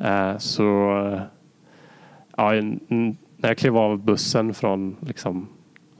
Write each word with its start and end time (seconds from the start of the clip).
Eh, 0.00 0.38
så 0.38 0.98
eh, 1.06 1.22
ja, 2.36 2.52
när 3.36 3.48
jag 3.48 3.58
klev 3.58 3.76
av 3.76 3.98
bussen 3.98 4.54
från 4.54 4.96
liksom, 5.00 5.48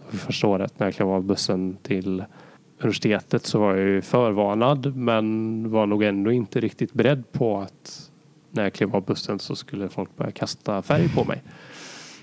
första 0.09 0.47
året, 0.47 0.79
när 0.79 0.87
jag 0.87 0.95
klev 0.95 1.09
av 1.09 1.25
bussen 1.25 1.77
till 1.83 2.25
universitetet 2.79 3.47
så 3.47 3.59
var 3.59 3.75
jag 3.75 3.89
ju 3.89 4.03
förvarnad 4.03 4.97
men 4.97 5.71
var 5.71 5.87
nog 5.87 6.03
ändå 6.03 6.33
inte 6.33 6.61
riktigt 6.61 6.93
beredd 6.93 7.33
på 7.33 7.59
att 7.59 8.11
när 8.51 8.63
jag 8.63 8.73
klev 8.73 8.97
av 8.97 9.05
bussen 9.05 9.39
så 9.39 9.57
skulle 9.57 9.89
folk 9.89 10.17
börja 10.17 10.31
kasta 10.31 10.83
färg 10.83 11.09
på 11.09 11.25
mig. 11.25 11.43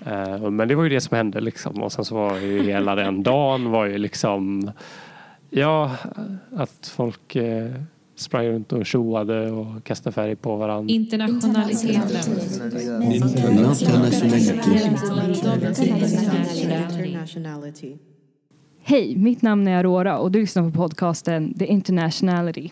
Eh, 0.06 0.50
men 0.50 0.68
det 0.68 0.74
var 0.74 0.82
ju 0.82 0.88
det 0.88 1.00
som 1.00 1.16
hände 1.16 1.40
liksom 1.40 1.82
och 1.82 1.92
sen 1.92 2.04
så 2.04 2.14
var 2.14 2.36
ju 2.38 2.62
hela 2.62 2.94
den 2.94 3.22
dagen 3.22 3.70
var 3.70 3.84
ju 3.84 3.98
liksom 3.98 4.70
ja, 5.50 5.96
att 6.56 6.92
folk 6.96 7.36
sprang 8.14 8.46
runt 8.46 8.72
och 8.72 8.86
tjoade 8.86 9.50
och 9.50 9.84
kastade 9.84 10.14
färg 10.14 10.36
på 10.36 10.56
varandra. 10.56 10.92
Internationaliteten. 10.94 12.00
Internationality. 17.04 17.96
Hej, 18.82 19.16
mitt 19.16 19.42
namn 19.42 19.68
är 19.68 19.76
Aurora 19.76 20.18
och 20.18 20.30
du 20.30 20.40
lyssnar 20.40 20.70
på 20.70 20.70
podcasten 20.70 21.58
The 21.58 21.66
Internationality. 21.66 22.70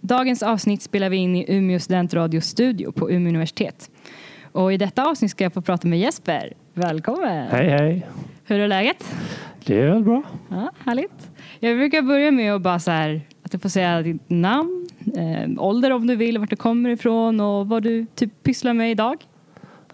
Dagens 0.00 0.42
avsnitt 0.42 0.82
spelar 0.82 1.08
vi 1.08 1.16
in 1.16 1.36
i 1.36 1.44
Umeå 1.48 1.78
studentradios 1.78 2.44
studio 2.44 2.92
på 2.92 3.10
Umeå 3.10 3.28
universitet. 3.28 3.90
Och 4.52 4.72
i 4.72 4.76
detta 4.76 5.04
avsnitt 5.10 5.30
ska 5.30 5.44
jag 5.44 5.52
få 5.52 5.62
prata 5.62 5.88
med 5.88 5.98
Jesper. 5.98 6.52
Välkommen! 6.74 7.48
Hej 7.50 7.68
hej! 7.68 8.06
Hur 8.44 8.60
är 8.60 8.68
läget? 8.68 9.04
Det 9.64 9.80
är 9.80 9.88
väl 9.88 10.04
bra. 10.04 10.22
Ja, 10.50 10.72
härligt. 10.84 11.30
Jag 11.60 11.76
brukar 11.76 12.02
börja 12.02 12.30
med 12.30 12.54
att 12.54 12.62
bara 12.62 12.78
så 12.78 12.90
här, 12.90 13.20
att 13.48 13.52
du 13.52 13.58
får 13.58 13.68
säga 13.68 14.02
ditt 14.02 14.30
namn, 14.30 14.88
eh, 15.16 15.62
ålder 15.62 15.90
om 15.92 16.06
du 16.06 16.16
vill, 16.16 16.38
vart 16.38 16.50
du 16.50 16.56
kommer 16.56 16.90
ifrån 16.90 17.40
och 17.40 17.68
vad 17.68 17.82
du 17.82 18.06
typ 18.14 18.42
pysslar 18.42 18.72
med 18.72 18.90
idag. 18.90 19.26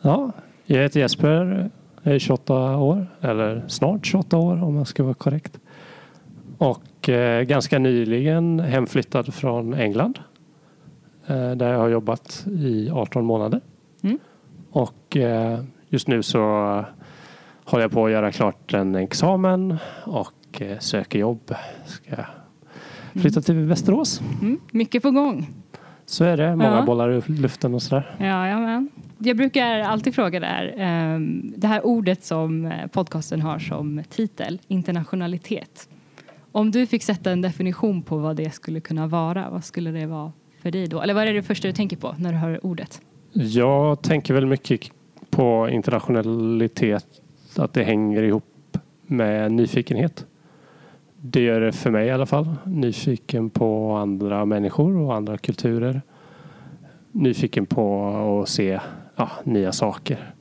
Ja, 0.00 0.32
jag 0.66 0.82
heter 0.82 1.00
Jesper, 1.00 1.70
jag 2.02 2.14
är 2.14 2.18
28 2.18 2.76
år, 2.76 3.06
eller 3.20 3.64
snart 3.68 4.06
28 4.06 4.36
år 4.36 4.62
om 4.62 4.76
jag 4.76 4.86
ska 4.86 5.02
vara 5.02 5.14
korrekt. 5.14 5.60
Och 6.58 7.08
eh, 7.08 7.42
ganska 7.42 7.78
nyligen 7.78 8.60
hemflyttad 8.60 9.34
från 9.34 9.74
England. 9.74 10.18
Eh, 11.26 11.50
där 11.50 11.72
jag 11.72 11.78
har 11.78 11.88
jobbat 11.88 12.46
i 12.46 12.90
18 12.90 13.24
månader. 13.24 13.60
Mm. 14.02 14.18
Och 14.70 15.16
eh, 15.16 15.60
just 15.88 16.08
nu 16.08 16.22
så 16.22 16.40
håller 17.64 17.84
jag 17.84 17.92
på 17.92 18.06
att 18.06 18.12
göra 18.12 18.32
klart 18.32 18.74
en 18.74 18.94
examen 18.94 19.76
och 20.04 20.62
eh, 20.62 20.78
söker 20.78 21.18
jobb. 21.18 21.54
Ska 21.86 22.16
flytta 23.20 23.40
till 23.40 23.54
Västerås. 23.54 24.20
Mm, 24.42 24.60
mycket 24.70 25.02
på 25.02 25.10
gång. 25.10 25.50
Så 26.06 26.24
är 26.24 26.36
det. 26.36 26.56
Många 26.56 26.76
Ja. 26.76 26.82
bollar 26.84 27.10
i 27.12 27.32
luften 27.32 27.74
och 27.74 27.82
sådär. 27.82 28.16
Ja, 28.18 28.48
ja, 28.48 28.58
men. 28.60 28.88
Jag 29.18 29.36
brukar 29.36 29.78
alltid 29.80 30.14
fråga 30.14 30.40
där, 30.40 30.74
ehm, 30.76 31.52
det 31.56 31.66
här 31.66 31.86
ordet 31.86 32.24
som 32.24 32.66
eh, 32.66 32.86
podcasten 32.86 33.40
har 33.40 33.58
som 33.58 34.02
titel, 34.10 34.60
internationalitet. 34.68 35.88
Om 36.52 36.70
du 36.70 36.86
fick 36.86 37.02
sätta 37.02 37.30
en 37.30 37.40
definition 37.40 38.02
på 38.02 38.16
vad 38.18 38.36
det 38.36 38.50
skulle 38.54 38.80
kunna 38.80 39.06
vara, 39.06 39.50
vad 39.50 39.64
skulle 39.64 39.90
det 39.90 40.06
vara 40.06 40.32
för 40.62 40.70
dig 40.70 40.86
då? 40.86 41.00
Eller 41.02 41.14
vad 41.14 41.28
är 41.28 41.34
det 41.34 41.42
första 41.42 41.68
du 41.68 41.72
tänker 41.74 41.96
på 41.96 42.14
när 42.18 42.32
du 42.32 42.38
hör 42.38 42.66
ordet? 42.66 43.00
Jag 43.32 44.02
tänker 44.02 44.34
väl 44.34 44.46
mycket 44.46 44.80
på 45.30 45.68
internationalitet, 45.70 47.06
att 47.56 47.72
det 47.72 47.84
hänger 47.84 48.22
ihop 48.22 48.78
med 49.06 49.52
nyfikenhet. 49.52 50.26
Det 51.26 51.40
gör 51.40 51.60
det 51.60 51.72
för 51.72 51.90
mig 51.90 52.06
i 52.06 52.10
alla 52.10 52.26
fall. 52.26 52.56
Nyfiken 52.64 53.50
på 53.50 53.92
andra 53.92 54.44
människor 54.44 54.96
och 54.96 55.14
andra 55.14 55.38
kulturer. 55.38 56.02
Nyfiken 57.12 57.66
på 57.66 58.08
att 58.42 58.48
se 58.48 58.80
ja, 59.16 59.30
nya 59.44 59.72
saker. 59.72 60.34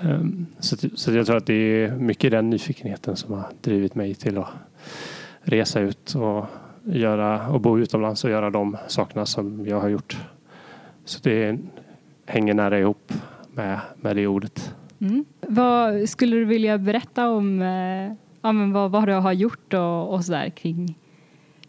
Ehm, 0.00 0.46
så, 0.58 0.76
så 0.94 1.12
jag 1.12 1.26
tror 1.26 1.36
att 1.36 1.46
det 1.46 1.54
är 1.54 1.96
mycket 1.96 2.30
den 2.30 2.50
nyfikenheten 2.50 3.16
som 3.16 3.34
har 3.34 3.44
drivit 3.60 3.94
mig 3.94 4.14
till 4.14 4.38
att 4.38 4.48
resa 5.40 5.80
ut 5.80 6.14
och, 6.14 6.46
göra, 6.82 7.48
och 7.48 7.60
bo 7.60 7.78
utomlands 7.78 8.24
och 8.24 8.30
göra 8.30 8.50
de 8.50 8.76
sakerna 8.88 9.26
som 9.26 9.66
jag 9.66 9.80
har 9.80 9.88
gjort. 9.88 10.18
Så 11.04 11.20
det 11.22 11.58
hänger 12.26 12.54
nära 12.54 12.78
ihop 12.78 13.12
med, 13.52 13.80
med 13.96 14.16
det 14.16 14.26
ordet. 14.26 14.74
Mm. 14.98 15.24
Vad 15.40 16.08
skulle 16.08 16.36
du 16.36 16.44
vilja 16.44 16.78
berätta 16.78 17.30
om 17.30 17.62
eh, 17.62 18.27
ja, 18.48 18.52
men 18.52 18.72
vad, 18.72 18.90
vad 18.90 19.06
du 19.08 19.12
har 19.12 19.32
gjort 19.32 19.74
och, 19.74 20.14
och 20.14 20.24
sådär 20.24 20.50
kring 20.50 20.98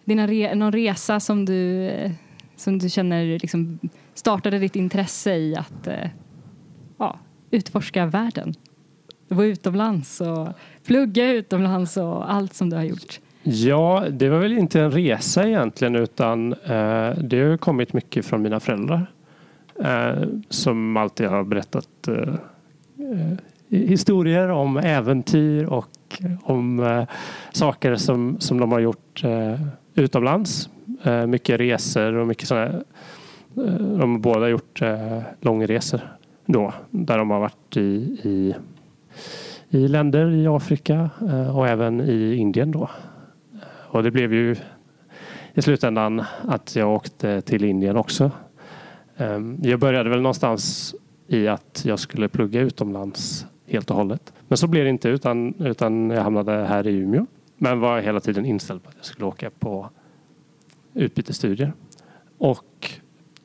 dina 0.05 0.27
re, 0.27 0.55
någon 0.55 0.71
resa 0.71 1.19
som 1.19 1.45
du, 1.45 1.87
eh, 1.87 2.11
som 2.55 2.79
du 2.79 2.89
känner 2.89 3.39
liksom 3.39 3.79
startade 4.13 4.59
ditt 4.59 4.75
intresse 4.75 5.35
i 5.35 5.55
att 5.55 5.87
eh, 5.87 6.09
ja, 6.97 7.19
utforska 7.51 8.05
världen? 8.05 8.53
Vara 9.27 9.47
utomlands 9.47 10.21
och 10.21 10.47
plugga 10.85 11.31
utomlands 11.31 11.97
och 11.97 12.31
allt 12.31 12.53
som 12.53 12.69
du 12.69 12.75
har 12.75 12.83
gjort. 12.83 13.19
Ja, 13.43 14.05
det 14.11 14.29
var 14.29 14.39
väl 14.39 14.57
inte 14.57 14.81
en 14.81 14.91
resa 14.91 15.47
egentligen 15.47 15.95
utan 15.95 16.53
eh, 16.53 17.17
det 17.17 17.49
har 17.49 17.57
kommit 17.57 17.93
mycket 17.93 18.25
från 18.25 18.41
mina 18.41 18.59
föräldrar. 18.59 19.11
Eh, 19.83 20.23
som 20.49 20.97
alltid 20.97 21.27
har 21.27 21.43
berättat 21.43 22.07
eh, 22.07 22.33
eh 23.13 23.37
historier 23.69 24.49
om 24.49 24.77
äventyr 24.77 25.65
och 25.65 26.21
om 26.43 26.79
eh, 26.79 27.03
saker 27.51 27.95
som, 27.95 28.39
som 28.39 28.59
de 28.59 28.71
har 28.71 28.79
gjort 28.79 29.23
eh, 29.23 29.61
utomlands. 29.95 30.69
Eh, 31.03 31.25
mycket 31.25 31.59
resor 31.59 32.13
och 32.13 32.27
mycket 32.27 32.47
sådana. 32.47 32.65
Eh, 32.65 32.83
de 33.73 34.11
har 34.11 34.19
båda 34.19 34.49
gjort 34.49 34.81
eh, 34.81 35.21
långresor 35.41 36.01
då 36.45 36.73
där 36.89 37.17
de 37.17 37.29
har 37.29 37.39
varit 37.39 37.77
i, 37.77 38.17
i, 38.23 38.55
i 39.69 39.87
länder 39.87 40.31
i 40.31 40.47
Afrika 40.47 41.09
eh, 41.21 41.57
och 41.57 41.67
även 41.67 42.01
i 42.01 42.35
Indien 42.35 42.71
då. 42.71 42.89
Eh, 43.53 43.95
och 43.95 44.03
det 44.03 44.11
blev 44.11 44.33
ju 44.33 44.55
i 45.53 45.61
slutändan 45.61 46.23
att 46.47 46.75
jag 46.75 46.89
åkte 46.89 47.41
till 47.41 47.63
Indien 47.63 47.97
också. 47.97 48.31
Ehm, 49.17 49.57
jag 49.61 49.79
började 49.79 50.09
väl 50.09 50.21
någonstans 50.21 50.95
i 51.27 51.47
att 51.47 51.81
jag 51.85 51.99
skulle 51.99 52.29
plugga 52.29 52.61
utomlands 52.61 53.45
helt 53.69 53.91
och 53.91 53.97
hållet. 53.97 54.33
Men 54.47 54.57
så 54.57 54.67
blev 54.67 54.83
det 54.83 54.89
inte 54.89 55.09
utan, 55.09 55.53
utan 55.59 56.09
jag 56.09 56.23
hamnade 56.23 56.51
här 56.51 56.87
i 56.87 56.95
Umeå. 56.95 57.25
Men 57.57 57.79
var 57.79 58.01
hela 58.01 58.19
tiden 58.19 58.45
inställd 58.45 58.83
på 58.83 58.89
att 58.89 58.95
jag 58.95 59.05
skulle 59.05 59.25
åka 59.25 59.49
på 59.49 59.89
utbytesstudier. 60.93 61.73
Och 62.37 62.91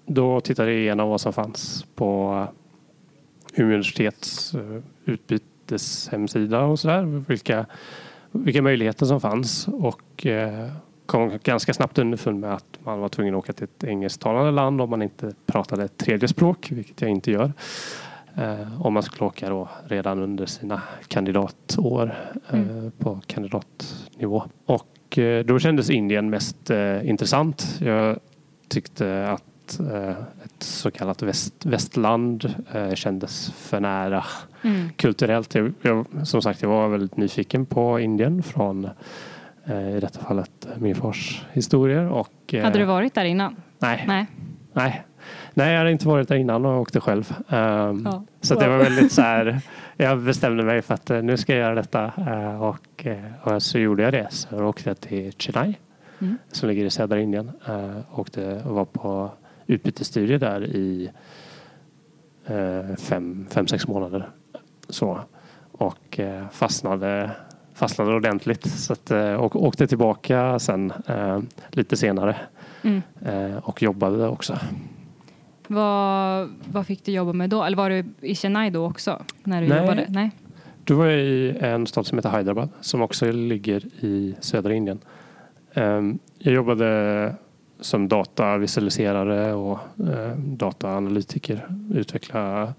då 0.07 0.41
tittade 0.41 0.73
jag 0.73 0.81
igenom 0.81 1.09
vad 1.09 1.21
som 1.21 1.33
fanns 1.33 1.87
på 1.95 2.47
Umeå 3.55 3.69
universitets 3.69 4.55
eh, 4.55 4.83
utbyteshemsida 5.05 6.61
och 6.61 6.79
sådär. 6.79 7.25
Vilka, 7.29 7.67
vilka 8.33 8.63
möjligheter 8.63 9.07
som 9.07 9.21
fanns 9.21 9.69
och 9.69 10.27
eh, 10.27 10.71
kom 11.07 11.39
ganska 11.43 11.75
snabbt 11.75 11.99
underfund 11.99 12.41
med 12.41 12.55
att 12.55 12.79
man 12.85 13.01
var 13.01 13.09
tvungen 13.09 13.35
att 13.35 13.39
åka 13.39 13.53
till 13.53 13.65
ett 13.65 13.85
engelsktalande 13.85 14.51
land 14.51 14.81
om 14.81 14.91
man 14.91 15.03
inte 15.03 15.35
pratade 15.47 15.85
ett 15.85 15.97
tredje 15.99 16.29
språk, 16.29 16.71
vilket 16.71 17.01
jag 17.01 17.11
inte 17.11 17.31
gör. 17.31 17.53
Eh, 18.37 18.83
om 18.87 18.95
man 18.95 19.03
skulle 19.03 19.27
åka 19.27 19.49
då 19.49 19.69
redan 19.87 20.19
under 20.19 20.47
sina 20.47 20.83
kandidatår 21.09 22.15
eh, 22.53 22.91
på 22.99 23.21
kandidatnivå. 23.27 24.43
Och 24.67 25.19
eh, 25.19 25.45
då 25.45 25.59
kändes 25.59 25.91
Indien 25.91 26.31
mest 26.31 26.71
intressant. 27.03 27.79
Jag 27.81 28.19
tyckte 28.69 29.29
att 29.31 29.81
ett 30.45 30.63
så 30.63 30.91
kallat 30.91 31.23
väst, 31.23 31.67
västland 31.67 32.55
eh, 32.73 32.95
kändes 32.95 33.51
för 33.51 33.81
nära 33.81 34.25
Mm. 34.65 34.89
kulturellt. 34.97 35.55
Jag, 35.55 35.73
jag, 35.83 36.07
som 36.25 36.43
sagt, 36.43 36.63
jag 36.63 36.69
var 36.69 36.89
väldigt 36.89 37.17
nyfiken 37.17 37.67
på 37.67 38.01
Indien 38.01 38.43
från 38.43 38.89
eh, 39.65 39.97
i 39.97 40.01
detta 40.01 40.21
fallet 40.21 40.69
min 40.79 40.95
fars 40.95 41.45
historier. 41.53 42.09
Och, 42.09 42.55
eh, 42.55 42.65
Hade 42.65 42.79
du 42.79 42.85
varit 42.85 43.15
där 43.15 43.25
innan? 43.25 43.57
Nej, 43.79 44.05
Nej. 44.07 44.27
nej. 44.73 45.05
Nej, 45.55 45.73
jag 45.73 45.79
hade 45.79 45.91
inte 45.91 46.09
varit 46.09 46.29
där 46.29 46.37
innan 46.37 46.65
och 46.67 46.81
åkte 46.81 47.01
själv. 47.01 47.35
Ehm, 47.49 48.03
Ja. 48.05 48.25
Så 48.41 48.55
att 48.55 48.61
det 48.61 48.69
var 48.69 48.79
väldigt 48.79 49.13
så 49.13 49.23
här. 49.23 49.61
Jag 49.97 50.19
bestämde 50.23 50.63
mig 50.65 50.83
för 50.83 50.95
att 50.95 51.11
eh, 51.11 51.23
nu 51.23 51.37
ska 51.37 51.53
jag 51.53 51.61
göra 51.61 51.75
detta 51.75 52.13
eh, 52.17 52.63
och, 52.63 53.07
eh, 53.07 53.19
och 53.55 53.63
så 53.63 53.79
gjorde 53.79 54.03
jag 54.03 54.13
det. 54.13 54.27
Så 54.31 54.49
jag 54.51 54.69
åkte 54.69 54.95
till 54.95 55.33
Chennai 55.39 55.79
Mm. 56.21 56.39
som 56.53 56.69
ligger 56.69 56.85
i 56.85 56.91
södra 56.91 57.21
Indien. 57.21 57.51
Eh, 57.69 57.97
åkte 58.21 58.63
och 58.67 58.75
var 58.75 58.85
på 58.85 59.31
utbytesstudier 59.67 60.39
där 60.39 60.65
i 60.65 61.11
fem, 62.99 63.47
fem, 63.51 63.67
sex 63.67 63.89
månader. 63.89 64.29
Så. 64.89 65.21
Och 65.73 66.21
fastnade, 66.53 67.31
fastnade 67.75 68.15
ordentligt. 68.15 68.67
Så 68.71 68.93
att, 68.93 69.11
och 69.39 69.63
åkte 69.65 69.87
tillbaka 69.87 70.59
sen 70.59 70.93
eh, 71.07 71.39
lite 71.71 71.97
senare 71.97 72.37
Mm. 72.83 73.03
eh, 73.25 73.57
och 73.57 73.83
jobbade 73.83 74.29
också. 74.29 74.59
Vad, 75.69 76.49
vad 76.73 76.87
fick 76.87 77.05
du 77.05 77.13
jobba 77.13 77.33
med 77.33 77.51
då? 77.51 77.63
Eller 77.65 77.77
var 77.77 77.91
du 77.91 78.05
i 78.21 78.35
Chennai 78.35 78.71
då 78.71 78.87
också? 78.87 79.23
När 79.43 79.63
du 79.63 79.69
Nej. 79.69 79.79
jobbade? 79.79 80.07
Nej. 80.09 80.31
Då 80.85 80.95
var 80.95 81.07
jag 81.07 81.21
i 81.21 81.57
en 81.61 81.87
stad 81.87 82.07
som 82.07 82.19
heter 82.19 82.39
Hyderabad 82.39 82.69
som 82.81 83.03
också 83.03 83.33
ligger 83.33 83.85
i 84.05 84.35
södra 84.41 84.75
Indien. 84.75 84.99
Ehm, 85.75 86.19
Jag 86.39 86.55
jobbade 86.55 87.35
som 87.81 88.09
datavisualiserare 88.09 89.53
och 89.55 89.79
eh, 90.09 90.37
dataanalytiker 90.39 91.69
utveckla 91.95 92.73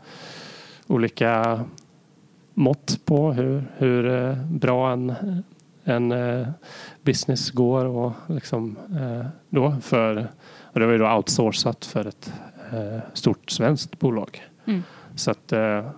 olika 0.88 1.63
mått 2.53 2.99
på 3.05 3.33
hur, 3.33 3.63
hur 3.77 4.07
eh, 4.29 4.35
bra 4.45 4.91
en, 4.91 5.13
en 5.83 6.11
eh, 6.11 6.47
business 7.01 7.51
går 7.51 7.85
och 7.85 8.11
liksom 8.27 8.77
då 9.49 9.75
för 9.81 10.27
och 10.61 10.79
det 10.79 10.85
var 10.85 10.93
ju 10.93 10.99
då 10.99 11.11
outsourcat 11.15 11.85
för 11.85 12.07
ett 12.07 12.33
stort 13.13 13.50
svenskt 13.50 14.00
bolag. 14.00 14.44
Mm. 14.66 14.83
Så 15.16 15.31
att 15.31 15.51
eh, 15.51 15.89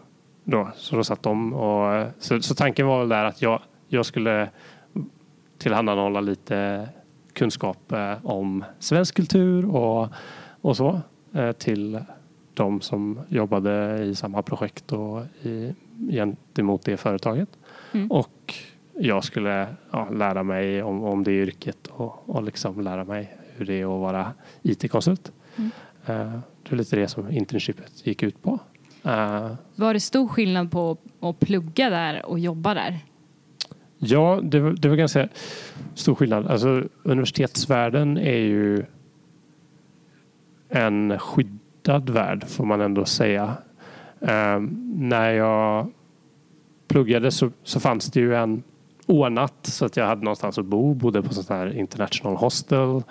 då, 0.43 0.69
så 0.75 0.95
då 0.95 1.03
satt 1.03 1.23
de 1.23 1.53
och 1.53 1.93
eh, 1.95 2.07
så, 2.19 2.41
så 2.41 2.55
tanken 2.55 2.87
var 2.87 2.99
väl 2.99 3.09
där 3.09 3.25
att 3.25 3.41
jag, 3.41 3.61
jag 3.87 4.05
skulle 4.05 4.49
tillhandahålla 5.57 6.21
lite 6.21 6.89
kunskap 7.33 7.91
eh, 7.91 8.25
om 8.25 8.65
svensk 8.79 9.15
kultur 9.15 9.75
och, 9.75 10.07
och 10.61 10.77
så 10.77 11.01
eh, 11.33 11.51
till 11.51 11.99
de 12.53 12.81
som 12.81 13.19
jobbade 13.29 14.03
i 14.03 14.15
samma 14.15 14.41
projekt 14.41 14.91
och 14.91 15.23
i, 15.41 15.75
gentemot 16.11 16.85
det 16.85 16.97
företaget. 16.97 17.49
Mm. 17.91 18.11
Och 18.11 18.53
jag 18.93 19.23
skulle 19.23 19.67
ja, 19.91 20.09
lära 20.09 20.43
mig 20.43 20.83
om, 20.83 21.03
om 21.03 21.23
det 21.23 21.31
yrket 21.31 21.87
och, 21.87 22.29
och 22.29 22.43
liksom 22.43 22.81
lära 22.81 23.03
mig 23.03 23.37
hur 23.55 23.65
det 23.65 23.73
är 23.73 23.95
att 23.95 24.01
vara 24.01 24.33
IT-konsult. 24.61 25.31
Mm. 25.55 25.71
Eh, 26.05 26.39
det 26.69 26.75
är 26.75 26.77
lite 26.77 26.95
det 26.95 27.07
som 27.07 27.31
internshipet 27.31 28.07
gick 28.07 28.23
ut 28.23 28.43
på. 28.43 28.59
Eh, 29.03 29.51
Var 29.75 29.93
det 29.93 29.99
stor 29.99 30.27
skillnad 30.27 30.71
på 30.71 30.97
att 31.19 31.39
plugga 31.39 31.89
där 31.89 32.25
och 32.25 32.39
jobba 32.39 32.73
där? 32.73 32.99
Ja, 33.97 34.39
det 34.43 34.59
var, 34.59 34.71
det 34.71 34.89
var 34.89 34.95
ganska 34.95 35.27
stor 35.95 36.15
skillnad. 36.15 36.47
Alltså, 36.47 36.83
universitetsvärlden 37.03 38.17
är 38.17 38.37
ju 38.37 38.85
en 40.69 41.19
skyddad 41.19 42.09
värld 42.09 42.43
får 42.47 42.65
man 42.65 42.81
ändå 42.81 43.05
säga. 43.05 43.53
Ehm, 44.21 44.93
när 44.95 45.31
jag 45.31 45.91
pluggade 46.87 47.31
så, 47.31 47.51
så 47.63 47.79
fanns 47.79 48.11
det 48.11 48.19
ju 48.19 48.35
en 48.35 48.63
ordnat 49.05 49.53
så 49.61 49.85
att 49.85 49.97
jag 49.97 50.05
hade 50.05 50.23
någonstans 50.23 50.57
att 50.57 50.65
bo. 50.65 50.93
Bodde 50.93 51.21
på 51.21 51.33
sånt 51.33 51.49
här 51.49 51.77
international 51.77 52.35
hostel. 52.35 53.03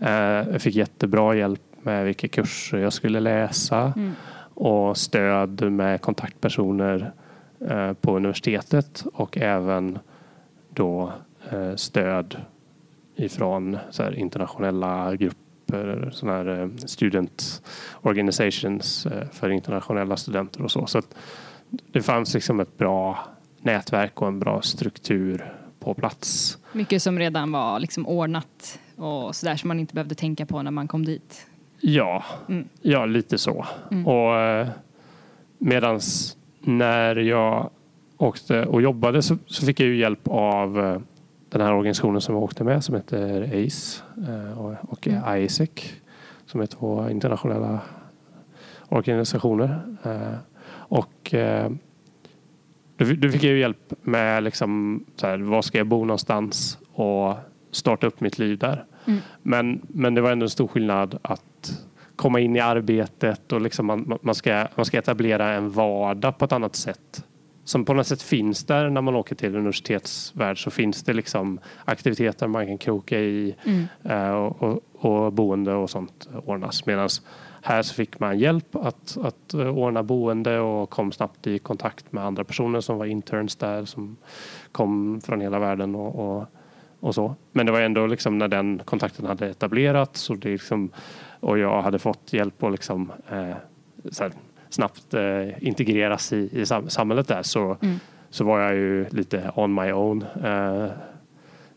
Eh, 0.00 0.10
jag 0.52 0.62
fick 0.62 0.74
jättebra 0.74 1.36
hjälp 1.36 1.60
med 1.84 2.04
vilka 2.04 2.28
kurser 2.28 2.78
jag 2.78 2.92
skulle 2.92 3.20
läsa 3.20 3.92
Mm. 3.96 4.12
och 4.54 4.96
stöd 4.96 5.72
med 5.72 6.00
kontaktpersoner 6.00 7.12
eh, 7.68 7.92
på 7.92 8.16
universitetet 8.16 9.04
och 9.14 9.38
även 9.38 9.98
då 10.68 11.12
eh, 11.50 11.74
stöd 11.76 12.36
ifrån 13.16 13.78
så 13.90 14.10
internationella 14.10 15.16
grupper, 15.16 16.10
såna 16.12 16.32
här 16.32 16.60
eh, 16.60 16.68
student 16.76 17.62
organizations 18.02 19.06
för 19.32 19.50
internationella 19.50 20.16
studenter 20.16 20.62
och 20.62 20.70
så. 20.70 20.86
Så 20.86 21.02
det 21.92 22.02
fanns 22.02 22.34
liksom 22.34 22.60
ett 22.60 22.78
bra 22.78 23.18
nätverk 23.60 24.22
och 24.22 24.28
en 24.28 24.38
bra 24.40 24.62
struktur 24.62 25.54
på 25.80 25.94
plats. 25.94 26.58
Mycket 26.72 27.02
som 27.02 27.18
redan 27.18 27.52
var 27.52 27.80
liksom 27.80 28.06
ordnat 28.06 28.78
och 28.96 29.36
sådär 29.36 29.56
som 29.56 29.68
man 29.68 29.80
inte 29.80 29.94
behövde 29.94 30.14
tänka 30.14 30.46
på 30.46 30.62
när 30.62 30.70
man 30.70 30.88
kom 30.88 31.04
dit. 31.04 31.46
Ja, 31.84 32.24
Mm. 32.48 32.68
ja 32.82 33.06
lite 33.06 33.38
så. 33.38 33.66
Mm. 33.90 34.06
Och 34.06 34.36
eh, 34.36 34.68
medans 35.58 36.36
när 36.60 37.16
jag 37.16 37.70
åkte 38.16 38.66
och 38.66 38.82
jobbade 38.82 39.22
så, 39.22 39.36
så 39.46 39.66
fick 39.66 39.80
jag 39.80 39.88
ju 39.88 39.96
hjälp 39.96 40.20
av 40.28 40.80
eh, 40.80 40.98
den 41.48 41.60
här 41.60 41.72
organisationen 41.74 42.20
som 42.20 42.34
jag 42.34 42.44
åkte 42.44 42.64
med 42.64 42.84
som 42.84 42.94
heter 42.94 43.42
ACE 43.66 44.02
eh, 44.28 44.58
och, 44.88 45.06
Mm. 45.06 45.38
ISEC 45.44 45.70
som 46.46 46.60
är 46.60 46.66
två 46.66 47.10
internationella 47.10 47.80
organisationer. 48.88 49.80
Och 50.68 51.34
då 52.96 53.28
fick 53.28 53.42
jag 53.44 53.52
ju 53.52 53.58
hjälp 53.58 53.92
med 54.02 54.42
liksom, 54.42 55.04
så 55.16 55.26
här, 55.26 55.38
var 55.38 55.62
ska 55.62 55.78
jag 55.78 55.86
bo 55.86 56.04
någonstans 56.04 56.78
och 56.94 57.34
starta 57.70 58.06
upp 58.06 58.20
mitt 58.20 58.38
liv 58.38 58.58
där. 58.58 58.84
Mm. 59.06 59.20
Men, 59.42 59.80
men 59.88 60.14
det 60.14 60.20
var 60.20 60.32
ändå 60.32 60.44
en 60.44 60.50
stor 60.50 60.68
skillnad 60.68 61.18
att 61.22 61.86
komma 62.16 62.40
in 62.40 62.56
i 62.56 62.60
arbetet 62.60 63.52
och 63.52 63.60
liksom 63.60 63.86
man, 63.86 64.18
man, 64.22 64.34
ska, 64.34 64.66
man 64.74 64.84
ska 64.84 64.98
etablera 64.98 65.52
en 65.52 65.70
vardag 65.70 66.38
på 66.38 66.44
ett 66.44 66.52
annat 66.52 66.76
sätt. 66.76 67.24
Som 67.64 67.84
på 67.84 67.94
något 67.94 68.06
sätt 68.06 68.22
finns 68.22 68.64
där 68.64 68.90
när 68.90 69.00
man 69.00 69.14
åker 69.14 69.34
till 69.34 69.56
universitetsvärld 69.56 70.64
så 70.64 70.70
finns 70.70 71.02
det 71.02 71.12
liksom 71.12 71.60
aktiviteter 71.84 72.46
man 72.46 72.66
kan 72.66 72.78
kroka 72.78 73.20
i 73.20 73.54
Mm. 73.64 73.84
eh, 74.04 74.30
och, 74.30 74.62
och, 74.62 74.80
och 74.92 75.32
boende 75.32 75.74
och 75.74 75.90
sånt 75.90 76.28
ordnas. 76.44 76.86
Medan 76.86 77.08
här 77.62 77.82
så 77.82 77.94
fick 77.94 78.20
man 78.20 78.38
hjälp 78.38 78.76
att, 78.76 79.16
att 79.22 79.54
eh, 79.54 79.78
ordna 79.78 80.02
boende 80.02 80.60
och 80.60 80.90
kom 80.90 81.12
snabbt 81.12 81.46
i 81.46 81.58
kontakt 81.58 82.12
med 82.12 82.24
andra 82.24 82.44
personer 82.44 82.80
som 82.80 82.98
var 82.98 83.06
interns 83.06 83.56
där 83.56 83.84
som 83.84 84.16
kom 84.72 85.20
från 85.20 85.40
hela 85.40 85.58
världen 85.58 85.94
och, 85.94 86.36
och, 86.36 86.46
och 87.02 87.14
så. 87.14 87.34
Men 87.52 87.66
det 87.66 87.72
var 87.72 87.80
ändå 87.80 88.06
liksom 88.06 88.38
när 88.38 88.48
den 88.48 88.80
kontakten 88.84 89.26
hade 89.26 89.46
etablerats 89.48 90.30
och, 90.30 90.38
det 90.38 90.48
liksom, 90.48 90.90
och 91.40 91.58
jag 91.58 91.82
hade 91.82 91.98
fått 91.98 92.32
hjälp 92.32 92.62
att 92.62 92.72
liksom, 92.72 93.12
eh, 93.30 93.54
snabbt 94.68 95.14
eh, 95.14 95.66
integreras 95.66 96.32
i, 96.32 96.48
i 96.60 96.66
sam- 96.66 96.88
samhället 96.88 97.28
där 97.28 97.42
så, 97.42 97.76
Mm. 97.82 97.96
så 98.30 98.44
var 98.44 98.60
jag 98.60 98.74
ju 98.74 99.06
lite 99.08 99.50
on 99.54 99.74
my 99.74 99.92
own. 99.92 100.24
Eh, 100.44 100.86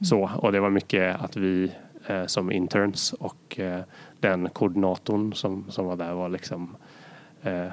så, 0.02 0.30
och 0.38 0.52
det 0.52 0.60
var 0.60 0.70
mycket 0.70 1.16
att 1.22 1.36
vi 1.38 1.72
eh, 2.08 2.26
som 2.26 2.52
interns 2.52 3.14
och 3.14 3.60
eh, 3.60 3.80
den 4.20 4.50
koordinatorn 4.50 5.34
som, 5.34 5.66
som 5.70 5.86
var 5.86 5.96
där 5.96 6.14
var 6.14 6.30
liksom 6.30 6.76
eh, 7.44 7.68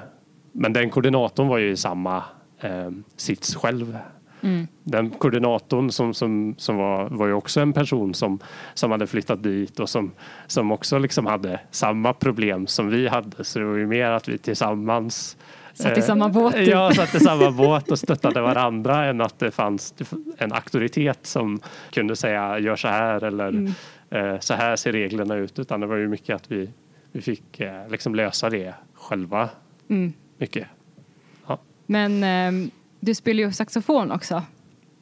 men 0.51 0.73
den 0.73 0.89
koordinatorn 0.89 1.47
var 1.47 1.57
ju 1.57 1.71
i 1.71 1.77
samma 1.77 2.23
eh, 2.59 2.91
sits 3.15 3.55
själv. 3.55 3.97
Mm. 4.43 4.67
Den 4.83 5.09
koordinatorn 5.09 5.91
som, 5.91 6.13
som, 6.13 6.55
som 6.57 6.77
var, 6.77 7.09
var 7.09 7.27
ju 7.27 7.33
också 7.33 7.59
en 7.61 7.73
person 7.73 8.13
som, 8.13 8.39
som 8.73 8.91
hade 8.91 9.07
flyttat 9.07 9.43
dit 9.43 9.79
och 9.79 9.89
som, 9.89 10.11
som 10.47 10.71
också 10.71 10.97
liksom 10.97 11.25
hade 11.25 11.59
samma 11.71 12.13
problem 12.13 12.67
som 12.67 12.89
vi 12.89 13.07
hade. 13.07 13.43
Så 13.43 13.59
det 13.59 13.65
var 13.65 13.75
ju 13.77 13.87
mer 13.87 14.09
att 14.11 14.27
vi 14.27 14.37
tillsammans 14.37 15.37
Satt 15.73 15.97
i 15.97 15.99
eh, 15.99 16.05
samma 16.05 16.29
båt. 16.29 16.53
typ. 16.53 16.67
Ja, 16.67 16.91
satt 16.93 17.15
i 17.15 17.19
samma 17.19 17.51
båt 17.51 17.91
och 17.91 17.99
stöttade 17.99 18.41
varandra 18.41 19.05
än 19.05 19.21
att 19.21 19.39
det 19.39 19.51
fanns 19.51 19.93
en 20.37 20.53
auktoritet 20.53 21.19
som 21.25 21.59
kunde 21.91 22.15
säga 22.15 22.59
gör 22.59 22.75
så 22.75 22.87
här 22.87 23.23
eller 23.23 23.49
Mm. 23.49 23.73
eh, 24.09 24.39
så 24.39 24.53
här 24.53 24.75
ser 24.75 24.91
reglerna 24.91 25.35
ut. 25.35 25.59
Utan 25.59 25.79
det 25.79 25.87
var 25.87 25.95
ju 25.95 26.07
mycket 26.07 26.35
att 26.35 26.51
vi, 26.51 26.69
vi 27.11 27.21
fick 27.21 27.59
eh, 27.59 27.89
liksom 27.89 28.15
lösa 28.15 28.49
det 28.49 28.73
själva. 28.93 29.49
Mm. 29.89 30.13
Mycket. 30.37 30.67
Men 31.85 32.23
ehm, 32.23 32.71
du 33.05 33.15
spelar 33.15 33.39
ju 33.39 33.51
saxofon 33.51 34.11
också. 34.11 34.43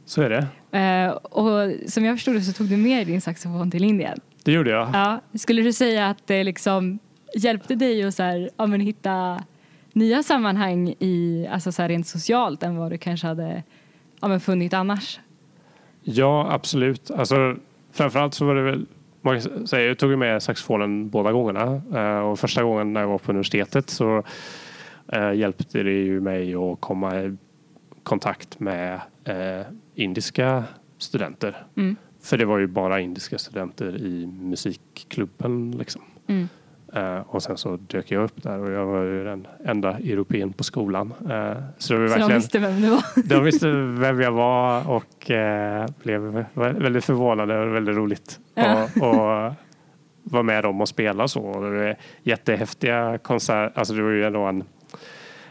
Så 0.05 0.21
är 0.21 0.29
det. 0.29 0.77
Eh, 0.77 1.11
och 1.11 1.71
som 1.87 2.05
jag 2.05 2.15
förstod 2.17 2.35
det 2.35 2.41
så 2.41 2.53
tog 2.53 2.67
du 2.67 2.77
med 2.77 3.07
din 3.07 3.21
saxofon 3.21 3.71
till 3.71 3.83
Indien. 3.83 4.19
Det 4.43 4.51
gjorde 4.51 4.69
jag. 4.69 4.89
Ja, 4.93 5.21
skulle 5.33 5.61
du 5.61 5.73
säga 5.73 6.07
att 6.07 6.27
det 6.27 6.43
liksom 6.43 6.99
hjälpte 7.35 7.75
dig 7.75 8.03
att 8.03 8.15
så 8.15 8.23
här, 8.23 8.49
ja, 8.57 8.65
men 8.65 8.81
hitta 8.81 9.43
nya 9.93 10.23
sammanhang 10.23 10.95
i, 10.99 11.47
alltså 11.51 11.71
så 11.71 11.81
här 11.81 11.89
rent 11.89 12.07
socialt 12.07 12.63
än 12.63 12.77
vad 12.77 12.91
du 12.91 12.97
kanske 12.97 13.27
hade 13.27 13.63
ja, 14.21 14.27
men 14.27 14.39
funnit 14.39 14.73
annars? 14.73 15.19
Ja, 16.03 16.51
absolut. 16.51 17.11
Alltså, 17.11 17.55
framförallt 17.91 18.33
så 18.33 18.45
var 18.45 18.55
det 18.55 18.61
väl 18.61 18.85
man 19.21 19.41
kan 19.41 19.67
säga, 19.67 19.87
jag 19.87 19.97
tog 19.97 20.17
med 20.17 20.43
saxofonen 20.43 21.09
båda 21.09 21.31
gångerna. 21.31 21.81
Eh, 21.93 22.19
och 22.19 22.39
första 22.39 22.63
gången 22.63 22.93
när 22.93 23.01
jag 23.01 23.07
var 23.07 23.17
på 23.17 23.31
universitetet 23.31 23.89
så 23.89 24.23
eh, 25.07 25.33
hjälpte 25.33 25.83
det 25.83 25.91
ju 25.91 26.21
mig 26.21 26.55
att 26.55 26.81
komma 26.81 27.37
kontakt 28.03 28.59
med 28.59 29.01
eh, 29.23 29.61
indiska 29.95 30.63
studenter. 30.97 31.63
Mm. 31.77 31.95
För 32.23 32.37
det 32.37 32.45
var 32.45 32.57
ju 32.59 32.67
bara 32.67 32.99
indiska 32.99 33.37
studenter 33.37 33.97
i 33.97 34.27
musikklubben. 34.27 35.71
Liksom. 35.71 36.01
Mm. 36.27 36.47
Eh, 36.93 37.19
och 37.19 37.43
sen 37.43 37.57
så 37.57 37.75
dök 37.77 38.11
jag 38.11 38.23
upp 38.23 38.43
där 38.43 38.59
och 38.59 38.71
jag 38.71 38.85
var 38.85 39.03
ju 39.03 39.23
den 39.23 39.47
enda 39.65 39.89
europeen 39.97 40.53
på 40.53 40.63
skolan. 40.63 41.13
Eh, 41.29 41.63
så 41.77 42.07
Så 42.07 42.17
de 42.17 42.33
visste 42.33 42.59
vem 42.59 42.81
du 42.81 42.89
var? 42.89 43.03
de 43.29 43.43
visste 43.43 43.71
vem 43.71 44.21
jag 44.21 44.31
var 44.31 44.89
och 44.89 45.31
eh, 45.31 45.85
blev 46.03 46.45
väldigt 46.55 47.05
förvånade 47.05 47.59
och 47.59 47.75
väldigt 47.75 47.95
roligt 47.95 48.39
Ja. 48.55 48.63
att 48.63 49.03
att 49.03 49.53
vara 50.23 50.43
med 50.43 50.63
dem 50.63 50.81
och 50.81 50.87
spela 50.89 51.27
så. 51.27 51.41
Och 51.41 51.63
Det 51.63 51.69
var 51.69 51.95
jättehäftiga 52.23 53.17
konserter. 53.17 53.79
Alltså 53.79 53.93
det 53.93 54.01
var 54.01 54.09
ju 54.09 54.25
ändå 54.25 54.39
en, 54.41 54.63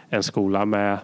en 0.08 0.22
skola 0.22 0.64
med 0.64 0.98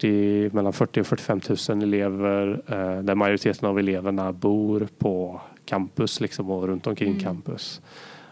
40, 0.00 0.50
mellan 0.54 0.72
40 0.72 1.00
och 1.00 1.06
45 1.06 1.40
000 1.68 1.82
elever 1.82 2.62
eh, 2.66 3.02
där 3.02 3.14
majoriteten 3.14 3.68
av 3.68 3.78
eleverna 3.78 4.32
bor 4.32 4.88
på 4.98 5.40
campus 5.64 6.20
liksom, 6.20 6.50
och 6.50 6.66
runt 6.68 6.86
omkring 6.86 7.08
Mm. 7.10 7.20
campus. 7.22 7.80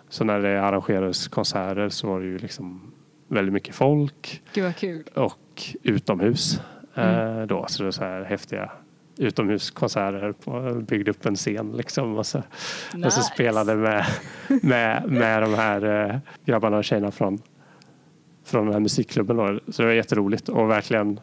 Så 0.09 0.25
när 0.25 0.41
det 0.41 0.63
arrangerades 0.63 1.29
konserter 1.29 1.89
så 1.89 2.09
var 2.09 2.21
det 2.21 2.27
ju 2.27 2.39
liksom 2.39 2.93
väldigt 3.29 3.53
mycket 3.55 3.75
folk 3.75 4.43
och 5.15 5.63
utomhus. 5.83 6.61
Mm. 6.95 7.39
Eh, 7.39 7.47
då, 7.47 7.65
så 7.69 7.83
det 7.83 7.89
är 7.89 7.91
så 7.91 8.05
här 8.05 8.23
häftiga 8.25 8.71
utomhuskonserter. 9.19 10.33
På, 10.33 10.81
byggde 10.81 11.11
upp 11.11 11.27
en 11.27 11.37
scen 11.37 11.73
liksom. 11.77 12.19
Och 12.19 12.27
så, 12.27 12.43
Nice. 12.95 13.07
och 13.07 13.13
så 13.13 13.23
spelade 13.23 13.75
med, 13.75 14.05
med, 14.63 15.05
med 15.09 15.43
de 15.43 15.55
här 15.55 16.11
eh, 16.11 16.17
grabbarna 16.45 16.77
och 16.77 16.85
tjejerna 16.85 17.11
från, 17.11 17.43
från 18.45 18.65
den 18.65 18.73
här 18.73 18.81
musikklubben. 18.81 19.37
Då. 19.37 19.61
Så 19.69 19.83
det 19.83 19.89
var 19.89 19.95
jätteroligt 19.95 20.49
och 20.49 20.71
verkligen 20.71 21.21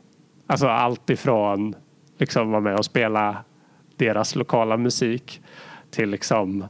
alltså 0.51 0.67
allt 0.67 1.09
ifrån 1.09 1.75
liksom 2.17 2.51
vara 2.51 2.61
med 2.61 2.75
och 2.75 2.85
spela 2.85 3.43
deras 3.95 4.35
lokala 4.35 4.77
musik 4.77 5.41
till 5.91 6.09
liksom 6.09 6.67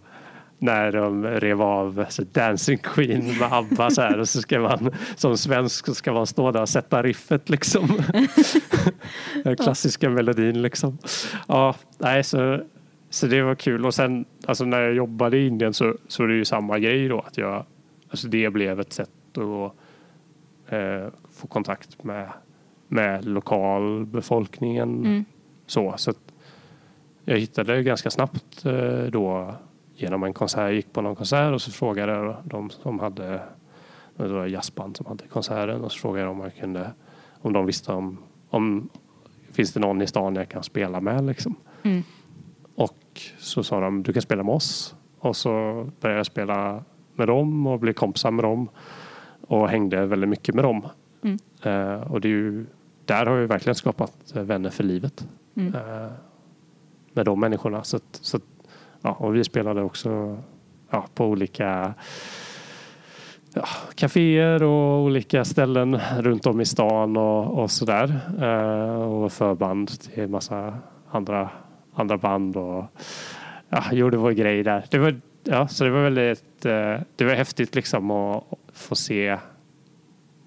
när 0.57 0.91
de 0.91 1.25
rev 1.25 1.61
av 1.61 2.05
så 2.09 2.23
Dancing 2.23 2.77
Queen 2.77 3.39
med 3.39 3.53
ABBA 3.53 3.89
så 3.89 4.01
här 4.01 4.19
och 4.19 4.29
så 4.29 4.41
ska 4.41 4.59
man 4.59 4.91
som 5.15 5.37
svensk 5.37 5.95
ska 5.95 6.13
man 6.13 6.27
stå 6.27 6.51
där 6.51 6.61
och 6.61 6.69
sätta 6.69 7.03
riffet 7.03 7.49
liksom. 7.49 7.87
Den 9.43 9.55
klassiska 9.55 10.09
melodin 10.09 10.61
liksom. 10.61 10.97
Ja, 11.47 11.75
nej 11.97 12.23
så, 12.23 12.61
så 13.09 13.27
det 13.27 13.41
var 13.41 13.55
kul 13.55 13.85
och 13.85 13.93
sen 13.93 14.25
alltså 14.45 14.65
när 14.65 14.81
jag 14.81 14.93
jobbade 14.93 15.37
i 15.37 15.47
Indien 15.47 15.73
så, 15.73 15.95
så 16.07 16.23
är 16.23 16.27
det 16.27 16.35
ju 16.35 16.45
samma 16.45 16.79
grej 16.79 17.07
då 17.07 17.19
att 17.19 17.37
jag 17.37 17.65
alltså 18.09 18.27
det 18.27 18.49
blev 18.49 18.79
ett 18.79 18.93
sätt 18.93 19.37
att 19.37 19.73
eh, 20.73 21.07
få 21.31 21.47
kontakt 21.47 22.03
med, 22.03 22.29
med 22.91 23.25
lokalbefolkningen 23.25 25.05
Mm. 25.05 25.25
så, 25.65 25.93
så 25.97 26.13
jag 27.25 27.39
hittade 27.39 27.83
ganska 27.83 28.09
snabbt 28.09 28.65
eh, 28.65 29.03
då 29.03 29.55
genom 29.95 30.23
en 30.23 30.33
konsert. 30.33 30.59
Jag 30.59 30.73
gick 30.73 30.93
på 30.93 31.01
någon 31.01 31.15
konsert 31.15 31.53
och 31.53 31.61
så 31.61 31.71
frågade 31.71 32.11
jag 32.11 32.35
de 32.43 32.69
som 32.69 32.99
hade 32.99 33.41
det 34.15 34.27
var 34.27 34.45
jazzband 34.45 34.97
som 34.97 35.05
hade 35.05 35.27
konserten 35.27 35.81
och 35.81 35.91
så 35.91 35.99
frågade 35.99 36.21
jag 36.25 36.31
om 36.31 36.39
jag 36.39 36.55
kunde 36.55 36.91
om 37.41 37.53
de 37.53 37.65
visste 37.65 37.91
om, 37.91 38.17
om 38.49 38.89
finns 39.51 39.73
det 39.73 39.79
någon 39.79 40.01
i 40.01 40.07
stan 40.07 40.35
jag 40.35 40.49
kan 40.49 40.63
spela 40.63 41.01
med 41.01 41.23
liksom. 41.23 41.55
Mm. 41.83 42.03
Och 42.75 43.21
så 43.39 43.63
sa 43.63 43.79
de 43.79 44.03
du 44.03 44.13
kan 44.13 44.21
spela 44.21 44.43
med 44.43 44.55
oss 44.55 44.95
och 45.19 45.35
så 45.35 45.51
började 45.99 46.19
jag 46.19 46.25
spela 46.25 46.83
med 47.15 47.27
dem 47.27 47.67
och 47.67 47.79
blev 47.79 47.93
kompisar 47.93 48.31
med 48.31 48.45
dem 48.45 48.69
och 49.41 49.69
hängde 49.69 50.05
väldigt 50.05 50.29
mycket 50.29 50.55
med 50.55 50.63
dem. 50.63 50.87
Mm. 51.23 51.37
Eh, 51.63 52.11
och 52.11 52.21
det 52.21 52.27
är 52.27 52.29
ju, 52.29 52.65
där 53.11 53.25
har 53.25 53.37
jag 53.37 53.47
verkligen 53.47 53.75
skapat 53.75 54.35
eh, 54.35 54.43
vänner 54.43 54.69
för 54.69 54.83
livet 54.83 55.27
Mm. 55.55 55.75
eh, 55.75 56.11
med 57.13 57.25
de 57.25 57.39
människorna. 57.39 57.83
Så, 57.83 57.99
så 58.11 58.39
ja, 59.01 59.11
och 59.11 59.35
vi 59.35 59.43
spelade 59.43 59.81
också 59.81 60.37
ja, 60.89 61.05
på 61.13 61.25
olika 61.25 61.93
ja, 63.53 63.65
kaféer 63.95 64.63
och 64.63 65.03
olika 65.03 65.45
ställen 65.45 65.99
runt 66.19 66.45
om 66.45 66.61
i 66.61 66.65
stan 66.65 67.17
och, 67.17 67.59
och 67.59 67.71
sådär. 67.71 68.19
Eh, 68.41 69.01
och 69.01 69.31
förband 69.31 69.89
till 70.01 70.27
massa 70.27 70.77
andra, 71.09 71.49
andra 71.93 72.17
band 72.17 72.57
och 72.57 72.85
ja, 73.69 73.83
gjorde 73.91 74.17
vår 74.17 74.31
grej 74.31 74.63
där. 74.63 74.85
Det 74.89 74.97
var, 74.97 75.21
ja, 75.43 75.67
så 75.67 75.83
det 75.83 75.89
var 75.89 76.01
väldigt 76.01 76.61
det 77.15 77.25
var 77.25 77.33
häftigt 77.33 77.75
liksom 77.75 78.11
att 78.11 78.43
få 78.73 78.95
se 78.95 79.37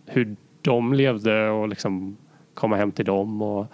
hur 0.07 0.37
de 0.63 0.95
levde 0.95 1.49
och 1.51 1.69
liksom 1.69 2.17
komma 2.55 2.77
hem 2.77 2.93
till 2.93 3.05
dem 3.05 3.43
och 3.43 3.67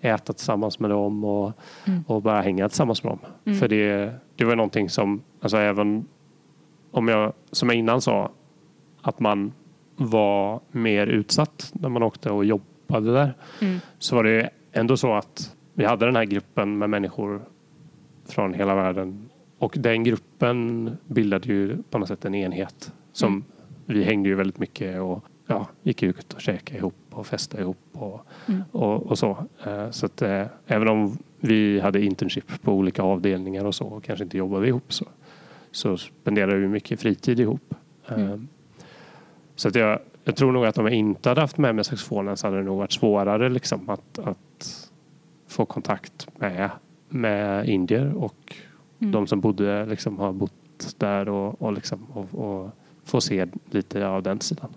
äta 0.00 0.32
tillsammans 0.32 0.78
med 0.78 0.90
dem 0.90 1.24
och, 1.24 1.52
Mm. 1.86 2.04
och 2.06 2.22
bara 2.22 2.40
hänga 2.40 2.68
tillsammans 2.68 3.02
med 3.04 3.12
dem. 3.12 3.18
Mm. 3.44 3.58
För 3.58 3.68
det, 3.68 4.12
det 4.36 4.44
var 4.44 4.56
någonting 4.56 4.88
som, 4.88 5.22
alltså 5.40 5.56
även 5.56 6.04
om 6.90 7.08
jag, 7.08 7.32
som 7.50 7.68
jag 7.68 7.78
innan 7.78 8.00
sa, 8.00 8.30
att 9.02 9.20
man 9.20 9.52
var 9.96 10.60
mer 10.70 11.06
utsatt 11.06 11.70
när 11.74 11.88
man 11.88 12.02
åkte 12.02 12.30
och 12.30 12.44
jobbade 12.44 13.12
där. 13.12 13.34
Mm. 13.60 13.78
Så 13.98 14.16
var 14.16 14.24
det 14.24 14.50
ändå 14.72 14.96
så 14.96 15.14
att 15.14 15.56
vi 15.74 15.84
hade 15.84 16.06
den 16.06 16.16
här 16.16 16.24
gruppen 16.24 16.78
med 16.78 16.90
människor 16.90 17.42
från 18.28 18.54
hela 18.54 18.74
världen. 18.74 19.28
Och 19.58 19.74
den 19.78 20.04
gruppen 20.04 20.90
bildade 21.06 21.48
ju 21.48 21.82
på 21.90 21.98
något 21.98 22.08
sätt 22.08 22.24
en 22.24 22.34
enhet. 22.34 22.92
Som 23.12 23.32
Mm. 23.32 23.44
vi 23.86 24.04
hängde 24.04 24.28
ju 24.28 24.34
väldigt 24.34 24.58
mycket 24.58 25.00
och 25.00 25.24
ja, 25.46 25.66
gick 25.82 26.02
ut 26.02 26.32
och 26.34 26.40
käkade 26.40 26.78
ihop 26.78 26.94
och 27.10 27.26
festade 27.26 27.62
ihop 27.62 27.78
och, 27.92 28.26
Mm. 28.48 28.62
och, 28.72 29.02
och 29.06 29.18
så. 29.18 29.44
Eh, 29.66 29.90
Så 29.90 30.06
att 30.06 30.22
eh, 30.22 30.46
även 30.66 30.88
om 30.88 31.18
vi 31.40 31.80
hade 31.80 32.04
internship 32.04 32.62
på 32.62 32.72
olika 32.72 33.02
avdelningar 33.02 33.64
och 33.64 33.74
så 33.74 33.86
och 33.86 34.04
kanske 34.04 34.24
inte 34.24 34.38
jobbade 34.38 34.68
ihop 34.68 34.92
så, 34.92 35.04
så 35.70 35.96
spenderade 35.96 36.56
vi 36.56 36.68
mycket 36.68 37.00
fritid 37.00 37.40
ihop. 37.40 37.74
Eh, 38.08 38.14
Mm. 38.20 38.48
Så 39.56 39.68
att 39.68 39.74
jag, 39.74 39.98
jag 40.24 40.36
tror 40.36 40.52
nog 40.52 40.66
att 40.66 40.78
om 40.78 40.84
jag 40.86 40.94
inte 40.94 41.28
hade 41.28 41.40
haft 41.40 41.58
med 41.58 41.74
mig 41.74 41.84
saxofonen 41.84 42.36
så 42.36 42.46
hade 42.46 42.56
det 42.56 42.62
nog 42.64 42.78
varit 42.78 42.92
svårare 42.92 43.48
liksom 43.48 43.88
att, 43.90 44.18
att 44.18 44.90
få 45.48 45.64
kontakt 45.64 46.28
med, 46.38 46.70
med 47.08 47.68
indier 47.68 48.14
och 48.16 48.56
Mm. 48.98 49.12
de 49.12 49.26
som 49.26 49.40
bodde 49.40 49.86
liksom 49.86 50.18
har 50.18 50.32
bott 50.32 50.94
där 50.98 51.28
och, 51.28 51.62
och, 51.62 51.72
liksom, 51.72 52.06
och, 52.12 52.34
och 52.34 52.70
få 53.04 53.20
se 53.20 53.46
lite 53.70 54.06
av 54.06 54.22
den 54.22 54.40
sidan. 54.40 54.70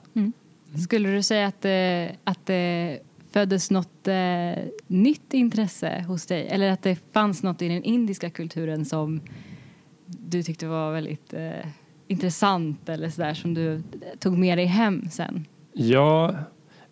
Skulle 0.84 1.10
du 1.10 1.24
säga 1.24 1.48
att 1.48 1.62
det, 1.62 2.15
att 2.24 2.46
det 2.46 3.00
föddes 3.32 3.72
något 3.72 4.08
eh, 4.08 4.63
nytt 4.88 5.34
intresse 5.34 6.05
hos 6.08 6.25
dig? 6.25 6.48
Eller 6.48 6.72
att 6.72 6.84
det 6.84 7.00
fanns 7.13 7.44
något 7.44 7.62
i 7.62 7.67
den 7.67 7.84
indiska 7.84 8.29
kulturen 8.29 8.86
som 8.86 9.22
du 10.05 10.44
tyckte 10.44 10.67
var 10.67 10.91
väldigt 10.91 11.34
eh, 11.34 11.67
intressant 12.08 12.89
eller 12.89 13.10
sådär 13.10 13.34
som 13.34 13.53
du 13.53 13.84
tog 14.20 14.38
med 14.38 14.58
dig 14.58 14.65
hem 14.65 15.10
sen? 15.10 15.46
Ja, 15.74 16.36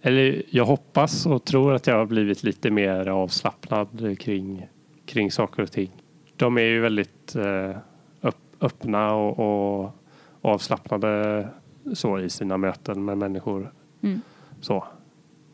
eller 0.02 0.44
jag 0.50 0.66
hoppas 0.66 1.25
och 1.25 1.46
tror 1.46 1.74
att 1.74 1.88
jag 1.88 1.96
har 1.96 2.06
blivit 2.06 2.44
lite 2.44 2.72
mer 2.72 3.08
avslappnad 3.08 4.20
kring, 4.20 4.68
kring 5.06 5.32
saker 5.32 5.63
och 5.63 5.72
ting. 5.72 5.92
De 6.36 6.58
är 6.58 6.62
ju 6.62 6.80
väldigt 6.80 7.36
eh, 7.36 7.78
öppna 8.63 9.13
och, 9.13 9.84
och 9.84 9.96
avslappnade 10.42 11.48
så 11.94 12.20
i 12.20 12.30
sina 12.30 12.58
möten 12.58 13.06
med 13.06 13.18
människor. 13.18 13.72
Mm. 14.02 14.22
Så. 14.62 14.84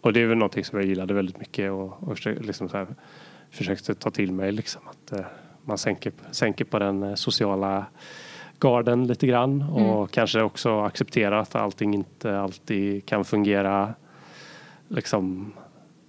Och 0.02 0.14
det 0.14 0.22
är 0.22 0.26
väl 0.28 0.38
någonting 0.38 0.66
som 0.66 0.80
jag 0.80 0.88
gillade 0.88 1.14
väldigt 1.14 1.40
mycket 1.40 1.72
och, 1.72 2.04
och 2.04 2.18
försökte, 2.18 2.44
liksom 2.44 2.70
så 2.70 2.78
här, 2.78 2.88
försökte 3.52 3.96
ta 3.96 4.12
till 4.12 4.32
mig. 4.32 4.52
Liksom, 4.52 4.82
att 4.88 5.12
eh, 5.12 5.26
man 5.66 5.78
sänker, 5.78 6.12
sänker 6.32 6.66
på 6.66 6.80
den 6.80 7.04
eh, 7.04 7.16
sociala 7.16 7.86
garden 8.60 9.08
lite 9.08 9.28
grann 9.28 9.62
och 9.62 9.80
Mm. 9.82 10.08
kanske 10.08 10.42
också 10.42 10.80
acceptera 10.82 11.40
att 11.40 11.56
allting 11.56 11.94
inte 11.94 12.40
alltid 12.40 13.06
kan 13.06 13.26
fungera. 13.26 13.94
Liksom, 14.88 15.54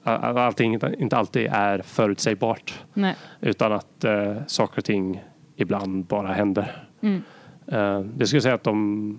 allting 0.03 0.75
inte- 0.75 1.17
alltid 1.17 1.47
är 1.53 1.79
förutsägbart 1.83 2.85
Nej. 2.95 3.17
utan 3.41 3.73
att 3.73 4.05
eh, 4.05 4.37
saker 4.47 4.79
och 4.79 4.85
ting 4.85 5.25
ibland 5.57 6.05
bara 6.05 6.33
händer. 6.33 6.85
Mm. 7.00 7.23
Eh, 7.67 8.00
det 8.00 8.27
skulle 8.27 8.43
säga 8.43 8.55
att 8.55 8.62
de, 8.65 9.19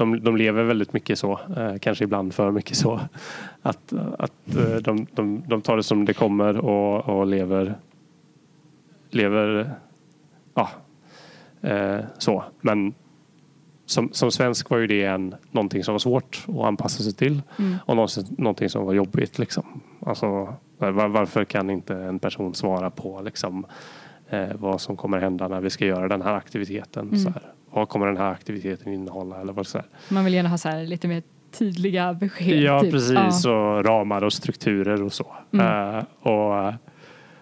de, 0.00 0.20
de 0.24 0.36
lever 0.36 0.64
väldigt 0.64 0.92
mycket 0.92 1.18
så, 1.18 1.40
eh, 1.56 1.74
kanske 1.80 2.04
ibland 2.04 2.34
för 2.34 2.50
mycket 2.50 2.76
så. 2.76 3.00
Att, 3.62 3.92
att 4.18 4.56
eh, 4.56 4.74
de, 4.74 5.06
de, 5.12 5.42
de 5.46 5.62
tar 5.62 5.76
det 5.76 5.82
som 5.82 6.04
det 6.04 6.14
kommer 6.14 6.56
och, 6.56 7.08
och 7.08 7.26
lever, 7.26 7.74
lever 9.10 9.70
ja, 10.54 10.70
eh, 11.60 11.98
så. 12.18 12.44
Men 12.60 12.94
som, 13.86 14.12
som 14.12 14.30
svensk 14.30 14.70
var 14.70 14.78
ju 14.78 14.86
det 14.86 15.04
en, 15.04 15.34
någonting 15.50 15.84
som 15.84 15.94
var 15.94 15.98
svårt 15.98 16.44
att 16.48 16.64
anpassa 16.64 17.02
sig 17.02 17.12
till 17.12 17.42
Mm. 17.58 17.76
och 17.86 17.96
någonting, 18.38 18.68
som 18.68 18.86
var 18.86 18.94
jobbigt. 18.94 19.38
Liksom. 19.38 19.80
Alltså, 20.06 20.54
var, 20.78 21.08
varför 21.08 21.44
kan 21.44 21.70
inte 21.70 21.96
en 21.96 22.18
person 22.18 22.54
svara 22.54 22.90
på 22.90 23.20
liksom, 23.20 23.66
eh, 24.28 24.48
vad 24.54 24.80
som 24.80 24.96
kommer 24.96 25.18
hända 25.18 25.48
när 25.48 25.60
vi 25.60 25.70
ska 25.70 25.86
göra 25.86 26.08
den 26.08 26.22
här 26.22 26.34
aktiviteten? 26.34 27.08
Mm. 27.08 27.18
Så 27.18 27.30
här. 27.30 27.42
Vad 27.70 27.88
kommer 27.88 28.06
den 28.06 28.16
här 28.16 28.30
aktiviteten 28.32 28.92
innehålla? 28.92 29.40
Eller 29.40 29.52
vad 29.52 29.66
så 29.66 29.78
här. 29.78 29.86
Man 30.08 30.24
vill 30.24 30.34
gärna 30.34 30.48
ha 30.48 30.58
så 30.58 30.68
här 30.68 30.84
lite 30.84 31.08
mer 31.08 31.22
tydliga 31.58 32.14
besked. 32.14 32.62
Ja, 32.62 32.80
typ. 32.80 32.92
precis. 32.92 33.44
Ja. 33.44 33.50
Och 33.50 33.84
ramar 33.84 34.24
och 34.24 34.32
strukturer 34.32 35.02
och 35.02 35.12
så. 35.12 35.26
Mm. 35.52 35.94
Eh, 35.94 36.04
och, 36.20 36.74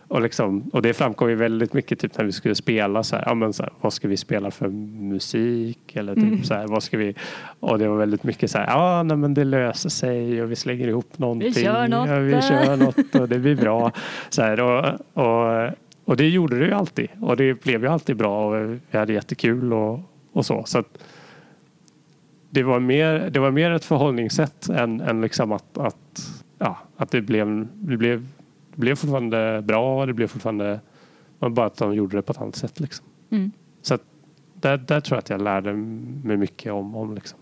och, 0.08 0.22
liksom, 0.22 0.70
och 0.72 0.82
det 0.82 0.94
framkom 0.94 1.28
ju 1.30 1.34
väldigt 1.34 1.72
mycket 1.72 1.98
typ 1.98 2.18
när 2.18 2.24
vi 2.24 2.32
skulle 2.32 2.54
spela. 2.54 3.02
Så 3.02 3.16
här, 3.16 3.24
ja, 3.26 3.34
men 3.34 3.52
så 3.52 3.62
här, 3.62 3.72
vad 3.80 3.92
ska 3.92 4.08
vi 4.08 4.16
spela 4.16 4.50
för 4.50 4.68
musik? 4.68 5.96
Eller 5.96 6.14
typ 6.14 6.24
Mm. 6.24 6.44
så 6.44 6.54
här, 6.54 6.66
vad 6.66 6.82
ska 6.82 6.96
vi... 6.98 7.14
Och 7.60 7.78
det 7.78 7.88
var 7.88 7.96
väldigt 7.96 8.24
mycket 8.24 8.50
så 8.50 8.58
här, 8.58 8.66
ja 8.66 9.02
nej, 9.02 9.16
men 9.16 9.34
det 9.34 9.44
löser 9.44 9.88
sig 9.88 10.42
och 10.42 10.50
vi 10.50 10.56
slänger 10.56 10.88
ihop 10.88 11.18
någonting. 11.18 11.52
kör 11.52 11.88
något. 11.88 12.08
Ja, 12.08 12.18
vi 12.18 12.42
kör 12.42 12.76
något 12.76 13.14
och 13.14 13.28
det 13.28 13.38
blir 13.38 13.56
bra. 13.56 13.92
Så 14.28 14.42
här, 14.42 14.60
och, 14.60 15.00
och, 15.24 15.70
och 16.04 16.16
det 16.16 16.28
gjorde 16.28 16.58
det 16.58 16.66
ju 16.66 16.72
alltid. 16.72 17.08
Och 17.20 17.36
det 17.36 17.62
blev 17.62 17.82
ju 17.82 17.88
alltid 17.88 18.16
bra 18.16 18.46
och 18.46 18.78
vi 18.90 18.98
hade 18.98 19.12
jättekul 19.12 19.72
och, 19.72 20.00
och 20.38 20.46
så. 20.46 20.64
så 20.64 20.84
det 22.50 22.62
var 22.62 22.80
mer, 22.80 23.30
det 23.30 23.40
var 23.40 23.50
mer 23.50 23.70
ett 23.70 23.84
förhållningssätt 23.84 24.68
än, 24.68 25.00
än 25.00 25.20
liksom 25.20 25.52
att, 25.52 25.78
att, 25.78 26.42
ja, 26.58 26.78
att 26.96 27.10
det, 27.10 27.20
blev, 27.22 27.68
det, 27.74 27.96
blev, 27.96 28.26
det 28.74 28.80
blev 28.80 28.94
fortfarande 28.94 29.62
bra. 29.62 30.06
Det 30.06 30.12
blev 30.12 30.26
fortfarande 30.26 30.80
men 31.38 31.54
bara 31.54 31.66
att 31.66 31.76
de 31.76 31.94
gjorde 31.94 32.16
det 32.16 32.22
på 32.22 32.32
ett 32.32 32.40
annat 32.40 32.56
sätt. 32.56 32.80
Liksom. 32.80 33.06
Mm. 33.30 33.52
Så 33.82 33.94
att 33.94 34.02
där, 34.54 34.76
där 34.76 35.00
tror 35.00 35.16
jag 35.16 35.18
att 35.18 35.30
jag 35.30 35.42
lärde 35.42 35.72
mig 35.72 36.36
mycket 36.36 36.72
om, 36.72 36.96
om 36.96 37.14
liksom, 37.14 37.38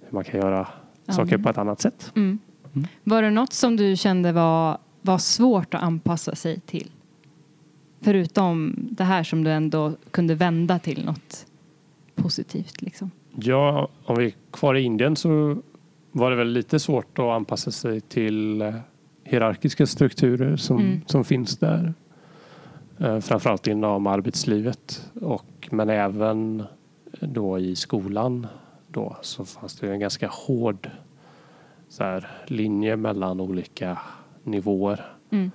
hur 0.00 0.14
man 0.14 0.24
kan 0.24 0.40
göra 0.40 0.68
Ja, 1.04 1.12
saker 1.12 1.30
men- 1.30 1.42
på 1.42 1.50
ett 1.50 1.58
annat 1.58 1.80
sätt. 1.80 2.12
Mm. 2.16 2.38
Mm. 2.74 2.88
Var 3.04 3.22
det 3.22 3.30
något 3.30 3.52
som 3.52 3.76
du 3.76 3.96
kände 3.96 4.32
var 4.32 4.78
var 5.02 5.18
svårt 5.18 5.74
att 5.74 5.82
anpassa 5.82 6.34
sig 6.34 6.60
till? 6.60 6.90
Förutom 8.00 8.74
det 8.90 9.04
här 9.04 9.22
som 9.22 9.44
du 9.44 9.50
ändå 9.50 9.92
kunde 10.10 10.34
vända 10.34 10.78
till 10.78 11.04
något 11.04 11.46
positivt. 12.14 12.82
Liksom. 12.82 13.10
Ja, 13.34 13.88
om 14.04 14.16
vi 14.16 14.26
är 14.26 14.32
kvar 14.50 14.74
i 14.74 14.80
Indien 14.82 15.16
så 15.16 15.62
var 16.12 16.30
det 16.30 16.36
väl 16.36 16.48
lite 16.52 16.78
svårt 16.80 17.18
att 17.18 17.24
anpassa 17.24 17.70
sig 17.70 18.00
till 18.00 18.62
eh, 18.62 18.74
hierarkiska 19.24 19.86
strukturer 19.86 20.56
som, 20.56 20.78
Mm. 20.78 21.00
som 21.06 21.24
finns 21.24 21.58
där. 21.58 21.94
Eh, 22.98 23.20
Framförallt 23.20 23.66
inom 23.66 24.06
arbetslivet 24.06 25.10
och 25.20 25.68
men 25.70 25.88
även 25.90 26.62
då 27.20 27.58
i 27.58 27.76
skolan 27.76 28.46
då 28.88 29.16
så 29.22 29.44
fanns 29.44 29.76
det 29.76 29.90
en 29.92 30.00
ganska 30.00 30.28
hård 30.28 30.90
så 31.88 32.04
här, 32.04 32.30
linje 32.46 32.96
mellan 32.96 33.40
olika 33.40 33.98
nivåer 34.44 35.04
Mm. 35.30 35.50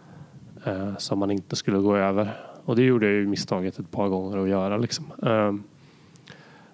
Eh, 0.65 0.98
som 0.98 1.20
man 1.20 1.32
inte 1.32 1.55
skulle 1.55 1.77
gå 1.77 1.96
över. 1.96 2.39
Och 2.65 2.75
det 2.75 2.84
gjorde 2.84 3.05
jag 3.05 3.15
ju 3.15 3.27
misstaget 3.27 3.79
ett 3.79 3.91
par 3.91 4.08
gånger 4.08 4.38
att 4.38 4.50
göra. 4.50 4.77
Liksom. 4.77 5.05
Ehm, 5.25 5.63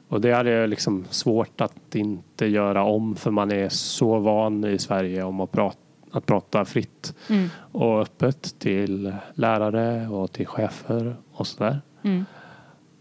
och 0.08 0.22
det 0.22 0.31
hade 0.31 0.50
jag 0.50 0.69
liksom 0.69 1.05
svårt 1.10 1.62
att 1.62 1.96
inte 1.96 2.46
göra 2.46 2.84
om 2.84 3.15
för 3.15 3.31
man 3.31 3.51
är 3.51 3.69
så 3.69 4.19
van 4.19 4.65
i 4.65 4.79
Sverige 4.79 5.24
om 5.24 5.39
att 5.39 5.51
prata, 5.51 5.77
att 6.12 6.25
prata 6.25 6.65
fritt 6.65 7.13
Mm. 7.29 7.48
och 7.72 8.01
öppet 8.01 8.60
till 8.60 9.13
lärare 9.34 10.08
och 10.08 10.31
till 10.31 10.48
chefer 10.48 11.15
och 11.31 11.48
sådär. 11.48 11.81
Mm. 12.03 12.25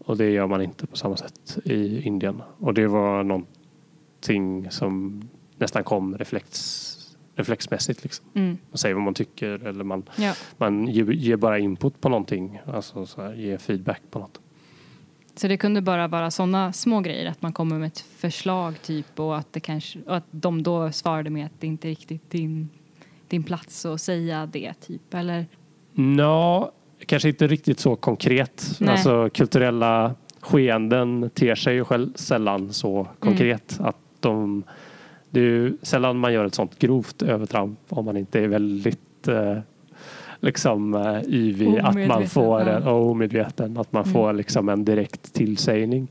Och 0.05 0.17
det 0.17 0.29
gör 0.29 0.47
man 0.47 0.61
inte 0.61 0.87
på 0.87 0.97
samma 0.97 1.17
sätt 1.17 1.57
i 1.65 2.01
Indien. 2.07 2.41
Och 2.59 2.73
det 2.73 2.87
var 2.87 3.23
någonting 3.23 4.71
som 4.71 5.21
nästan 5.57 5.83
kom 5.83 6.17
reflex, 6.17 6.88
reflexmässigt. 7.39 8.03
Liksom. 8.03 8.25
Mm. 8.33 8.57
Man 8.69 8.77
säger 8.77 8.95
vad 8.95 9.03
man 9.03 9.13
tycker 9.13 9.67
eller 9.67 9.83
man 9.83 10.03
Ja. 10.15 10.33
man 10.57 10.87
ger, 10.87 11.11
ger 11.11 11.35
bara 11.35 11.59
input 11.59 12.01
på 12.01 12.09
någonting. 12.09 12.61
Alltså 12.65 13.05
så 13.05 13.21
här, 13.21 13.33
ger 13.33 13.57
feedback 13.57 14.01
på 14.11 14.19
något. 14.19 14.39
Så 15.35 15.47
det 15.47 15.57
kunde 15.57 15.81
bara 15.81 16.07
vara 16.07 16.31
sådana 16.31 16.73
små 16.73 17.01
grejer, 17.01 17.29
att 17.29 17.41
man 17.41 17.53
kommer 17.53 17.79
med 17.79 17.87
ett 17.87 17.99
förslag 17.99 18.81
typ 18.81 19.19
och 19.19 19.37
att, 19.37 19.53
det 19.53 19.59
kanske, 19.59 19.99
att 20.07 20.23
de 20.31 20.63
då 20.63 20.91
svarade 20.91 21.29
med 21.29 21.45
att 21.45 21.51
det 21.59 21.67
inte 21.67 21.87
är 21.87 21.89
riktigt 21.89 22.29
din, 22.31 22.69
din 23.27 23.43
plats 23.43 23.85
att 23.85 24.01
säga 24.01 24.45
det 24.45 24.73
typ, 24.73 25.13
eller? 25.13 25.45
Nå, 25.93 26.71
kanske 27.05 27.29
inte 27.29 27.47
riktigt 27.47 27.79
så 27.79 27.95
konkret. 27.95 28.77
Nej. 28.79 28.89
Alltså 28.89 29.29
kulturella 29.33 30.15
skeenden 30.39 31.29
ter 31.33 31.55
sig 31.55 31.75
ju 31.75 31.85
själv 31.85 32.13
sällan 32.15 32.73
så 32.73 33.07
konkret. 33.19 33.77
Att 33.79 33.97
de, 34.19 34.63
det 35.29 35.39
är 35.39 35.43
ju 35.43 35.77
sällan 35.81 36.17
man 36.17 36.33
gör 36.33 36.45
ett 36.45 36.55
sånt 36.55 36.79
grovt 36.79 37.21
övertramp 37.21 37.79
om 37.89 38.05
man 38.05 38.17
inte 38.17 38.39
är 38.39 38.47
väldigt 38.47 39.27
eh, 39.27 39.57
liksom 40.39 40.93
eh, 40.93 41.21
yvig. 41.27 41.79
Att 41.79 42.07
man 42.07 42.27
får 42.27 42.61
ja. 42.61 42.67
en, 42.69 42.83
och 42.83 43.09
omedveten. 43.11 43.77
Att 43.77 43.91
man 43.91 44.03
Mm. 44.03 44.13
får 44.13 44.33
liksom 44.33 44.69
en 44.69 44.85
direkt 44.85 45.33
tillsägning. 45.33 46.07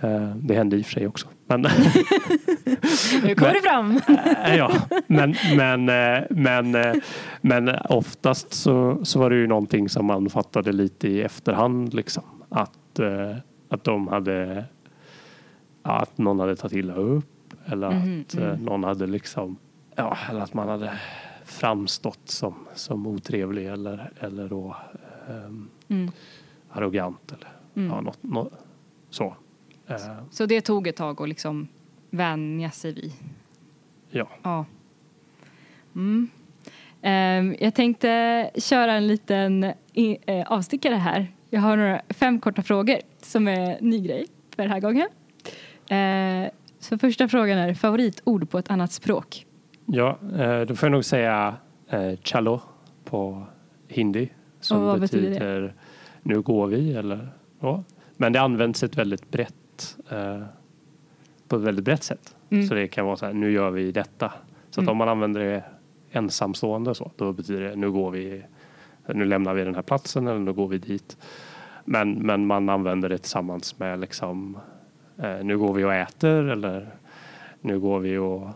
Eh, 0.00 0.36
det 0.36 0.54
hände 0.54 0.76
i 0.76 0.80
och 0.82 0.86
för 0.86 0.92
sig 0.92 1.06
också. 1.06 1.26
Men 1.46 1.60
Nu 3.22 3.34
kommer 3.34 3.52
det 3.54 3.60
fram! 3.62 4.00
Ja, 4.56 4.72
men, 5.06 5.34
men, 5.56 5.88
eh, 5.88 6.24
men, 6.30 6.74
eh, 6.74 6.94
men 7.40 7.68
oftast 7.88 8.52
så, 8.54 9.04
så 9.04 9.18
var 9.18 9.30
det 9.30 9.36
ju 9.36 9.46
någonting 9.46 9.88
som 9.88 10.06
man 10.06 10.30
fattade 10.30 10.72
lite 10.72 11.08
i 11.08 11.22
efterhand. 11.22 11.94
Liksom. 11.94 12.22
Att, 12.48 12.98
eh, 12.98 13.36
att 13.68 13.84
de 13.84 14.08
hade 14.08 14.64
ja, 15.82 15.90
att 15.90 16.18
någon 16.18 16.40
hade 16.40 16.56
tagit 16.56 16.76
illa 16.76 16.94
upp 16.94 17.24
eller 17.66 17.90
Mhm, 17.90 18.24
att 18.28 18.34
eh, 18.34 18.44
mm. 18.44 18.64
någon 18.64 18.84
hade 18.84 19.06
liksom 19.06 19.56
ja, 19.94 20.18
eller 20.30 20.40
att 20.40 20.54
man 20.54 20.68
hade 20.68 20.98
framstått 21.44 22.28
som, 22.28 22.54
som 22.74 23.06
otrevlig 23.06 23.66
eller, 23.66 24.10
eller 24.20 24.48
då 24.48 24.76
ehm, 25.30 25.68
Mm. 25.88 26.10
arrogant 26.70 27.32
eller 27.32 27.48
Mm. 27.76 27.90
ja, 27.90 28.00
något, 28.00 28.22
något 28.22 28.52
så. 29.10 29.36
Eh, 29.86 29.96
Så 30.30 30.46
det 30.46 30.60
tog 30.60 30.86
ett 30.86 30.96
tag 30.96 31.22
att 31.22 31.28
liksom 31.28 31.68
vänja 32.10 32.70
sig 32.70 32.92
vid. 32.94 33.12
ja. 34.10 34.28
Ja. 34.42 34.64
Mm. 35.94 36.28
Ehm, 37.02 37.56
jag 37.60 37.74
tänkte 37.74 38.50
köra 38.56 38.92
en 38.92 39.06
liten 39.06 39.72
i, 39.92 40.18
eh, 40.26 40.52
avstickare 40.52 40.94
här. 40.94 41.26
Jag 41.50 41.60
har 41.60 41.76
några, 41.76 42.02
fem 42.08 42.40
korta 42.40 42.62
frågor 42.62 42.96
som 43.22 43.48
är 43.48 43.78
ny 43.80 44.00
grej 44.00 44.26
för 44.56 44.62
den 44.62 44.72
här 44.72 44.80
gången. 44.80 45.08
Så 46.82 46.98
första 46.98 47.28
frågan 47.28 47.58
är 47.58 47.74
favoritord 47.74 48.50
på 48.50 48.58
ett 48.58 48.70
annat 48.70 48.92
språk. 48.92 49.46
Ja, 49.86 50.18
eh, 50.38 50.60
då 50.60 50.74
får 50.74 50.86
jag 50.86 50.92
nog 50.92 51.04
säga 51.04 51.56
eh, 51.88 52.12
chalo 52.24 52.60
på 53.04 53.46
hindi. 53.88 54.28
Som 54.60 54.82
vad 54.82 55.00
betyder 55.00 55.30
betyder 55.30 55.74
nu 56.22 56.40
går 56.40 56.66
vi 56.66 56.94
eller 56.94 57.28
ja. 57.60 57.84
Men 58.16 58.32
det 58.32 58.40
används 58.40 58.82
ett 58.82 58.96
väldigt 58.96 59.30
brett 59.30 59.96
eh, 60.10 60.42
på 61.48 61.56
ett 61.56 61.62
väldigt 61.62 61.84
brett 61.84 62.02
sätt. 62.02 62.36
Mm. 62.50 62.66
Så 62.66 62.74
det 62.74 62.88
kan 62.88 63.06
vara 63.06 63.16
så 63.16 63.26
här, 63.26 63.32
nu 63.32 63.52
gör 63.52 63.70
vi 63.70 63.92
detta. 63.92 64.32
Så 64.70 64.80
Mm. 64.80 64.90
om 64.90 64.96
man 64.96 65.08
använder 65.08 65.40
det 65.40 65.64
ensamstående 66.10 66.94
så, 66.94 67.10
då 67.16 67.32
betyder 67.32 67.60
det 67.60 67.76
nu 67.76 67.90
går 67.90 68.10
vi, 68.10 68.42
nu 69.14 69.24
lämnar 69.24 69.54
vi 69.54 69.64
den 69.64 69.74
här 69.74 69.82
platsen 69.82 70.26
eller 70.26 70.40
nu 70.40 70.52
går 70.52 70.68
vi 70.68 70.78
dit. 70.78 71.16
Men, 71.84 72.12
men 72.12 72.46
man 72.46 72.68
använder 72.68 73.08
det 73.08 73.18
tillsammans 73.18 73.78
med 73.78 74.00
liksom, 74.00 74.58
nu 75.42 75.58
går 75.58 75.72
vi 75.74 75.84
och 75.84 75.94
äter 75.94 76.48
eller 76.48 76.86
nu 77.60 77.80
går 77.80 77.98
vi 78.00 78.16
och 78.16 78.48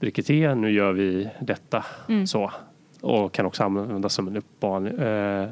dricker 0.00 0.22
te, 0.22 0.54
nu 0.54 0.70
gör 0.70 0.92
vi 0.92 1.28
detta. 1.40 1.84
Mm. 2.08 2.26
Så. 2.26 2.52
Och 3.00 3.32
kan 3.32 3.46
också 3.46 3.64
användas 3.64 4.14
som 4.14 4.28
en 4.28 4.36
uppmaning. 4.36 4.98
Eh, 4.98 5.48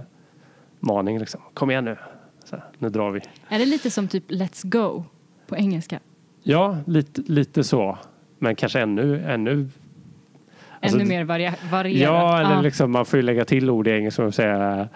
maning 0.81 1.19
liksom. 1.19 1.41
Kom 1.55 1.71
igen 1.71 1.85
nu. 1.85 1.97
Så 2.45 2.57
nu 2.79 2.89
drar 2.89 3.11
vi. 3.11 3.21
Är 3.49 3.59
det 3.59 3.65
lite 3.67 3.91
som 3.91 4.09
typ 4.09 4.31
let's 4.31 4.67
go 4.69 5.05
på 5.47 5.57
engelska? 5.57 6.01
Ja, 6.43 6.79
lite, 6.87 7.21
lite 7.27 7.65
så. 7.65 7.99
Men 8.39 8.57
kanske 8.57 8.81
ännu, 8.81 9.25
ännu 9.27 9.69
Alltså, 10.81 10.99
Ännu 11.01 11.09
mer 11.09 11.25
varia- 11.25 11.55
varierat? 11.71 12.01
Ja, 12.15 12.41
eller 12.41 12.57
Ah. 12.57 12.61
liksom, 12.61 12.91
man 12.93 13.07
får 13.07 13.17
ju 13.17 13.23
lägga 13.23 13.45
till 13.45 13.71
ord 13.71 13.89
i 13.89 13.91
engelska 13.91 14.25
och 14.25 14.35
säga 14.35 14.89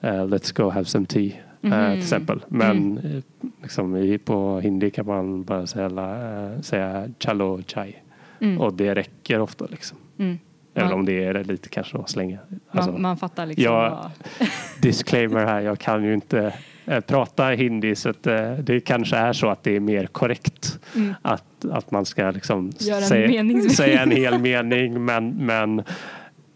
eh, 0.00 0.08
Let's 0.24 0.56
go 0.62 0.70
have 0.70 0.84
some 0.84 1.06
tea. 1.06 1.30
Eh, 1.62 1.68
Mhm. 1.70 1.92
till 1.92 2.02
exempel. 2.02 2.44
Men 2.48 2.98
eh, 2.98 3.22
liksom, 3.62 4.18
på 4.24 4.60
hindi 4.60 4.90
kan 4.90 5.06
man 5.06 5.44
bara 5.44 5.66
säga, 5.66 6.62
säga 6.62 7.08
chalo 7.18 7.62
chai. 7.66 7.94
Mm. 8.40 8.60
Och 8.60 8.74
det 8.74 8.94
räcker 8.94 9.40
ofta. 9.40 9.66
Liksom. 9.70 9.98
Mm. 10.18 10.38
Även 10.74 10.88
Man- 10.90 10.98
om 10.98 11.04
det 11.04 11.24
är 11.24 11.44
lite 11.44 11.68
kanske 11.68 11.98
att 11.98 12.10
slänga. 12.10 12.38
Alltså, 12.70 12.92
man, 12.92 13.02
man 13.02 13.16
fattar 13.16 13.46
liksom. 13.46 13.64
Ja. 13.64 14.10
vad- 14.38 14.48
disclaimer 14.82 15.46
här, 15.46 15.60
jag 15.60 15.78
kan 15.78 16.04
ju 16.04 16.14
inte 16.14 16.54
eh, 16.86 17.00
prata 17.00 17.44
hindi 17.46 17.94
så 17.94 18.08
att, 18.10 18.26
eh, 18.26 18.52
det 18.52 18.80
kanske 18.80 19.16
är 19.16 19.32
så 19.32 19.48
att 19.48 19.62
det 19.62 19.76
är 19.76 19.80
mer 19.80 20.06
korrekt 20.06 20.78
Mm. 20.96 21.14
att, 21.22 21.64
att 21.70 21.90
man 21.90 22.04
ska 22.04 22.30
liksom 22.30 22.72
Göra 22.78 22.96
en 22.98 23.02
säga, 23.02 23.70
säga 23.70 24.02
en 24.02 24.10
hel 24.10 24.38
mening 24.38 25.04
men, 25.04 25.28
men 25.30 25.78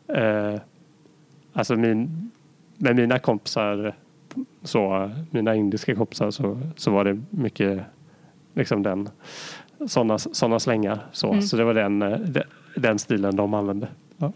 eh, 0.08 0.60
alltså 1.52 1.76
min, 1.76 2.30
med 2.76 2.96
mina 2.96 3.18
kompisar 3.18 3.94
så, 4.66 5.10
mina 5.30 5.54
indiska 5.54 5.94
kompisar 5.94 6.30
så, 6.30 6.60
så 6.76 6.90
var 6.90 7.04
det 7.04 7.22
mycket 7.30 7.80
liksom 8.54 8.82
den 8.82 9.08
sådana 9.86 10.18
såna 10.18 10.60
slängar 10.60 11.06
så, 11.12 11.28
Mm. 11.30 11.42
så 11.42 11.56
det 11.56 11.64
var 11.64 11.74
den, 11.74 12.02
eh, 12.02 12.18
de- 12.18 12.42
den 12.76 12.98
stilen 12.98 13.36
de 13.36 13.54
använde. 13.54 13.88
Ja. 14.16 14.32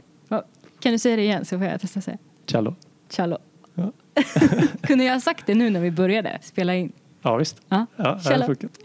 Kan 0.80 0.92
du 0.92 0.98
säga 0.98 1.16
det 1.16 1.22
igen 1.22 1.44
så 1.44 1.58
får 1.58 1.66
jag 1.66 1.80
testa 1.80 2.00
säga? 2.00 2.18
Cello. 2.46 2.74
Cello. 3.08 3.38
Ja. 3.74 3.92
Kunde 4.82 5.04
jag 5.04 5.12
ha 5.12 5.20
sagt 5.20 5.46
det 5.46 5.54
nu 5.54 5.70
när 5.70 5.80
vi 5.80 5.90
började 5.90 6.38
spela 6.42 6.74
in? 6.74 6.92
Ja 7.22 7.36
visst. 7.36 7.60
Ja. 7.68 7.86
Ja, 7.96 8.18
det 8.24 8.46
funkat. 8.46 8.78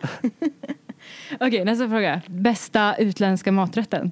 Okej, 1.40 1.66
nästa 1.66 1.90
fråga. 1.90 2.22
Bästa 2.28 2.96
utländska 2.96 3.52
maträtten? 3.52 4.12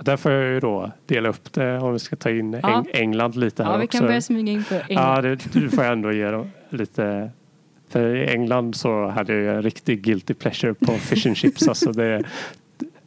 Där 0.00 0.16
får 0.16 0.32
jag 0.32 0.44
ju 0.52 0.60
då 0.60 0.90
dela 1.06 1.28
upp 1.28 1.52
det 1.52 1.78
om 1.78 1.92
vi 1.92 1.98
ska 1.98 2.16
ta 2.16 2.30
in 2.30 2.52
Ja. 2.52 2.58
Eng- 2.68 2.86
England 2.92 3.36
lite 3.36 3.64
här 3.64 3.70
Ja, 3.72 3.76
vi 3.78 3.86
också. 3.86 3.98
kan 3.98 4.06
börja 4.06 4.20
smyga 4.20 4.52
in 4.52 4.64
på 4.64 4.74
Ja, 4.74 4.80
England. 4.88 5.22
det, 5.22 5.60
du 5.60 5.70
får 5.70 5.84
jag 5.84 5.92
ändå 5.92 6.12
ge 6.12 6.30
dem 6.30 6.50
lite. 6.70 7.30
För 7.90 8.16
i 8.16 8.26
England 8.28 8.76
så 8.76 9.06
hade 9.08 9.34
jag 9.34 9.56
en 9.56 9.62
riktig 9.62 10.02
guilty 10.02 10.34
pleasure 10.34 10.74
på 10.74 10.92
fish 10.92 11.26
and 11.26 11.36
chips. 11.36 11.68
Alltså 11.68 11.92
det, 11.92 12.22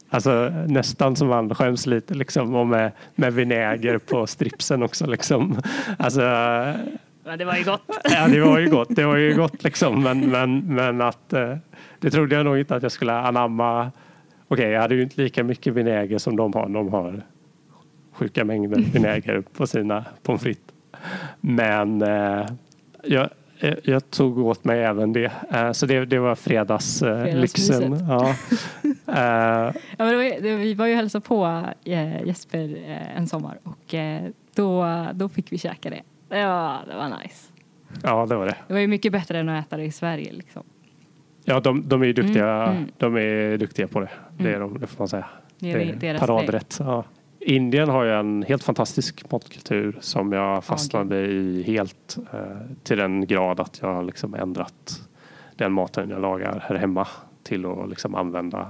alltså 0.09 0.53
nästan 0.67 1.15
som 1.15 1.27
man 1.27 1.55
skäms 1.55 1.85
lite 1.87 2.13
liksom 2.13 2.55
och 2.55 2.67
med, 2.67 2.91
med 3.15 3.33
vinäger 3.33 3.97
på 3.97 4.27
stripsen 4.27 4.83
också 4.83 5.05
liksom. 5.07 5.59
Alltså, 5.99 6.21
Ja, 7.23 7.37
det 7.37 7.45
var 7.45 7.55
ju 7.55 7.63
gott. 7.63 7.81
ja, 8.03 8.27
det 8.27 8.41
var 8.41 8.59
ju 8.59 8.69
gott. 8.69 8.87
Det 8.95 9.05
var 9.05 9.15
ju 9.17 9.35
gott 9.35 9.63
liksom. 9.63 10.03
Men, 10.03 10.19
men, 10.29 10.75
men 10.75 11.01
att 11.01 11.33
eh, 11.33 11.55
det 11.99 12.09
trodde 12.11 12.35
jag 12.35 12.45
nog 12.45 12.57
inte 12.59 12.75
att 12.75 12.83
jag 12.83 12.91
skulle 12.91 13.13
anamma. 13.13 13.91
Okej, 14.51 14.69
jag 14.69 14.81
hade 14.81 14.95
ju 14.95 15.01
inte 15.03 15.21
lika 15.21 15.43
mycket 15.43 15.73
vinäger 15.73 16.17
som 16.17 16.35
de 16.35 16.53
har. 16.53 16.69
De 16.69 16.89
har 16.93 17.21
sjuka 18.13 18.45
mängder 18.45 18.79
vinäger 18.93 19.41
på 19.41 19.67
sina 19.67 20.05
pommes 20.23 20.41
frites. 20.41 20.63
Men 21.41 22.01
eh, 22.01 22.45
jag, 23.03 23.29
jag, 23.59 23.75
jag 23.83 24.09
tog 24.09 24.37
åt 24.37 24.63
mig 24.63 24.83
även 24.83 25.13
det. 25.13 25.31
Eh, 25.51 25.71
så 25.71 25.85
det, 25.85 26.05
det 26.05 26.19
var 26.19 26.35
fredagslyxen. 26.35 28.05
Ja. 28.09 28.35
Eh, 29.07 29.17
Ja, 29.17 29.73
men 29.97 30.07
det 30.07 30.15
var, 30.15 30.41
det, 30.41 30.55
vi 30.55 30.73
var 30.73 30.85
ju 30.85 30.91
och 30.93 30.97
hälsade 30.97 31.25
på 31.25 31.65
eh, 31.83 32.23
Jesper 32.23 32.75
eh, 32.87 33.17
en 33.17 33.27
sommar 33.27 33.59
och 33.63 33.93
eh, 33.93 34.23
då, 34.55 34.85
då 35.13 35.29
fick 35.29 35.51
vi 35.51 35.57
käka 35.57 35.89
det. 35.89 36.01
Ja, 36.37 36.79
det 36.87 36.95
var 36.95 37.09
nice. 37.23 37.47
ja, 38.03 38.25
det 38.25 38.35
var 38.35 38.45
det. 38.45 38.55
Det 38.67 38.73
var 38.73 38.79
ju 38.79 38.87
mycket 38.87 39.11
bättre 39.11 39.39
än 39.39 39.49
att 39.49 39.65
äta 39.65 39.77
det 39.77 39.83
i 39.83 39.91
Sverige. 39.91 40.31
Liksom. 40.31 40.63
Ja, 41.45 41.59
de, 41.59 41.87
de 41.87 42.01
är 42.01 42.05
ju 42.05 42.13
duktiga, 42.13 42.63
Mm, 42.63 42.77
mm. 42.77 42.89
De 42.97 43.17
är 43.17 43.57
duktiga 43.57 43.87
på 43.87 43.99
det. 43.99 44.09
Det 44.37 44.49
är 44.49 44.55
Mm. 44.55 44.73
de, 44.73 44.79
det 44.79 44.87
får 44.87 44.99
man 44.99 45.07
säga. 45.07 45.25
Det 45.59 45.71
är 45.71 45.95
Det 45.95 46.19
paradrätt. 46.19 46.77
Ja. 46.79 47.03
Indien 47.39 47.89
har 47.89 48.03
ju 48.03 48.11
en 48.11 48.43
helt 48.43 48.63
fantastisk 48.63 49.31
matkultur 49.31 49.97
som 50.01 50.31
jag 50.31 50.63
fastnade 50.63 51.19
i 51.27 51.63
helt 51.63 52.17
eh, 52.33 52.39
till 52.83 52.97
den 52.97 53.27
grad 53.27 53.59
att 53.59 53.79
jag 53.81 53.93
har 53.93 54.03
liksom 54.03 54.33
ändrat 54.33 55.01
den 55.55 55.71
maten 55.71 56.09
jag 56.09 56.21
lagar 56.21 56.65
här 56.67 56.75
hemma 56.75 57.07
till 57.43 57.65
att 57.65 57.89
liksom 57.89 58.15
använda 58.15 58.67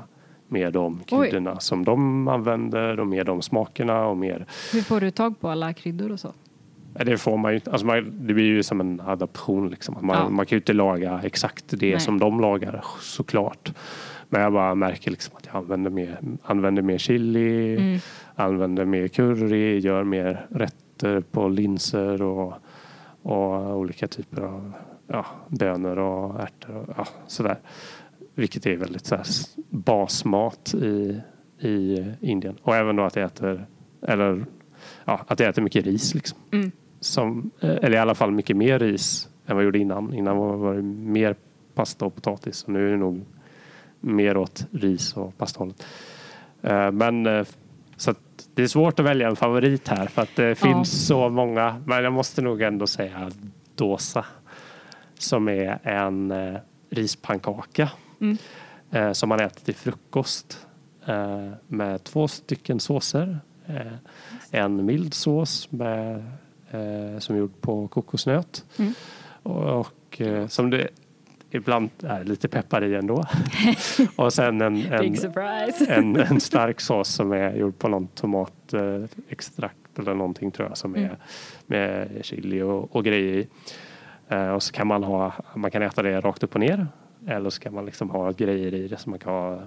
mer 0.48 0.72
de 0.72 1.00
Oj. 1.12 1.30
kryddorna 1.30 1.60
som 1.60 1.86
de 1.86 2.28
använder 2.28 3.00
och 3.00 3.08
mer 3.08 3.24
de 3.24 3.42
smakerna 3.42 4.06
och 4.06 4.18
mer 4.18 4.46
Hur 4.74 4.82
får 4.82 5.02
du 5.02 5.12
tag 5.12 5.40
på 5.40 5.50
alla 5.50 5.74
kryddor 5.74 6.12
och 6.12 6.20
så? 6.20 6.34
Det 6.94 7.18
får 7.18 7.38
man 7.38 7.54
ju. 7.54 7.60
Alltså 7.72 7.88
man, 7.88 8.14
det 8.28 8.34
blir 8.34 8.46
ju 8.46 8.64
som 8.64 8.80
en 8.82 9.00
adaption. 9.02 9.70
Liksom. 9.70 9.98
Man, 10.02 10.18
Ja. 10.18 10.30
man 10.30 10.46
kan 10.46 10.56
ju 10.56 10.60
inte 10.60 10.74
laga 10.74 11.22
exakt 11.24 11.66
det 11.70 11.92
Nej. 11.92 12.00
som 12.00 12.20
de 12.20 12.40
lagar 12.42 12.84
såklart. 13.00 13.74
Men 14.30 14.42
jag 14.42 14.54
bara 14.54 14.76
märker 14.76 15.12
liksom 15.12 15.36
att 15.38 15.46
jag 15.46 15.56
använder 15.56 15.90
mer, 15.92 16.20
använder 16.44 16.82
mer 16.82 16.98
chili, 16.98 17.76
Mm. 17.78 18.00
använder 18.36 18.86
mer 18.86 19.08
curry, 19.08 19.80
gör 19.80 20.04
mer 20.04 20.46
rätter 20.50 21.22
på 21.22 21.48
linser 21.48 22.22
och, 22.22 22.54
och 23.22 23.78
olika 23.78 24.08
typer 24.08 24.42
av 24.42 24.74
ja, 25.08 25.26
bönor 25.48 25.98
och 26.00 26.40
ärtor 26.42 26.76
och 26.76 26.94
ja, 26.98 27.08
sådär. 27.28 27.58
Vilket 28.36 28.66
är 28.66 28.76
väldigt 28.78 29.06
så 29.06 29.16
här, 29.16 29.26
basmat 29.70 30.74
i, 30.74 31.22
i 31.60 32.06
Indien. 32.22 32.58
Och 32.62 32.76
även 32.76 32.96
då 32.96 33.04
att 33.04 33.16
jag 33.16 33.26
äter, 33.26 33.66
eller 34.08 34.46
ja, 35.06 35.22
att 35.28 35.40
jag 35.40 35.50
äter 35.50 35.62
mycket 35.62 35.86
ris 35.86 36.16
liksom. 36.16 36.38
Mm. 36.52 36.72
Som, 37.02 37.52
eh, 37.60 37.70
eller 37.70 37.94
i 37.94 37.98
alla 37.98 38.16
fall 38.16 38.32
mycket 38.32 38.58
mer 38.58 38.80
ris 38.80 39.30
än 39.46 39.56
vad 39.56 39.64
jag 39.64 39.66
gjorde 39.66 39.80
innan. 39.80 40.14
Innan 40.14 40.38
var 40.38 40.74
det 40.74 40.82
mer 40.82 41.36
pasta 41.74 42.06
och 42.06 42.16
potatis. 42.16 42.64
Och 42.64 42.70
nu 42.70 42.88
är 42.88 42.92
det 42.92 42.98
nog 42.98 43.26
mer 44.00 44.38
åt 44.38 44.66
ris 44.72 45.18
och 45.18 45.38
pastahållet. 45.38 45.86
Eh, 46.62 46.92
Men 46.92 47.26
eh, 47.26 47.46
så 47.98 48.14
det 48.54 48.64
är 48.64 48.68
svårt 48.68 49.00
att 49.00 49.06
välja 49.06 49.30
en 49.30 49.36
favorit 49.36 49.88
här 49.88 50.06
för 50.06 50.22
att 50.22 50.36
det 50.36 50.56
finns 50.56 51.08
så 51.08 51.30
många. 51.30 51.82
Men 51.86 52.04
jag 52.04 52.14
måste 52.14 52.42
nog 52.42 52.62
ändå 52.62 52.88
säga 52.88 53.32
dosa. 53.76 54.26
Som 55.14 55.48
är 55.48 55.80
en 55.84 56.34
rispannkaka. 56.90 57.90
Mm. 58.22 59.14
Som 59.14 59.30
man 59.30 59.40
äter 59.40 59.62
till 59.66 59.76
frukost. 59.76 60.68
Med 61.68 62.04
två 62.04 62.28
stycken 62.28 62.80
såser. 62.80 63.40
En 64.52 64.86
mild 64.86 65.14
sås 65.14 65.72
med, 65.72 66.32
eh, 66.72 67.20
som 67.20 67.36
är 67.36 67.40
gjord 67.40 67.62
på 67.62 67.88
kokosnöt. 67.88 68.66
Mm. 68.78 68.94
Och, 69.44 69.80
och 69.80 70.22
eh, 70.22 70.48
som 70.48 70.70
det 70.70 70.88
ibland 71.52 71.90
är 72.04 72.24
lite 72.24 72.48
peppar 72.48 72.84
i 72.84 72.96
ändå. 72.96 73.24
och 74.16 74.34
sen 74.34 74.62
en, 74.62 74.78
en, 74.92 75.16
en, 75.88 76.16
en 76.16 76.40
stark 76.40 76.82
sås 76.82 77.08
som 77.08 77.32
är 77.32 77.56
gjord 77.56 77.80
på 77.80 77.88
någon 77.88 78.08
tomatextrakt 78.08 79.82
extrakt 79.92 80.00
eller 80.00 80.14
någonting 80.14 80.52
tror 80.52 80.68
jag 80.68 80.78
som 80.78 80.96
är 80.96 81.00
Mm. 81.00 81.16
med 81.68 82.26
chili 82.26 82.62
och, 82.62 82.96
och 82.96 83.04
grejer 83.04 83.34
i. 83.34 83.48
Eh, 84.28 84.50
och 84.50 84.64
så 84.64 84.74
kan 84.74 84.88
man 84.88 85.04
ha, 85.04 85.34
man 85.56 85.72
kan 85.72 85.82
äta 85.82 86.02
det 86.02 86.22
rakt 86.22 86.44
upp 86.44 86.56
och 86.56 86.60
ner. 86.60 86.88
Eller 87.28 87.50
så 87.50 87.62
kan 87.62 87.74
man 87.74 87.86
liksom 87.86 88.10
ha 88.10 88.32
grejer 88.32 88.74
i 88.74 88.88
det 88.88 88.98
som 88.98 89.10
man 89.10 89.20
kan 89.20 89.34
ha 89.34 89.62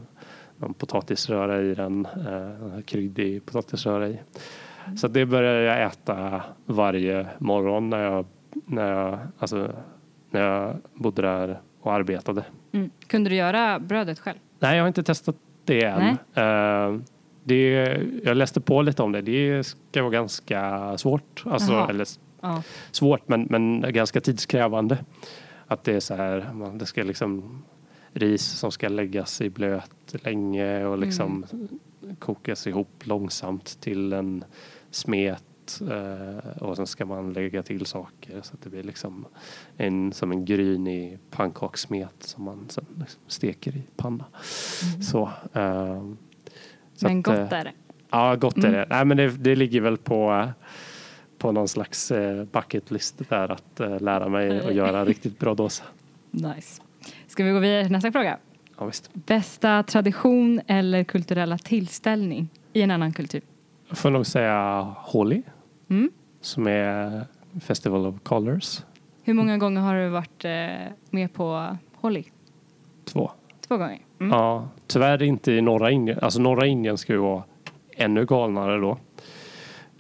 någon 0.56 0.74
potatisröra 0.74 1.62
i 1.62 1.74
den, 1.74 2.06
eh, 2.06 2.80
kryddig 2.84 3.46
potatisröra 3.46 4.08
i. 4.08 4.18
Så 4.96 5.08
det 5.08 5.26
börjar 5.26 5.60
jag 5.60 5.82
äta 5.86 6.42
varje 6.66 7.26
morgon 7.38 7.90
när 7.90 8.02
jag, 8.04 8.26
när 8.66 8.92
jag, 8.92 9.18
alltså, 9.38 9.72
när 10.30 10.40
jag 10.40 10.76
bodde 10.94 11.22
där 11.22 11.60
och 11.80 11.92
arbetade. 11.92 12.44
Mm. 12.72 12.90
Kunde 13.06 13.30
du 13.30 13.36
göra 13.36 13.78
brödet 13.78 14.18
själv? 14.18 14.38
Nej, 14.58 14.76
jag 14.76 14.82
har 14.82 14.88
inte 14.88 15.02
testat 15.02 15.36
det 15.64 15.84
än. 15.84 16.08
Eh, 16.34 17.00
det, 17.44 17.70
jag 18.24 18.36
läste 18.36 18.60
på 18.60 18.82
lite 18.82 19.02
om 19.02 19.12
det. 19.12 19.20
Det 19.22 19.64
ska 19.64 20.02
vara 20.02 20.12
ganska 20.12 20.98
svårt. 20.98 21.42
Alltså, 21.46 21.86
eller 21.90 22.06
Ja. 22.40 22.62
svårt, 22.90 23.28
men, 23.28 23.46
men 23.50 23.84
ganska 23.92 24.20
tidskrävande. 24.20 24.98
Att 25.66 25.84
det 25.84 25.92
är 25.92 26.00
så 26.00 26.14
här, 26.14 26.50
man, 26.54 26.78
det 26.78 26.86
ska 26.86 27.02
liksom 27.02 27.62
ris 28.12 28.42
som 28.42 28.72
ska 28.72 28.88
läggas 28.88 29.40
i 29.40 29.50
blöt 29.50 30.24
länge 30.24 30.84
och 30.84 30.98
liksom 30.98 31.44
kokas 32.18 32.66
ihop 32.66 33.02
långsamt 33.04 33.80
till 33.80 34.12
en 34.12 34.44
smet 34.94 35.80
eh, 35.90 36.62
och 36.62 36.76
sen 36.76 36.86
ska 36.86 37.04
man 37.06 37.32
lägga 37.32 37.62
till 37.62 37.86
saker 37.86 38.40
så 38.42 38.54
att 38.54 38.62
det 38.62 38.70
blir 38.70 38.82
liksom 38.82 39.26
en, 39.76 40.12
som 40.12 40.32
en 40.32 40.44
grynig 40.44 41.18
pannkakssmet 41.30 42.14
som 42.22 42.44
man 42.44 42.66
sen 42.68 42.84
liksom 42.98 43.22
steker 43.26 43.76
i 43.76 43.82
panna. 43.96 44.24
Så, 45.00 45.22
eh, 45.52 46.02
så 46.94 47.06
Men 47.06 47.22
gott 47.22 47.34
eh, 47.34 47.52
är 47.52 47.64
det. 47.64 47.72
Ja, 48.10 48.34
gott 48.36 48.56
är 48.56 48.60
Mm. 48.68 48.72
det. 48.72 48.86
Nej, 48.90 49.04
men 49.04 49.16
det, 49.16 49.28
det 49.30 49.56
ligger 49.56 49.80
väl 49.80 49.96
på, 49.96 50.48
på 51.38 51.52
någon 51.52 51.68
slags 51.68 52.10
eh, 52.10 52.44
bucket 52.44 52.90
list 52.90 53.22
där 53.28 53.48
att 53.48 53.80
eh, 53.80 54.00
lära 54.00 54.28
mig 54.28 54.66
att 54.66 54.74
göra 54.74 55.04
riktigt 55.04 55.38
bra 55.38 55.54
dosa. 55.64 55.84
Nice. 56.30 56.82
Ska 57.26 57.44
vi 57.44 57.50
gå 57.50 57.58
vidare 57.58 57.82
till 57.82 57.92
nästa 57.92 58.12
fråga? 58.12 58.38
Ja. 58.78 58.90
Bästa 59.12 59.82
tradition 59.82 60.60
eller 60.66 61.04
kulturella 61.04 61.58
tillställning 61.58 62.48
i 62.72 62.82
en 62.82 62.90
annan 62.90 63.12
kultur? 63.12 63.42
Får 63.94 64.10
nog 64.10 64.26
säga 64.26 64.80
Holi 64.98 65.42
Mm. 65.90 66.10
som 66.40 66.66
är 66.66 67.24
Festival 67.60 68.06
of 68.06 68.14
Colors 68.22 68.80
Hur 69.22 69.34
många 69.34 69.58
gånger 69.58 69.80
har 69.80 69.94
du 69.94 70.08
varit 70.08 70.44
eh, 70.44 70.92
med 71.10 71.32
på 71.32 71.76
Holi? 71.94 72.24
2. 73.04 73.30
Två 73.68 73.76
gånger? 73.76 73.98
Mm. 74.20 74.32
Ja, 74.38 74.68
tyvärr 74.86 75.22
inte 75.22 75.52
i 75.52 75.60
norra 75.60 75.90
Indien. 75.90 76.18
Alltså 76.22 76.40
norra 76.40 76.66
Indien 76.66 76.98
ska 76.98 77.12
ju 77.12 77.18
vara 77.18 77.42
ännu 77.96 78.24
galnare 78.26 78.80
då. 78.80 78.98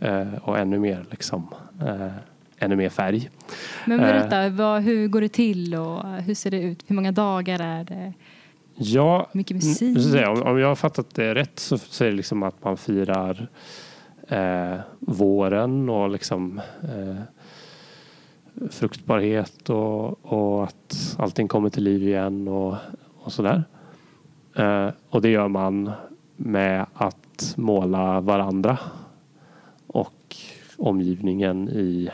Eh, 0.00 0.34
och 0.42 0.58
ännu 0.58 0.78
mer 0.78 1.04
liksom 1.10 1.48
eh, 1.86 2.12
ännu 2.58 2.76
mer 2.76 2.88
färg. 2.88 3.30
Men 3.86 4.00
Eh. 4.00 4.06
berätta, 4.06 4.48
vad, 4.48 4.82
hur 4.82 5.08
går 5.08 5.20
det 5.20 5.28
till 5.28 5.74
och 5.74 6.06
hur 6.06 6.34
ser 6.34 6.50
det 6.50 6.60
ut? 6.62 6.84
Hur 6.86 6.94
många 6.96 7.12
dagar 7.12 7.60
är 7.62 7.84
det? 7.84 8.12
Ja, 8.76 9.26
Mycket 9.32 9.62
Mm, 9.62 9.68
musik? 9.68 10.12
säga, 10.12 10.30
om, 10.30 10.42
om 10.42 10.58
jag 10.58 10.68
har 10.68 10.74
fattat 10.74 11.14
det 11.14 11.34
rätt 11.34 11.58
så, 11.58 11.78
så 11.78 12.04
är 12.04 12.08
det 12.10 12.16
liksom 12.16 12.42
att 12.42 12.64
man 12.64 12.76
firar 12.76 13.46
eh, 14.28 14.76
våren 14.98 15.88
och 15.88 16.10
liksom 16.10 16.60
eh, 16.82 17.22
fruktbarhet 18.70 19.70
och, 19.70 20.24
och 20.32 20.64
att 20.64 21.16
allting 21.18 21.48
kommer 21.48 21.70
till 21.70 21.82
liv 21.84 22.02
igen 22.02 22.48
och, 22.48 22.76
och 23.22 23.32
sådär. 23.32 23.64
Eh, 24.56 24.88
och 25.08 25.22
det 25.22 25.28
gör 25.28 25.48
man 25.48 25.90
med 26.36 26.86
att 26.94 27.54
måla 27.56 28.20
varandra 28.20 28.78
och 29.86 30.36
omgivningen 30.76 31.68
i 31.68 32.08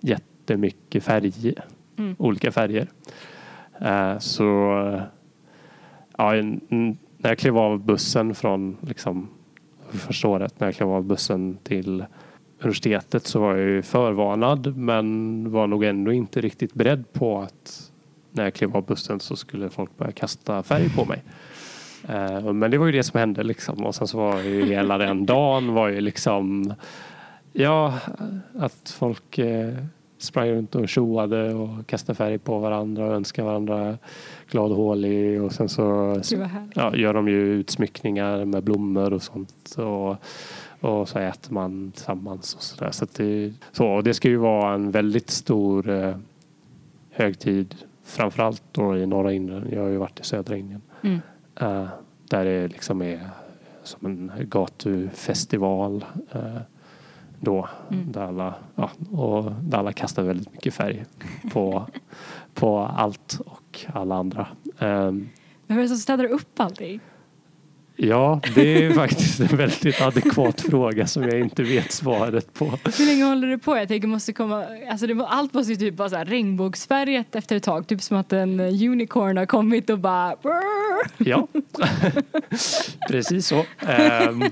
jättemycket 0.00 1.04
färger, 1.04 1.64
Mm. 1.98 2.16
olika 2.18 2.52
färger. 2.52 2.86
Eh, 3.80 4.18
så 4.18 5.00
ja, 6.16 6.32
när 6.32 7.30
jag 7.30 7.38
klev 7.38 7.58
av 7.58 7.84
bussen 7.84 8.34
från 8.34 8.76
liksom, 8.80 9.28
första 9.90 10.28
året, 10.28 10.60
när 10.60 10.66
jag 10.66 10.74
klev 10.74 10.90
av 10.90 11.04
bussen 11.04 11.58
till 11.62 12.04
universitetet 12.60 13.26
så 13.26 13.40
var 13.40 13.56
jag 13.56 13.68
ju 13.68 13.82
förvarnad 13.82 14.76
men 14.76 15.50
var 15.50 15.66
nog 15.66 15.84
ändå 15.84 16.12
inte 16.12 16.40
riktigt 16.40 16.74
beredd 16.74 17.12
på 17.12 17.38
att 17.40 17.92
när 18.32 18.44
jag 18.44 18.54
klev 18.54 18.76
av 18.76 18.86
bussen 18.86 19.20
så 19.20 19.36
skulle 19.36 19.70
folk 19.70 19.96
börja 19.96 20.12
kasta 20.12 20.62
färg 20.62 20.90
på 20.90 21.04
mig. 21.04 21.22
Eh, 22.08 22.52
men 22.52 22.70
det 22.70 22.78
var 22.78 22.86
ju 22.86 22.92
det 22.92 23.02
som 23.02 23.20
hände 23.20 23.42
liksom 23.42 23.84
och 23.84 23.94
sen 23.94 24.06
så 24.06 24.18
var 24.18 24.40
ju 24.40 24.64
hela 24.64 24.98
den 24.98 25.26
dagen 25.26 25.74
var 25.74 25.88
ju 25.88 26.00
liksom 26.00 26.74
ja, 27.52 27.94
att 28.58 28.94
folk 28.98 29.38
eh, 29.38 29.74
sprang 30.18 30.48
runt 30.48 30.74
och 30.74 30.88
tjoade 30.88 31.54
och 31.54 31.86
kastade 31.86 32.16
färg 32.16 32.38
på 32.38 32.58
varandra 32.58 33.06
och 33.06 33.12
önskade 33.12 33.46
varandra 33.48 33.98
glad 34.50 34.70
och 34.70 34.76
hålig 34.76 35.42
och 35.42 35.52
sen 35.52 35.68
så 35.68 36.16
ja, 36.74 36.96
gör 36.96 37.14
de 37.14 37.28
ju 37.28 37.52
utsmyckningar 37.52 38.44
med 38.44 38.64
blommor 38.64 39.12
och 39.12 39.22
sånt. 39.22 39.76
Och, 39.78 40.16
och 40.80 41.08
så 41.08 41.18
äter 41.18 41.52
man 41.52 41.92
tillsammans 41.92 42.54
och 42.54 42.62
sådär. 42.62 42.90
Så, 42.90 43.06
det, 43.16 43.54
så 43.72 44.02
det 44.02 44.14
ska 44.14 44.28
ju 44.28 44.36
vara 44.36 44.74
en 44.74 44.90
väldigt 44.90 45.30
stor 45.30 45.90
eh, 45.90 46.16
högtid. 47.10 47.74
Framförallt 48.04 48.62
då 48.72 48.96
i 48.96 49.06
norra 49.06 49.32
Indien. 49.32 49.68
Jag 49.72 49.82
har 49.82 49.88
ju 49.88 49.96
varit 49.96 50.20
i 50.20 50.24
södra 50.24 50.56
Indien. 50.56 50.82
Mm. 51.02 51.20
Eh, 51.60 51.88
där 52.28 52.44
det 52.44 52.68
liksom 52.68 53.02
är 53.02 53.30
som 53.82 54.06
en 54.06 54.32
gatufestival. 54.48 56.04
eh, 56.32 56.56
då. 57.40 57.68
Där, 57.88 58.20
alla, 58.20 58.54
ja, 58.74 58.90
och 59.12 59.52
där 59.62 59.78
alla 59.78 59.92
kastar 59.92 60.22
väldigt 60.22 60.52
mycket 60.52 60.74
färg 60.74 61.04
på, 61.52 61.86
på 62.54 62.78
allt 62.78 63.40
och 63.46 63.80
alla 63.92 64.14
andra. 64.14 64.46
Ehm, 64.78 65.28
Vem 65.66 65.78
är 65.78 65.82
det 65.82 65.88
som 65.88 65.96
städar 65.96 66.24
upp 66.24 66.60
allting? 66.60 67.00
ja, 67.96 68.40
det 68.54 68.84
är 68.84 68.92
faktiskt 68.92 69.40
en 69.40 69.56
väldigt 69.56 70.00
adekvat 70.00 70.60
fråga 70.70 71.06
som 71.06 71.22
jag 71.22 71.40
inte 71.40 71.62
vet 71.62 71.92
svaret 71.92 72.54
på. 72.54 72.64
Hur 72.98 73.06
länge 73.06 73.24
håller 73.24 73.48
det 73.48 73.58
på? 73.58 73.76
Jag 73.76 73.88
tänker 73.88 74.08
måste 74.08 74.32
komma, 74.32 74.66
alltså 74.90 75.06
det, 75.06 75.26
allt 75.26 75.54
måste 75.54 75.72
ju 75.72 75.76
typ 75.78 75.98
vara 75.98 76.08
så 76.08 76.16
här 76.16 76.24
regnbågsfärgat 76.24 77.34
efter 77.36 77.56
ett 77.56 77.62
tag. 77.62 77.86
Typ 77.86 78.02
som 78.02 78.16
att 78.16 78.32
en 78.32 78.60
unicorn 78.60 79.36
har 79.36 79.46
kommit 79.46 79.90
och 79.90 79.98
bara. 79.98 80.36
Ja, 81.18 81.48
precis 83.08 83.46
så. 83.46 83.64
Um, 84.28 84.44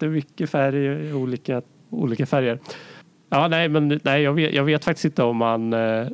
jättemycket 0.00 0.50
färg, 0.50 1.14
olika, 1.14 1.62
olika 1.90 2.26
färger. 2.26 2.58
Ja, 3.30 3.48
nej, 3.48 3.68
men 3.68 4.00
nej, 4.04 4.22
jag, 4.22 4.32
vet, 4.32 4.54
jag 4.54 4.64
vet 4.64 4.84
faktiskt 4.84 5.04
inte 5.04 5.22
om 5.22 5.36
man 5.36 5.72
eh, 5.72 6.06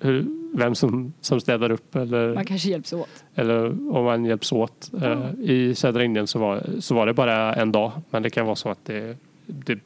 hur, 0.00 0.24
vem 0.54 0.74
som, 0.74 1.12
som 1.20 1.40
städar 1.40 1.70
upp 1.72 1.96
eller, 1.96 2.34
Man 2.34 2.44
kanske 2.44 2.68
hjälps 2.70 2.92
åt. 2.92 3.24
eller 3.34 3.66
om 3.96 4.04
man 4.04 4.24
hjälps 4.24 4.52
åt. 4.52 4.90
Eh, 5.02 5.30
I 5.40 5.74
södra 5.74 6.04
Indien 6.04 6.26
så 6.26 6.38
var, 6.38 6.62
så 6.80 6.94
var 6.94 7.06
det 7.06 7.14
bara 7.14 7.54
en 7.54 7.72
dag, 7.72 7.92
men 8.10 8.22
det 8.22 8.30
kan 8.30 8.46
vara 8.46 8.56
så 8.56 8.68
att 8.68 8.84
det, 8.84 9.16
det 9.46 9.78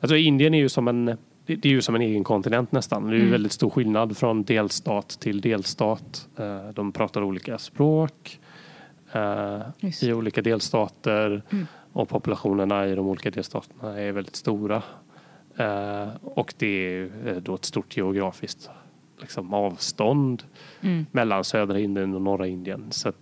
Alltså 0.00 0.16
Indien 0.16 0.54
är 0.54 0.58
ju 0.58 0.68
som 0.68 0.88
en 0.88 1.04
det 1.46 1.56
det 1.56 1.64
är 1.68 1.72
ju 1.72 1.82
som 1.82 1.94
en 1.94 2.02
egen 2.02 2.24
kontinent 2.24 2.72
nästan. 2.72 3.02
Det 3.06 3.10
är 3.10 3.14
ju 3.14 3.20
Mm. 3.20 3.32
väldigt 3.32 3.52
stor 3.52 3.70
skillnad 3.70 4.16
från 4.16 4.42
delstat 4.44 5.08
till 5.08 5.40
delstat. 5.40 6.28
Eh, 6.38 6.68
De 6.74 6.92
pratar 6.92 7.22
olika 7.22 7.58
språk 7.58 8.38
eh, 9.12 9.60
i 10.02 10.12
olika 10.12 10.42
delstater 10.42 11.42
Mm. 11.50 11.66
Och 11.92 12.08
populationerna 12.08 12.86
i 12.86 12.94
de 12.94 13.06
olika 13.06 13.30
delstaterna 13.30 14.00
är 14.00 14.12
väldigt 14.12 14.36
stora. 14.36 14.82
Eh, 15.56 16.08
Och 16.22 16.54
det 16.58 16.66
är 16.66 17.10
eh, 17.28 17.36
då 17.36 17.54
ett 17.54 17.64
stort 17.64 17.96
geografiskt 17.96 18.70
liksom, 19.20 19.54
avstånd 19.54 20.42
Mm. 20.80 21.06
mellan 21.12 21.44
södra 21.44 21.78
Indien 21.80 22.14
och 22.14 22.22
norra 22.22 22.46
Indien. 22.46 22.92
Så 22.92 23.12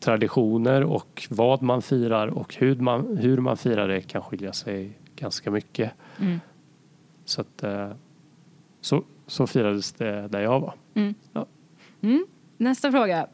traditioner 0.00 0.84
och 0.84 1.26
vad 1.30 1.62
man 1.62 1.82
firar 1.82 2.26
och 2.28 2.54
hur 2.54 2.76
man, 2.76 3.16
hur 3.16 3.38
man 3.38 3.56
firar 3.56 3.88
det 3.88 4.00
kan 4.00 4.22
skilja 4.22 4.52
sig 4.52 4.98
ganska 5.16 5.50
mycket. 5.50 5.92
Mm. 6.20 6.40
Så, 7.24 7.40
att, 7.40 7.62
eh, 7.62 7.90
så, 8.80 9.02
så 9.26 9.46
firades 9.46 9.92
det 9.92 10.28
där 10.28 10.40
jag 10.40 10.60
var. 10.60 10.74
Mm. 12.00 12.26
Nästa 12.56 12.90
fråga. 12.92 13.26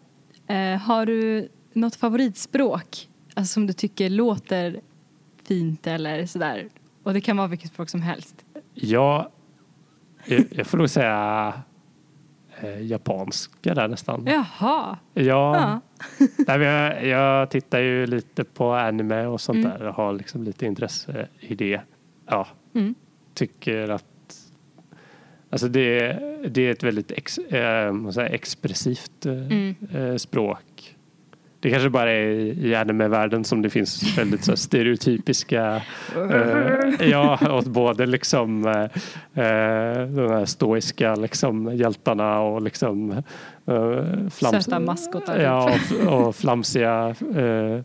Eh, 0.46 0.78
har 0.80 1.06
du 1.06 1.48
något 1.72 1.96
favoritspråk 1.96 3.08
alltså 3.38 3.52
som 3.52 3.66
du 3.66 3.72
tycker 3.72 4.10
låter 4.10 4.80
fint 5.44 5.86
eller 5.86 6.26
sådär? 6.26 6.68
Och 7.02 7.12
det 7.14 7.20
kan 7.20 7.36
vara 7.36 7.46
vilket 7.46 7.70
språk 7.72 7.88
som 7.88 8.02
helst. 8.02 8.44
Jag, 8.74 9.28
jag, 10.24 10.44
jag 10.50 10.66
får 10.66 10.78
nog 10.78 10.90
säga 10.90 11.52
eh, 12.60 12.82
japanska 12.86 13.74
där 13.74 13.88
nästan. 13.88 14.24
Jaha. 14.26 14.96
Ja, 15.14 15.22
Ja. 15.56 15.80
Nej, 16.46 16.58
jag, 16.60 17.06
jag 17.06 17.50
tittar 17.50 17.78
ju 17.78 18.06
lite 18.06 18.44
på 18.44 18.72
anime 18.72 19.26
och 19.26 19.40
sånt 19.40 19.64
Mm. 19.64 19.70
där 19.78 19.86
och 19.88 19.94
har 19.94 20.12
liksom 20.12 20.42
lite 20.42 20.66
intresse 20.66 21.28
i 21.40 21.54
det. 21.54 21.80
Ja, 22.26 22.46
Mm. 22.74 22.94
tycker 23.34 23.88
att 23.88 24.04
Alltså 25.50 25.68
det, 25.68 26.12
det 26.48 26.62
är 26.66 26.70
ett 26.72 26.82
väldigt 26.82 27.10
ex, 27.10 27.38
eh, 27.38 27.92
expressivt 28.18 29.26
eh, 29.26 29.32
Mm. 29.32 29.74
eh, 29.94 30.16
språk. 30.16 30.96
Det 31.60 31.70
kanske 31.70 31.90
bara 31.90 32.10
är 32.10 32.30
i, 32.64 32.74
anime-världen 32.74 33.44
som 33.44 33.62
det 33.62 33.70
finns 33.70 34.18
väldigt 34.18 34.44
så 34.44 34.56
stereotypiska 34.56 35.82
eh, 36.30 37.08
ja, 37.10 37.38
åt 37.50 37.66
både 37.66 38.06
liksom 38.06 38.66
eh, 38.66 38.82
eh, 39.44 40.06
de 40.06 40.30
här 40.30 40.44
stoiska 40.44 41.14
liksom, 41.14 41.76
hjältarna 41.76 42.40
och 42.40 42.62
liksom 42.62 43.12
eh, 43.66 44.28
Söta 44.30 44.80
maskotar, 44.80 45.34
typ. 45.34 45.42
Ja, 45.42 45.78
och, 46.06 46.26
och 46.26 46.36
flamsiga 46.36 47.14
eh, 47.36 47.80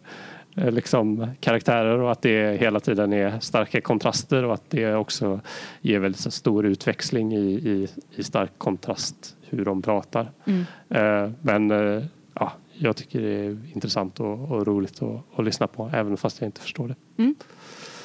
liksom 0.55 1.27
karaktärer 1.39 1.99
och 1.99 2.11
att 2.11 2.21
det 2.21 2.59
hela 2.59 2.79
tiden 2.79 3.13
är 3.13 3.39
starka 3.39 3.81
kontraster 3.81 4.43
och 4.43 4.53
att 4.53 4.69
det 4.69 4.95
också 4.95 5.39
ger 5.81 5.99
väldigt 5.99 6.33
stor 6.33 6.65
utväxling 6.65 7.33
i, 7.33 7.51
i, 7.53 7.87
i 8.15 8.23
stark 8.23 8.51
kontrast 8.57 9.35
hur 9.49 9.65
de 9.65 9.81
pratar. 9.81 10.31
Mm. 10.45 10.65
Eh, 10.89 11.31
men 11.41 11.71
eh, 11.71 12.03
ja, 12.33 12.51
jag 12.77 12.95
tycker 12.95 13.21
det 13.21 13.45
är 13.45 13.57
intressant 13.73 14.19
och, 14.19 14.51
och 14.51 14.67
roligt 14.67 15.01
att, 15.01 15.39
att 15.39 15.45
lyssna 15.45 15.67
på 15.67 15.91
även 15.93 16.17
fast 16.17 16.41
jag 16.41 16.47
inte 16.47 16.61
förstår 16.61 16.87
det. 16.87 16.95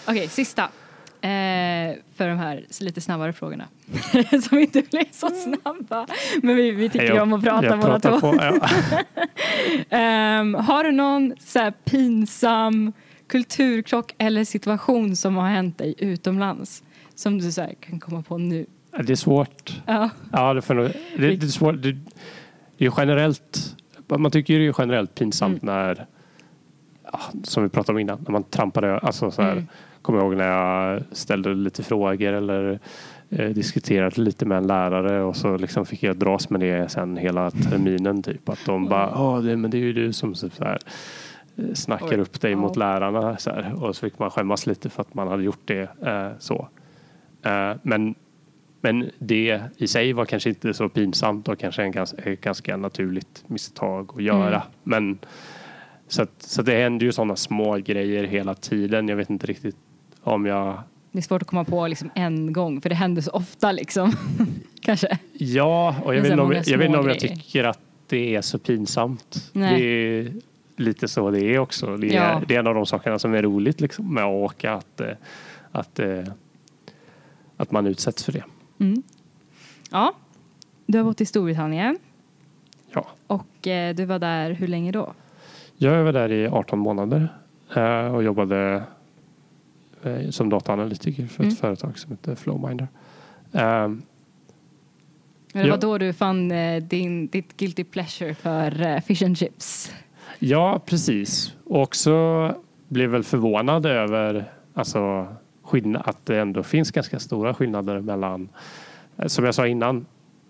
Okej, 0.06 0.28
sista. 0.28 0.62
Eh, 1.20 1.94
för 2.14 2.28
de 2.28 2.38
här 2.38 2.64
lite 2.80 3.00
snabbare 3.00 3.32
frågorna. 3.32 3.64
som 4.48 4.58
inte 4.58 4.82
blir 4.82 5.06
så 5.12 5.28
snabba. 5.28 6.06
Men 6.42 6.56
vi, 6.56 6.70
vi 6.70 6.88
tycker 6.88 7.14
ju 7.14 7.20
om 7.20 7.32
att 7.32 7.44
prata 7.44 7.66
jag 7.66 7.80
båda 7.80 8.00
två. 8.00 8.20
På, 8.20 8.36
ja. 8.36 8.68
Ehm, 9.96 10.54
har 10.54 10.84
du 10.84 10.92
någon 10.92 11.34
så 11.40 11.58
här 11.58 11.70
pinsam 11.70 12.92
kulturkrock 13.26 14.14
eller 14.18 14.44
situation 14.44 15.16
som 15.16 15.36
har 15.36 15.48
hänt 15.48 15.78
dig 15.78 15.94
utomlands? 15.98 16.82
Som 17.14 17.38
du 17.38 17.52
så 17.52 17.60
här 17.60 17.74
kan 17.80 18.00
komma 18.00 18.22
på 18.22 18.38
nu? 18.38 18.66
Det 19.04 19.12
är 19.12 19.16
svårt. 19.16 19.82
Ja. 19.86 20.10
Ja, 20.32 20.54
det, 20.54 20.74
nog, 20.74 20.90
det, 21.16 21.36
det 21.36 21.46
är 21.46 21.48
svårt. 21.48 21.74
Det, 21.82 21.92
det 21.92 22.84
är 22.84 22.84
ju 22.84 22.92
generellt, 22.96 23.76
man 24.16 24.30
tycker 24.30 24.58
det 24.58 24.66
är 24.66 24.74
generellt 24.78 25.14
pinsamt 25.14 25.62
när, 25.62 26.06
ja, 27.12 27.20
som 27.42 27.62
vi 27.62 27.68
pratade 27.68 27.92
om 27.96 27.98
innan, 27.98 28.18
när 28.24 28.30
man 28.32 28.42
trampar 28.44 28.82
ö- 28.82 28.98
alltså 29.02 29.30
så 29.30 29.42
här, 29.42 29.52
Mm. 29.52 29.66
Kommer 30.02 30.18
jag 30.18 30.26
ihåg 30.26 30.36
när 30.36 30.48
jag 30.48 31.02
ställde 31.12 31.54
lite 31.54 31.82
frågor 31.82 32.32
eller 32.32 32.78
eh, 33.30 33.48
diskuterade 33.48 34.20
lite 34.20 34.46
med 34.46 34.58
en 34.58 34.66
lärare 34.66 35.22
och 35.22 35.36
så 35.36 35.56
liksom 35.56 35.86
fick 35.86 36.02
jag 36.02 36.16
dras 36.16 36.50
med 36.50 36.60
det 36.60 36.88
sen 36.92 37.16
hela 37.16 37.50
terminen. 37.50 38.22
Typ. 38.22 38.48
Att 38.48 38.58
de 38.66 38.88
bara, 38.88 39.10
ja 39.14 39.40
det, 39.40 39.56
men 39.56 39.70
det 39.70 39.76
är 39.76 39.80
ju 39.80 39.92
du 39.92 40.12
som 40.12 40.34
så 40.34 40.48
här, 40.60 40.78
eh, 41.56 41.74
snackar 41.74 42.06
Oj. 42.16 42.20
upp 42.20 42.40
dig 42.40 42.50
Ja. 42.50 42.56
mot 42.56 42.76
lärarna. 42.76 43.36
Så 43.36 43.50
här. 43.50 43.84
Och 43.84 43.96
så 43.96 44.00
fick 44.06 44.18
man 44.18 44.30
skämmas 44.30 44.66
lite 44.66 44.88
för 44.90 45.02
att 45.02 45.14
man 45.14 45.28
hade 45.28 45.42
gjort 45.42 45.62
det 45.64 45.88
eh, 46.06 46.28
så. 46.38 46.68
Eh, 47.42 47.72
men 47.82 48.14
men 48.92 49.10
det 49.18 49.62
i 49.76 49.86
sig 49.86 50.12
var 50.12 50.24
kanske 50.24 50.48
inte 50.48 50.74
så 50.74 50.88
pinsamt 50.88 51.48
och 51.48 51.58
kanske 51.58 51.82
en 51.82 51.92
ganska, 51.92 52.34
ganska 52.34 52.76
naturligt 52.76 53.44
misstag 53.46 54.10
att 54.16 54.22
göra. 54.22 54.54
Mm. 54.56 54.68
Men 54.82 55.18
så, 56.08 56.22
att, 56.22 56.42
så 56.42 56.60
att 56.60 56.66
det 56.66 56.82
händer 56.82 57.06
ju 57.06 57.12
sådana 57.12 57.36
små 57.36 57.76
grejer 57.76 58.24
hela 58.24 58.54
tiden. 58.54 59.08
Jag 59.08 59.16
vet 59.16 59.30
inte 59.30 59.46
riktigt 59.46 59.76
om 60.22 60.46
jag... 60.46 60.82
Det 61.12 61.18
är 61.18 61.22
svårt 61.22 61.42
att 61.42 61.48
komma 61.48 61.64
på 61.64 61.86
liksom 61.86 62.10
en 62.14 62.52
gång 62.52 62.80
för 62.80 62.88
det 62.88 62.94
händer 62.94 63.22
så 63.22 63.30
ofta 63.30 63.72
liksom. 63.72 64.12
Kanske. 64.80 65.18
Ja, 65.32 65.96
och 66.04 66.14
jag 66.14 66.22
vet 66.22 66.30
inte 66.30 66.42
om, 66.42 66.52
jag, 66.52 66.66
jag, 66.66 66.78
vet 66.78 66.96
om 66.96 67.08
jag 67.08 67.20
tycker 67.20 67.64
att 67.64 67.80
det 68.08 68.34
är 68.34 68.42
så 68.42 68.58
pinsamt. 68.58 69.50
Nej. 69.52 69.80
Det 69.80 69.86
är 69.86 70.32
lite 70.76 71.08
så 71.08 71.30
det 71.30 71.40
är 71.40 71.58
också. 71.58 71.96
Det 71.96 72.08
är, 72.08 72.14
Ja. 72.14 72.42
det 72.48 72.54
är 72.54 72.58
en 72.58 72.66
av 72.66 72.74
de 72.74 72.86
sakerna 72.86 73.18
som 73.18 73.34
är 73.34 73.42
roligt 73.42 73.80
liksom, 73.80 74.14
med 74.14 74.24
att 74.24 74.30
åka. 74.30 74.72
Att, 74.72 75.00
eh, 75.00 75.08
att, 75.72 75.98
eh, 75.98 76.24
att 77.56 77.70
man 77.70 77.86
utsätts 77.86 78.24
för 78.24 78.32
det. 78.32 78.44
Mm. 78.78 79.02
Ja, 79.90 80.12
du 80.86 80.98
har 80.98 81.04
bott 81.04 81.20
i 81.20 81.26
Storbritannien 81.26 81.98
Ja. 82.92 83.06
och 83.26 83.66
eh, 83.66 83.94
du 83.94 84.04
var 84.04 84.18
där 84.18 84.50
hur 84.50 84.66
länge 84.66 84.92
då? 84.92 85.14
Jag 85.76 86.04
var 86.04 86.12
där 86.12 86.32
i 86.32 86.46
18 86.48 86.78
månader 86.78 87.28
eh, 87.76 88.14
och 88.14 88.22
jobbade 88.22 88.82
eh, 90.02 90.30
som 90.30 90.48
dataanalytiker 90.48 91.26
för 91.26 91.34
ett 91.42 91.46
Mm. 91.46 91.56
företag 91.56 91.98
som 91.98 92.10
heter 92.10 92.34
Flowminder. 92.34 92.88
Um, 93.52 94.02
Men 95.52 95.62
det 95.62 95.68
Ja. 95.68 95.70
var 95.74 95.80
då 95.80 95.98
du 95.98 96.12
fann 96.12 96.50
eh, 96.50 96.82
din, 96.82 97.26
ditt 97.26 97.56
guilty 97.56 97.84
pleasure 97.84 98.34
för 98.34 98.82
eh, 98.86 99.00
fish 99.00 99.22
and 99.24 99.38
chips. 99.38 99.92
ja, 100.38 100.80
precis. 100.86 101.54
Och 101.64 101.82
också 101.82 102.54
blev 102.88 103.10
väl 103.10 103.24
förvånad 103.24 103.86
över 103.86 104.52
alltså, 104.74 105.26
skillnad, 105.68 106.02
att 106.06 106.26
det 106.26 106.40
ändå 106.40 106.62
finns 106.62 106.90
ganska 106.90 107.18
stora 107.18 107.54
skillnader 107.54 108.00
mellan, 108.00 108.48
eh, 109.16 109.26
som 109.26 109.44
jag 109.44 109.54
sa 109.54 109.66
innan, 109.66 110.06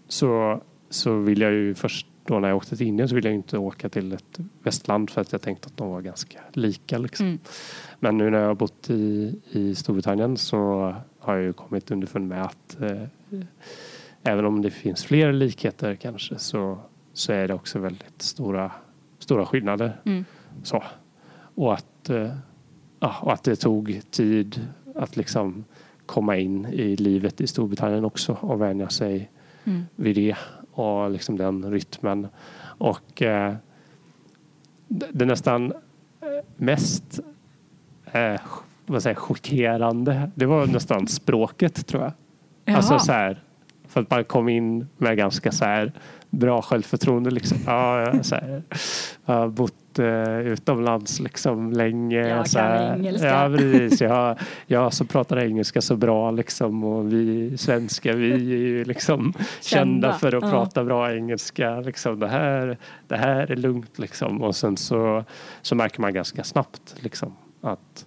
så, 0.09 0.61
så 0.91 1.19
vill 1.19 1.41
jag 1.41 1.53
ju 1.53 1.75
först 1.75 2.07
då 2.29 2.39
när 2.39 2.49
jag 2.49 2.57
åkte 2.57 2.77
till 2.77 2.87
Indien 2.87 3.09
så 3.09 3.15
ville 3.15 3.29
jag 3.29 3.35
inte 3.35 3.59
åka 3.59 3.89
till 3.89 4.13
ett 4.13 4.39
västland 4.63 5.11
för 5.11 5.21
att 5.21 5.33
jag 5.33 5.43
tänkte 5.43 5.67
att 5.67 5.77
de 5.77 5.91
var 5.91 6.01
ganska 6.01 6.39
lika. 6.53 6.99
Liksom. 6.99 7.27
Mm. 7.27 7.39
Men 8.01 8.19
nu 8.19 8.31
när 8.31 8.39
jag 8.39 8.47
har 8.47 8.55
bott 8.55 8.91
i, 8.91 9.35
i 9.51 9.75
Storbritannien 9.75 10.37
så 10.37 10.95
har 11.19 11.35
jag 11.35 11.45
ju 11.45 11.53
kommit 11.53 11.91
underfund 11.91 12.29
med 12.29 12.43
att 12.43 12.81
eh, 12.81 13.03
även 14.23 14.45
om 14.45 14.63
det 14.63 14.71
finns 14.71 15.05
fler 15.05 15.33
likheter 15.33 15.95
kanske 15.95 16.39
så, 16.39 16.79
så 17.13 17.33
är 17.33 17.49
det 17.49 17.55
också 17.55 17.79
väldigt 17.79 18.23
stora, 18.23 18.73
stora 19.19 19.47
skillnader. 19.47 20.01
Mm. 20.05 20.25
Så. 20.63 20.85
Och, 21.55 21.75
att, 21.75 22.11
eh, 22.11 22.35
ja, 23.01 23.17
och 23.23 23.33
att 23.33 23.45
det 23.45 23.57
tog 23.57 24.01
tid 24.11 24.67
att 24.99 25.17
liksom 25.17 25.65
komma 26.07 26.37
in 26.37 26.67
i 26.67 26.97
livet 26.97 27.41
i 27.41 27.47
Storbritannien 27.47 28.05
också 28.05 28.37
och 28.41 28.61
vänja 28.61 28.89
sig 28.89 29.31
Mm. 29.65 29.87
vid 29.97 30.17
det 30.17 30.37
och 30.73 31.11
liksom 31.11 31.37
den 31.37 31.71
rytmen. 31.71 32.29
Och 32.79 33.23
eh, 33.23 33.55
det 34.89 35.25
nästan 35.25 35.73
eh, 36.21 36.29
mest 36.57 37.21
eh, 38.13 38.41
vad 38.87 39.03
säger, 39.03 39.17
chockerande. 39.17 40.31
Det 40.35 40.47
var 40.47 40.67
nästan 40.67 41.07
språket 41.07 41.87
tror 41.87 42.03
jag. 42.03 42.13
Jaha. 42.65 42.77
Alltså 42.77 42.99
så 42.99 43.13
här, 43.13 43.39
för 43.89 44.01
att 44.01 44.11
man 44.11 44.25
kom 44.25 44.49
in 44.49 44.89
med 44.97 45.17
ganska 45.17 45.53
så 45.53 45.65
här 45.65 45.93
bra 46.31 46.63
självförtroende. 46.63 47.31
Liksom. 47.31 47.59
Ja, 47.67 48.01
jag, 48.01 48.27
så 48.27 48.35
här, 48.35 48.63
jag 49.25 49.35
har 49.35 49.49
bott 49.49 49.75
eh, 49.99 50.39
utomlands 50.39 51.21
liksom 51.21 51.73
länge. 51.73 52.29
Jag 52.29 52.49
så 52.49 52.59
kan 52.59 52.95
engelska. 52.95 53.29
Ja, 53.29 53.57
precis. 53.57 54.01
Jag, 54.01 54.39
jag 54.67 54.93
som 54.93 55.07
pratar 55.07 55.39
engelska 55.39 55.81
så 55.81 55.97
bra 55.97 56.31
liksom, 56.31 56.85
och 56.85 57.13
vi 57.13 57.59
svenskar 57.59 58.13
vi 58.15 58.33
är 58.33 58.37
ju 58.39 58.85
liksom 58.85 59.33
kända, 59.61 60.13
för 60.13 60.35
att 60.37 60.45
ja. 60.45 60.51
prata 60.51 60.85
bra 60.85 61.15
engelska. 61.15 61.81
Liksom. 61.81 62.19
Det, 62.21 62.29
här, 62.29 62.79
det 63.07 63.17
här 63.17 63.51
är 63.53 63.57
lugnt 63.57 63.99
liksom. 63.99 64.43
Och 64.43 64.57
sen 64.57 64.77
så, 64.77 65.25
så 65.63 65.75
märker 65.75 66.01
man 66.01 66.15
ganska 66.15 66.45
snabbt 66.45 66.95
liksom, 67.01 67.37
att 67.61 68.07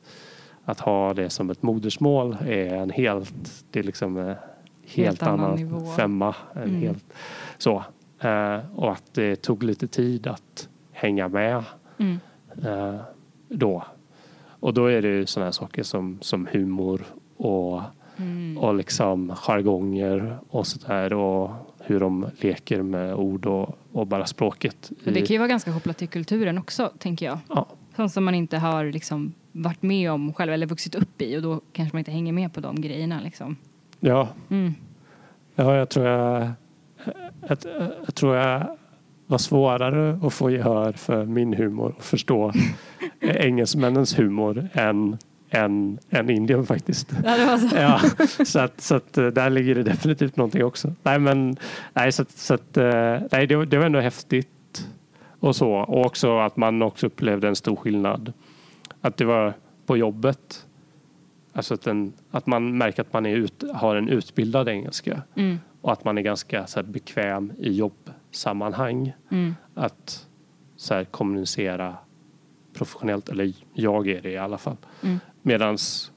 att 0.65 0.79
ha 0.79 1.13
det 1.13 1.29
som 1.29 1.49
ett 1.49 1.63
modersmål 1.63 2.37
är 2.47 2.73
en 2.75 2.89
helt, 2.89 3.63
det 3.71 3.79
är 3.79 3.83
liksom 3.83 4.17
en 4.17 4.25
helt, 4.25 4.37
Helt 4.87 5.23
annan 5.23 5.39
annan 5.39 5.55
nivå. 5.55 5.85
femma. 5.97 6.35
En 6.53 6.61
Mm. 6.63 6.81
helt, 6.81 7.03
så. 7.57 7.83
Eh, 8.21 8.57
och 8.75 8.91
att 8.91 9.13
det 9.13 9.35
tog 9.35 9.63
lite 9.63 9.87
tid 9.87 10.27
att 10.27 10.69
hänga 10.91 11.27
med 11.27 11.63
Mm. 12.01 12.19
eh, 12.93 12.99
då. 13.49 13.83
Och 14.59 14.73
då 14.73 14.85
är 14.85 15.01
det 15.01 15.07
ju 15.07 15.25
sådana 15.25 15.45
här 15.45 15.51
saker 15.51 15.83
som, 15.83 16.17
som 16.21 16.47
humor 16.51 17.01
och, 17.37 17.81
Mm. 18.17 18.57
och 18.57 18.75
liksom 18.75 19.35
jargonger 19.35 20.37
och 20.49 20.67
sådär 20.67 21.13
och 21.13 21.51
hur 21.79 21.99
de 21.99 22.25
leker 22.39 22.81
med 22.81 23.13
ord 23.15 23.45
och, 23.45 23.77
och 23.91 24.07
bara 24.07 24.25
språket. 24.25 24.91
Men 25.03 25.13
det 25.13 25.19
i- 25.19 25.25
kan 25.25 25.33
ju 25.33 25.37
vara 25.37 25.47
ganska 25.49 25.73
kopplat 25.73 25.97
till 25.97 26.07
kulturen 26.07 26.57
också, 26.57 26.91
tänker 26.97 27.25
jag. 27.25 27.37
ja, 27.49 27.67
Sånt 27.95 28.11
som 28.13 28.23
man 28.23 28.35
inte 28.35 28.57
har 28.57 28.85
liksom 28.85 29.33
varit 29.51 29.81
med 29.81 30.11
om 30.11 30.33
själv 30.33 30.53
eller 30.53 30.65
vuxit 30.67 30.95
upp 30.95 31.21
i 31.21 31.37
och 31.37 31.41
då 31.41 31.61
kanske 31.73 31.95
man 31.95 31.99
inte 31.99 32.11
hänger 32.11 32.33
med 32.33 32.53
på 32.53 32.59
de 32.61 32.81
grejerna. 32.81 33.19
Liksom. 33.23 33.55
ja, 33.99 34.27
Mm. 34.49 34.73
Ja, 35.55 35.75
jag 35.75 35.89
tror 35.89 36.05
jag, 36.07 36.49
jag, 37.47 37.57
jag 38.05 38.15
tror 38.15 38.35
jag 38.35 38.77
var 39.31 39.37
svårare 39.37 40.19
att 40.23 40.33
få 40.33 40.51
gehör 40.51 40.91
för 40.91 41.25
min 41.25 41.53
humor 41.53 41.93
och 41.97 42.03
förstå 42.03 42.53
engelsmännens 43.21 44.19
humor 44.19 44.69
än, 44.73 45.17
än, 45.49 45.99
än 46.09 46.29
Indien 46.29 46.65
faktiskt. 46.65 47.13
Ja, 47.23 47.57
så. 47.57 47.75
Ja, 47.75 47.99
så 48.45 48.59
att, 48.59 48.81
så 48.81 48.95
att 48.95 49.17
eh, 49.17 49.27
där 49.27 49.49
ligger 49.49 49.75
det 49.75 49.83
definitivt 49.83 50.37
någonting 50.37 50.63
också. 50.63 50.93
Nej, 51.03 51.19
men 51.19 51.57
nej, 51.93 52.11
så 52.11 52.25
så 52.29 52.53
att, 52.53 52.77
eh, 52.77 53.19
nej, 53.31 53.47
det, 53.47 53.65
det 53.65 53.77
var 53.77 53.85
ändå 53.85 53.99
häftigt 53.99 54.87
och 55.39 55.55
så. 55.55 55.71
Och 55.71 56.05
också 56.05 56.39
att 56.39 56.57
man 56.57 56.81
också 56.81 57.07
upplevde 57.07 57.47
en 57.47 57.55
stor 57.55 57.75
skillnad. 57.75 58.33
Att 59.01 59.17
det 59.17 59.25
var 59.25 59.53
på 59.85 59.97
jobbet. 59.97 60.65
Alltså 61.53 61.73
att, 61.73 61.81
den, 61.81 62.13
att 62.31 62.47
man 62.47 62.77
märker 62.77 63.01
att 63.01 63.13
man 63.13 63.25
är 63.25 63.35
ut, 63.35 63.63
har 63.73 63.95
en 63.95 64.09
utbildad 64.09 64.67
engelska 64.69 65.21
Mm. 65.35 65.59
och 65.81 65.91
att 65.91 66.03
man 66.03 66.17
är 66.17 66.21
ganska 66.21 66.67
så 66.67 66.79
här, 66.79 66.87
bekväm 66.87 67.51
i 67.59 67.71
jobbsammanhang. 68.31 69.13
Mm. 69.31 69.55
Att 69.75 70.27
så 70.75 70.93
här, 70.93 71.03
kommunicera 71.03 71.97
professionellt, 72.73 73.29
eller 73.29 73.53
jag 73.73 74.07
är 74.07 74.21
det 74.21 74.31
i 74.31 74.37
alla 74.37 74.57
fall. 74.57 74.77
Mm. 75.03 75.19
Medans 75.41 76.11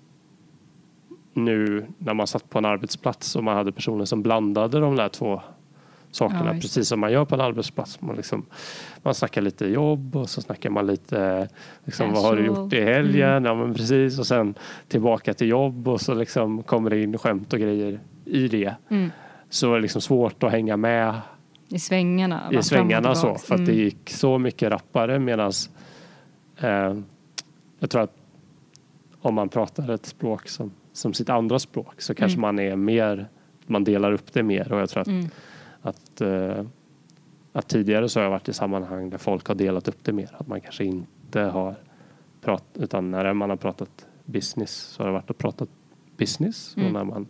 nu 1.32 1.86
när 1.98 2.14
man 2.14 2.26
satt 2.26 2.50
på 2.50 2.58
en 2.58 2.64
arbetsplats 2.64 3.36
och 3.36 3.44
man 3.44 3.56
hade 3.56 3.72
personer 3.72 4.04
som 4.04 4.22
blandade 4.22 4.80
de 4.80 4.96
där 4.96 5.08
två 5.08 5.42
sakerna 6.10 6.54
Ja, 6.54 6.60
precis 6.60 6.88
som 6.88 7.00
man 7.00 7.12
gör 7.12 7.24
på 7.24 7.34
en 7.34 7.40
arbetsplats. 7.40 8.00
Man, 8.00 8.16
liksom, 8.16 8.46
man 9.02 9.14
snackar 9.14 9.42
lite 9.42 9.66
jobb 9.66 10.16
och 10.16 10.30
så 10.30 10.42
snackar 10.42 10.70
man 10.70 10.86
lite 10.86 11.48
liksom, 11.84 12.12
vad 12.12 12.22
har 12.22 12.36
du 12.36 12.46
gjort 12.46 12.72
i 12.72 12.80
helgen? 12.80 13.30
Mm. 13.30 13.44
Ja, 13.44 13.54
men 13.54 13.74
precis. 13.74 14.18
Och 14.18 14.26
sen 14.26 14.54
tillbaka 14.88 15.34
till 15.34 15.48
jobb 15.48 15.88
och 15.88 16.00
så 16.00 16.14
liksom 16.14 16.62
kommer 16.62 16.90
det 16.90 17.02
in 17.02 17.18
skämt 17.18 17.52
och 17.52 17.58
grejer 17.58 18.00
i 18.24 18.48
det. 18.48 18.74
Mm. 18.88 19.10
Så 19.50 19.74
det 19.74 19.80
liksom 19.80 20.00
svårt 20.00 20.42
att 20.42 20.52
hänga 20.52 20.76
med 20.76 21.20
I 21.68 21.78
svängarna. 21.78 22.50
i 22.52 22.62
svängarna 22.62 23.14
så. 23.14 23.34
För 23.34 23.54
att 23.54 23.66
det 23.66 23.72
Mm. 23.72 23.84
gick 23.84 24.10
så 24.10 24.38
mycket 24.38 24.70
rappare 24.70 25.18
medan 25.18 25.52
eh, 26.60 26.96
jag 27.78 27.90
tror 27.90 28.02
att 28.02 28.16
om 29.20 29.34
man 29.34 29.48
pratar 29.48 29.90
ett 29.90 30.06
språk 30.06 30.48
som, 30.48 30.70
som 30.92 31.12
sitt 31.14 31.28
andra 31.30 31.58
språk 31.58 32.00
så 32.02 32.14
kanske 32.14 32.38
Mm. 32.38 32.40
man 32.40 32.58
är 32.58 32.76
mer, 32.76 33.26
man 33.66 33.84
delar 33.84 34.12
upp 34.12 34.32
det 34.32 34.42
mer 34.42 34.72
och 34.72 34.80
jag 34.80 34.88
tror 34.90 35.00
att, 35.00 35.06
Mm. 35.08 35.26
att, 35.82 36.20
eh, 36.20 36.64
att 37.52 37.68
tidigare 37.68 38.08
så 38.08 38.20
har 38.20 38.24
jag 38.24 38.30
varit 38.30 38.48
i 38.48 38.52
sammanhang 38.52 39.10
där 39.10 39.18
folk 39.18 39.46
har 39.48 39.54
delat 39.54 39.88
upp 39.88 39.98
det 40.04 40.12
mer. 40.12 40.30
Att 40.38 40.46
man 40.46 40.60
kanske 40.60 40.84
inte 40.84 41.40
har 41.40 41.74
pratat, 42.40 42.82
utan 42.82 43.10
när 43.10 43.32
man 43.32 43.50
har 43.50 43.56
pratat 43.56 44.06
business 44.24 44.70
så 44.76 45.02
har 45.02 45.06
det 45.06 45.12
varit 45.12 45.30
att 45.30 45.38
prata 45.38 45.66
business. 46.16 46.74
Mm. 46.76 46.86
Och 46.86 46.92
när 46.92 47.04
man, 47.04 47.26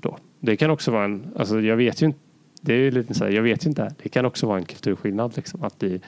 då. 0.00 0.16
Det 0.40 0.56
kan 0.56 0.70
också 0.70 0.90
vara 0.90 1.04
en, 1.04 1.26
alltså 1.36 1.60
jag 1.60 1.76
vet 1.76 2.02
ju 2.02 2.06
inte 2.06 2.18
det 2.66 2.72
är 2.74 2.78
ju 2.78 2.90
lite 2.90 3.14
så 3.14 3.24
här, 3.24 3.30
jag 3.30 3.42
vet 3.42 3.66
inte. 3.66 3.94
Det 4.02 4.08
kan 4.08 4.24
också 4.26 4.46
vara 4.46 4.58
en 4.58 4.64
kulturskillnad 4.64 5.36
liksom, 5.36 5.62
att 5.64 5.82
i, 5.82 6.00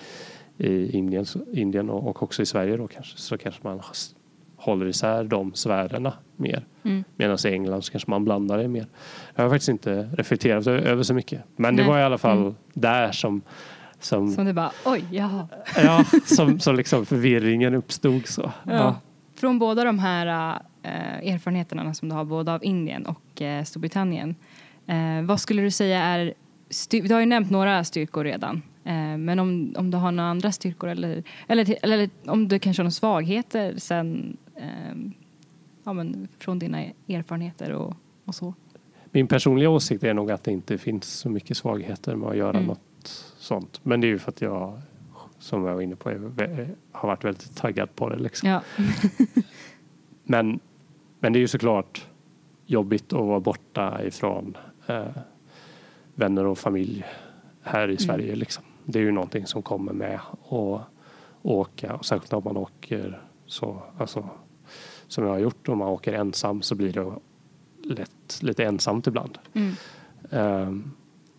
i 0.58 0.96
Indien, 0.96 1.26
Indien 1.52 1.90
och, 1.90 2.06
och 2.08 2.22
också 2.22 2.42
i 2.42 2.46
Sverige 2.46 2.76
då 2.76 2.86
kanske 2.88 3.18
så 3.18 3.38
kanske 3.38 3.60
man 3.64 3.80
håller 4.56 4.86
isär 4.86 5.24
de 5.24 5.54
sfärerna 5.54 6.12
mer. 6.36 6.64
Mm. 6.82 7.04
Medan 7.16 7.38
i 7.44 7.48
England 7.48 7.82
så 7.82 7.90
kanske 7.92 8.10
man 8.10 8.24
blandar 8.24 8.58
det 8.58 8.68
mer. 8.68 8.86
Jag 9.34 9.42
har 9.42 9.50
faktiskt 9.50 9.68
inte 9.68 10.08
reflekterat 10.12 10.66
över 10.66 11.02
så 11.02 11.14
mycket. 11.14 11.42
Men 11.56 11.76
det 11.76 11.82
Nej. 11.82 11.90
var 11.90 11.98
i 11.98 12.02
alla 12.02 12.18
fall 12.18 12.38
Mm. 12.38 12.54
där 12.72 13.12
som, 13.12 13.42
som, 14.00 14.32
Som 14.32 14.44
du 14.44 14.52
bara, 14.52 14.70
oj, 14.84 15.04
jaha. 15.10 15.48
ja, 15.76 16.04
som, 16.24 16.60
som 16.60 16.76
liksom 16.76 17.06
förvirringen 17.06 17.74
uppstod. 17.74 18.26
Så. 18.26 18.52
Ja. 18.64 18.96
Från 19.34 19.58
båda 19.58 19.84
de 19.84 19.98
här 19.98 20.60
eh, 20.82 21.34
erfarenheterna 21.34 21.94
som 21.94 22.08
du 22.08 22.14
har, 22.14 22.24
både 22.24 22.52
av 22.52 22.64
Indien 22.64 23.06
och 23.06 23.42
eh, 23.42 23.64
Storbritannien. 23.64 24.34
Eh, 24.86 25.22
vad 25.22 25.40
skulle 25.40 25.62
du 25.62 25.70
säga 25.70 26.02
är, 26.02 26.34
du 26.90 27.14
har 27.14 27.20
ju 27.20 27.26
nämnt 27.26 27.50
några 27.50 27.84
styrkor 27.84 28.24
redan. 28.24 28.62
Eh, 28.84 29.16
men 29.18 29.38
om, 29.38 29.74
om 29.76 29.90
du 29.90 29.96
har 29.98 30.12
några 30.12 30.30
andra 30.30 30.52
styrkor 30.52 30.88
eller, 30.88 31.22
eller, 31.48 31.76
eller 31.82 32.10
om 32.26 32.48
du 32.48 32.58
kanske 32.58 32.80
har 32.80 32.84
några 32.84 32.90
svagheter 32.90 33.74
sen, 33.76 34.36
eh, 34.56 35.12
ja, 35.84 35.92
men 35.92 36.28
från 36.38 36.58
dina 36.58 36.82
erfarenheter 37.08 37.72
och, 37.72 37.94
och 38.24 38.34
så. 38.34 38.54
Min 39.10 39.26
personliga 39.26 39.70
åsikt 39.70 40.04
är 40.04 40.14
nog 40.14 40.30
att 40.30 40.44
det 40.44 40.52
inte 40.52 40.78
finns 40.78 41.04
så 41.06 41.30
mycket 41.30 41.56
svagheter 41.56 42.16
med 42.16 42.28
att 42.28 42.36
göra 42.36 42.56
Mm. 42.56 42.64
något 42.66 42.80
sånt. 43.38 43.80
Men 43.82 44.00
det 44.00 44.06
är 44.06 44.08
ju 44.08 44.18
för 44.18 44.30
att 44.30 44.40
jag, 44.40 44.80
som 45.38 45.64
jag 45.64 45.74
var 45.74 45.82
inne 45.82 45.96
på, 45.96 46.10
är 46.10 46.68
har 46.92 47.08
varit 47.08 47.24
väldigt 47.24 47.56
taggad 47.56 47.94
på 47.94 48.08
det. 48.08 48.18
Liksom. 48.18 48.48
Ja. 48.48 48.62
Men, 50.24 50.60
men 51.20 51.32
det 51.32 51.38
är 51.38 51.40
ju 51.40 51.48
såklart 51.48 52.06
jobbigt 52.66 53.12
att 53.12 53.18
vara 53.26 53.40
borta 53.40 54.04
ifrån 54.04 54.56
eh, 54.86 55.06
vänner 56.18 56.46
och 56.46 56.58
familj 56.58 57.04
här 57.62 57.88
i 57.88 57.96
Sverige. 57.96 58.34
Liksom. 58.34 58.64
Det 58.84 58.98
är 58.98 59.02
ju 59.02 59.12
någonting 59.12 59.46
som 59.46 59.62
kommer 59.62 59.92
med 59.92 60.20
att 60.50 60.80
åka. 61.42 61.94
Och 61.94 62.04
särskilt 62.04 62.32
om 62.32 62.44
man 62.44 62.56
åker 62.56 63.22
så, 63.46 63.82
alltså, 63.98 64.28
som 65.08 65.24
jag 65.24 65.30
har 65.30 65.38
gjort, 65.38 65.68
om 65.68 65.78
man 65.78 65.88
åker 65.88 66.12
ensam 66.12 66.62
så 66.62 66.74
blir 66.74 66.92
det 66.92 67.12
lätt 67.94 68.38
lite 68.40 68.64
ensamt 68.64 69.06
ibland. 69.06 69.38
Mm. 69.52 69.72
Ehm, 70.30 70.90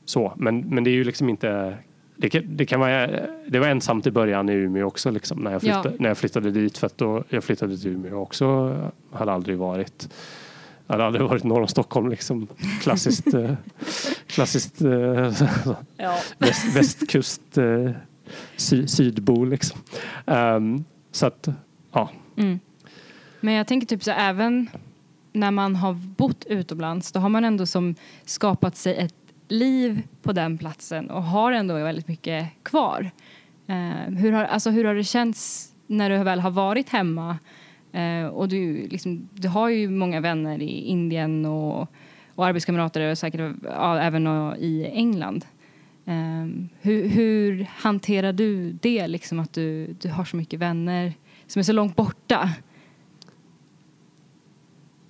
så, 0.05 0.33
men, 0.35 0.59
men 0.59 0.83
det 0.83 0.89
är 0.89 0.95
ju 0.95 1.03
liksom 1.03 1.29
inte 1.29 1.77
det 2.15 2.29
kan, 2.29 2.43
det 2.57 2.65
kan 2.65 2.79
vara, 2.79 3.07
det 3.47 3.59
var 3.59 3.67
ensamt 3.67 4.07
i 4.07 4.11
början 4.11 4.49
i 4.49 4.53
Umeå 4.53 4.87
också 4.87 5.11
liksom, 5.11 5.39
när, 5.39 5.51
jag 5.51 5.61
flyttade, 5.61 5.89
Ja. 5.89 5.95
när 5.99 6.09
jag 6.09 6.17
flyttade 6.17 6.51
dit. 6.51 6.77
För 6.77 6.87
att 6.87 6.97
då, 6.97 7.23
jag 7.29 7.43
flyttade 7.43 7.77
till 7.77 7.91
Umeå 7.91 8.21
också. 8.21 8.75
Hade 9.11 9.31
aldrig 9.31 9.57
varit 9.57 10.09
jag 10.89 10.93
hade 10.93 11.05
aldrig 11.05 11.25
varit 11.25 11.43
norr 11.43 11.61
om 11.61 11.67
Stockholm. 11.67 12.09
Liksom. 12.09 12.47
Klassiskt, 12.81 13.27
eh, 13.33 13.53
klassiskt 14.29 14.81
eh, 14.81 14.91
Ja. 15.97 16.17
väst, 16.37 16.75
västkust 16.75 17.57
eh, 17.57 17.91
sy, 18.55 18.87
sydbo. 18.87 19.45
Liksom. 19.45 19.79
Ehm, 20.25 20.83
så 21.11 21.25
att, 21.25 21.47
ja. 21.91 22.09
Mm. 22.37 22.59
Men 23.39 23.53
jag 23.53 23.67
tänker 23.67 23.87
typ 23.87 24.03
så 24.03 24.11
även 24.11 24.69
när 25.33 25.51
man 25.51 25.75
har 25.75 25.93
bott 25.93 26.45
utomlands 26.45 27.11
då 27.11 27.19
har 27.19 27.29
man 27.29 27.45
ändå 27.45 27.65
som 27.65 27.95
skapat 28.25 28.77
sig 28.77 28.95
ett 28.97 29.15
liv 29.47 30.01
på 30.21 30.31
den 30.31 30.57
platsen 30.57 31.09
och 31.09 31.23
har 31.23 31.51
ändå 31.51 31.73
väldigt 31.73 32.07
mycket 32.07 32.47
kvar. 32.63 33.11
Eh, 33.67 34.13
hur, 34.15 34.31
har, 34.31 34.43
alltså, 34.43 34.69
hur 34.69 34.85
har 34.85 34.95
det 34.95 35.03
känts 35.03 35.71
när 35.87 36.09
du 36.09 36.17
väl 36.17 36.39
har 36.39 36.51
varit 36.51 36.89
hemma 36.89 37.37
eh, 37.91 38.25
och 38.25 38.49
du, 38.49 38.87
liksom, 38.87 39.29
du 39.33 39.47
har 39.47 39.69
ju 39.69 39.89
många 39.89 40.19
vänner 40.21 40.61
i 40.61 40.69
Indien 40.69 41.45
och, 41.45 41.87
och 42.39 42.45
arbetskamrater 42.45 43.11
och 43.11 43.17
säkert 43.17 43.55
ja, 43.63 43.99
även 43.99 44.27
i 44.59 44.91
England. 44.93 45.45
Eh, 46.05 46.47
hur, 46.81 47.07
hur 47.07 47.67
hanterar 47.77 48.33
du 48.33 48.71
det, 48.71 49.07
liksom, 49.07 49.39
att 49.39 49.53
du, 49.53 49.87
du 50.01 50.09
har 50.09 50.25
så 50.25 50.35
mycket 50.35 50.59
vänner 50.59 51.13
som 51.47 51.59
är 51.59 51.63
så 51.63 51.73
långt 51.73 51.95
borta? 51.95 52.49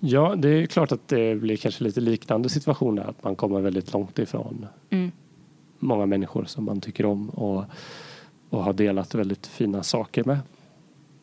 ja, 0.00 0.34
det 0.36 0.48
är 0.48 0.66
klart 0.66 0.92
att 0.92 1.08
det 1.08 1.40
blir 1.40 1.56
kanske 1.56 1.84
lite 1.84 2.00
liknande 2.00 2.48
situationer. 2.48 3.02
Att 3.02 3.24
man 3.24 3.36
kommer 3.36 3.60
väldigt 3.60 3.92
långt 3.92 4.18
ifrån 4.18 4.66
Mm. 4.90 5.12
många 5.78 6.06
människor 6.06 6.44
som 6.44 6.64
man 6.64 6.80
tycker 6.80 7.06
om 7.06 7.30
och, 7.30 7.64
och 8.50 8.64
har 8.64 8.72
delat 8.72 9.14
väldigt 9.14 9.46
fina 9.46 9.82
saker 9.82 10.24
med. 10.24 10.38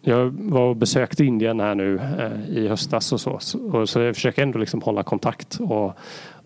Jag 0.02 0.30
var 0.40 0.62
och 0.62 0.76
besökte 0.76 1.26
Indien 1.26 1.60
här 1.60 1.76
nu 1.76 1.96
eh, 2.20 2.50
i 2.58 2.68
höstas 2.68 3.14
och 3.14 3.22
så. 3.22 3.40
Så- 3.40 3.60
Och 3.60 3.90
så 3.90 4.00
jag 4.00 4.16
försöker 4.16 4.44
ändå 4.44 4.60
liksom 4.60 4.82
hålla 4.82 5.04
kontakt 5.04 5.60
och, 5.62 5.94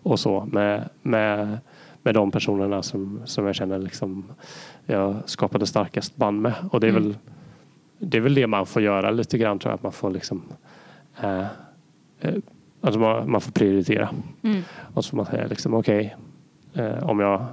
och 0.02 0.20
så 0.20 0.48
med, 0.52 0.88
med, 1.02 1.58
med 2.02 2.14
de 2.14 2.30
personerna 2.30 2.82
som, 2.82 3.20
som 3.24 3.46
jag 3.46 3.54
känner 3.54 3.78
liksom 3.78 4.24
jag 4.86 5.16
skapade 5.24 5.66
starkast 5.66 6.16
band 6.16 6.40
med. 6.42 6.52
Och 6.70 6.80
det 6.80 6.86
är, 6.86 6.90
Mm. 6.90 7.02
väl, 7.02 7.16
det 7.98 8.16
är 8.16 8.20
väl 8.20 8.34
det 8.34 8.46
man 8.46 8.66
får 8.66 8.82
göra 8.82 9.10
lite 9.10 9.38
grann 9.38 9.58
tror 9.58 9.70
jag. 9.70 9.74
Att 9.76 9.82
man 9.82 9.92
får 9.92 10.10
liksom 10.10 10.42
eh, 11.22 11.44
alltså 12.80 13.00
man, 13.00 13.30
man 13.30 13.40
får 13.40 13.52
prioritera. 13.52 14.08
Mm. 14.42 14.62
Och 14.94 15.04
så 15.04 15.10
får 15.10 15.16
man 15.16 15.26
säga 15.26 15.46
liksom 15.46 15.74
okej 15.74 16.16
eh, 16.74 17.04
om, 17.08 17.20
jag, 17.20 17.44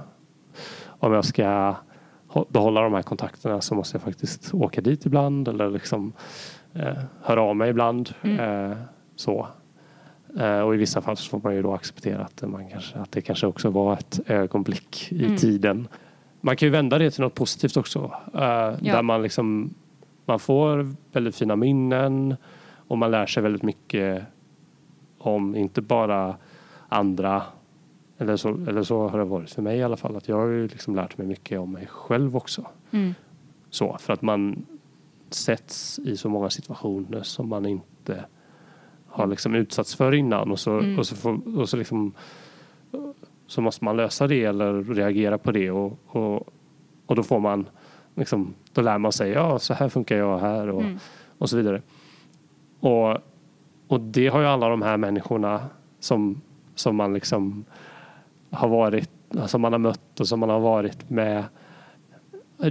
om 0.86 1.12
jag 1.12 1.24
ska 1.24 1.74
behålla 2.48 2.80
de 2.80 2.92
här 2.94 3.02
kontakterna 3.02 3.60
så 3.60 3.74
måste 3.74 3.94
jag 3.96 4.02
faktiskt 4.02 4.54
åka 4.54 4.80
dit 4.80 5.06
ibland 5.06 5.48
eller 5.48 5.70
liksom 5.70 6.12
eh, 6.74 6.96
höra 7.22 7.42
av 7.42 7.56
mig 7.56 7.70
ibland. 7.70 8.10
Mm. 8.22 8.70
Eh, 8.70 8.76
så. 9.16 9.46
Eh, 10.38 10.60
och 10.60 10.74
i 10.74 10.78
vissa 10.78 11.00
fall 11.00 11.16
så 11.16 11.30
får 11.30 11.40
man 11.44 11.54
ju 11.54 11.62
då 11.62 11.74
acceptera 11.74 12.22
att, 12.22 12.42
man 12.42 12.68
kanske, 12.68 12.98
att 12.98 13.12
det 13.12 13.20
kanske 13.20 13.46
också 13.46 13.70
var 13.70 13.92
ett 13.92 14.20
ögonblick 14.26 15.12
i 15.12 15.24
Mm. 15.24 15.36
tiden. 15.36 15.88
Man 16.40 16.56
kan 16.56 16.66
ju 16.66 16.70
vända 16.72 16.98
det 16.98 17.10
till 17.10 17.20
något 17.22 17.34
positivt 17.34 17.76
också. 17.76 18.12
Eh, 18.34 18.72
Där 18.80 19.02
man 19.02 19.22
liksom 19.22 19.74
man 20.24 20.38
får 20.38 20.94
väldigt 21.12 21.36
fina 21.36 21.56
minnen 21.56 22.36
och 22.88 22.98
man 22.98 23.10
lär 23.10 23.26
sig 23.26 23.42
väldigt 23.42 23.62
mycket 23.62 24.22
om 25.18 25.56
inte 25.56 25.82
bara 25.82 26.36
andra 26.88 27.42
eller 28.20 28.36
så, 28.36 28.48
eller 28.48 28.82
så 28.82 29.08
har 29.08 29.18
det 29.18 29.24
varit 29.24 29.50
för 29.50 29.62
mig 29.62 29.78
i 29.78 29.82
alla 29.82 29.96
fall 29.96 30.16
att 30.16 30.28
jag 30.28 30.36
har 30.36 30.46
ju 30.46 30.68
liksom 30.68 30.94
lärt 30.96 31.18
mig 31.18 31.26
mycket 31.26 31.58
om 31.60 31.72
mig 31.72 31.86
själv 31.86 32.36
också. 32.36 32.66
Mm. 32.90 33.14
Så, 33.70 33.96
för 34.00 34.12
att 34.12 34.22
man 34.22 34.66
sätts 35.30 35.98
i 35.98 36.16
så 36.16 36.28
många 36.28 36.50
situationer 36.50 37.22
som 37.22 37.48
man 37.48 37.66
inte 37.66 38.24
har 39.06 39.26
liksom 39.26 39.54
utsatts 39.54 39.94
för 39.94 40.14
innan 40.14 40.50
och 40.50 40.60
så, 40.60 40.78
Mm. 40.78 40.98
och 40.98 41.06
så, 41.06 41.16
får, 41.16 41.58
och 41.58 41.68
så, 41.68 41.76
liksom, 41.76 42.12
så 43.46 43.60
måste 43.60 43.84
man 43.84 43.96
lösa 43.96 44.26
det 44.26 44.44
eller 44.44 44.82
reagera 44.82 45.38
på 45.38 45.52
det 45.52 45.70
och, 45.70 45.98
och, 46.06 46.48
och 47.06 47.16
då 47.16 47.22
får 47.22 47.40
man 47.40 47.66
liksom, 48.14 48.54
då 48.72 48.80
lär 48.82 48.98
man 48.98 49.12
sig 49.12 49.30
ja 49.30 49.58
så 49.58 49.74
här 49.74 49.88
funkar 49.88 50.16
jag 50.16 50.38
här 50.38 50.68
och, 50.70 50.82
Mm. 50.82 50.98
och 51.38 51.50
så 51.50 51.56
vidare. 51.56 51.82
Och, 52.80 53.16
och 53.88 54.00
det 54.00 54.28
har 54.28 54.40
ju 54.40 54.46
alla 54.46 54.68
de 54.68 54.82
här 54.82 54.96
människorna 54.96 55.60
som, 56.00 56.40
som 56.74 56.96
man 56.96 57.14
liksom 57.14 57.64
har 58.50 58.68
varit, 58.68 59.10
som 59.46 59.60
man 59.60 59.72
har 59.72 59.78
mött 59.78 60.20
och 60.20 60.28
som 60.28 60.40
man 60.40 60.48
har 60.48 60.60
varit 60.60 61.10
med. 61.10 61.44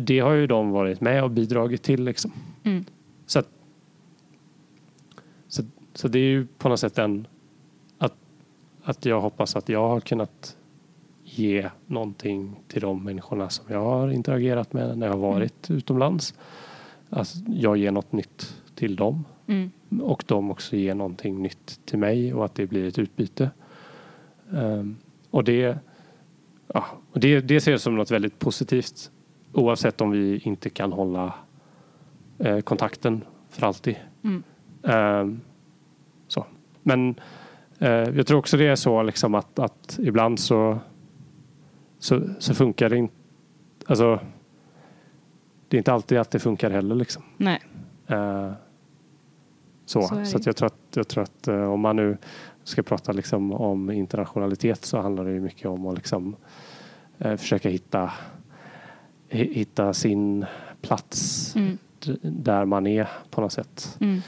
Det 0.02 0.20
har 0.20 0.32
ju 0.32 0.48
de 0.48 0.72
varit 0.72 1.02
med 1.02 1.24
och 1.24 1.32
bidragit 1.32 1.84
till 1.84 2.04
liksom. 2.04 2.32
Mm. 2.64 2.86
Så, 3.26 3.40
att, 3.40 3.50
så, 5.48 5.64
så 5.94 6.08
det 6.08 6.20
är 6.20 6.24
ju 6.24 6.48
på 6.58 6.70
något 6.70 6.80
sätt 6.80 6.98
en 6.98 7.28
att, 7.98 8.16
att 8.84 9.06
jag 9.06 9.22
hoppas 9.22 9.56
att 9.56 9.70
jag 9.70 9.88
har 9.88 10.00
kunnat 10.00 10.58
ge 11.24 11.70
någonting 11.86 12.60
till 12.68 12.82
de 12.82 13.04
människorna 13.04 13.50
som 13.50 13.66
jag 13.70 13.84
har 13.84 14.12
interagerat 14.12 14.74
med 14.74 14.98
när 14.98 15.08
jag 15.08 15.14
har 15.14 15.20
varit 15.20 15.72
utomlands. 15.72 16.34
Alltså, 17.10 17.38
jag 17.48 17.78
ger 17.78 17.92
något 17.92 18.12
nytt 18.12 18.56
till 18.76 18.96
dem 18.96 19.26
Mm. 19.50 19.72
och 20.02 20.24
de 20.28 20.52
också 20.52 20.76
ger 20.76 20.96
någonting 20.96 21.42
nytt 21.42 21.80
till 21.86 22.00
mig 22.00 22.34
och 22.34 22.46
att 22.46 22.56
det 22.56 22.68
blir 22.68 22.88
ett 22.88 23.00
utbyte. 23.00 23.52
Ehm, 24.54 24.98
och 25.32 25.44
det, 25.44 25.78
ja, 26.74 26.86
det, 27.14 27.40
det 27.40 27.62
ser 27.62 27.72
jag 27.72 27.82
som 27.82 27.96
något 27.96 28.12
väldigt 28.12 28.40
positivt 28.40 29.12
oavsett 29.54 30.02
om 30.02 30.12
vi 30.12 30.40
inte 30.40 30.70
kan 30.70 30.92
hålla 30.92 31.34
eh, 32.40 32.60
kontakten 32.60 33.24
för 33.50 33.68
alltid. 33.68 33.96
Mm. 34.24 34.44
Ehm, 34.84 35.42
så. 36.28 36.46
Men 36.84 37.16
eh, 37.80 37.90
jag 37.90 38.28
tror 38.28 38.40
också 38.40 38.58
det 38.58 38.68
är 38.68 38.76
så 38.76 39.04
liksom 39.04 39.36
att, 39.36 39.60
att 39.60 40.00
ibland 40.02 40.40
så, 40.40 40.80
så, 42.00 42.22
så 42.40 42.54
funkar 42.54 42.90
det 42.90 42.98
inte. 42.98 43.14
Alltså, 43.86 44.20
det 45.68 45.78
är 45.78 45.80
inte 45.80 45.94
alltid 45.94 46.18
att 46.18 46.32
det 46.32 46.40
funkar 46.40 46.70
heller. 46.70 46.96
Liksom. 46.96 47.24
Nej. 47.38 47.60
Eh, 48.08 48.52
så 49.86 50.02
Så 50.02 50.26
så, 50.26 50.40
jag 50.46 50.56
tror 50.56 50.68
att, 50.68 50.79
jag 50.98 51.08
tror 51.08 51.24
att 51.24 51.48
eh, 51.48 51.64
om 51.72 51.80
man 51.80 51.96
nu 51.96 52.18
ska 52.64 52.84
prata 52.84 53.12
liksom 53.12 53.54
om 53.54 53.92
internationalitet 53.92 54.86
så 54.86 55.02
handlar 55.02 55.26
det 55.26 55.32
ju 55.32 55.40
mycket 55.42 55.66
om 55.66 55.88
att 55.88 55.96
liksom, 55.96 56.36
eh, 57.18 57.36
försöka 57.36 57.70
hitta, 57.70 58.12
hi- 59.30 59.54
hitta 59.54 59.94
sin 59.94 60.46
plats 60.82 61.56
Mm. 61.56 61.78
där 62.22 62.66
man 62.66 62.88
är 62.88 63.08
på 63.30 63.42
något 63.42 63.52
sätt. 63.54 63.98
Mm. 64.02 64.22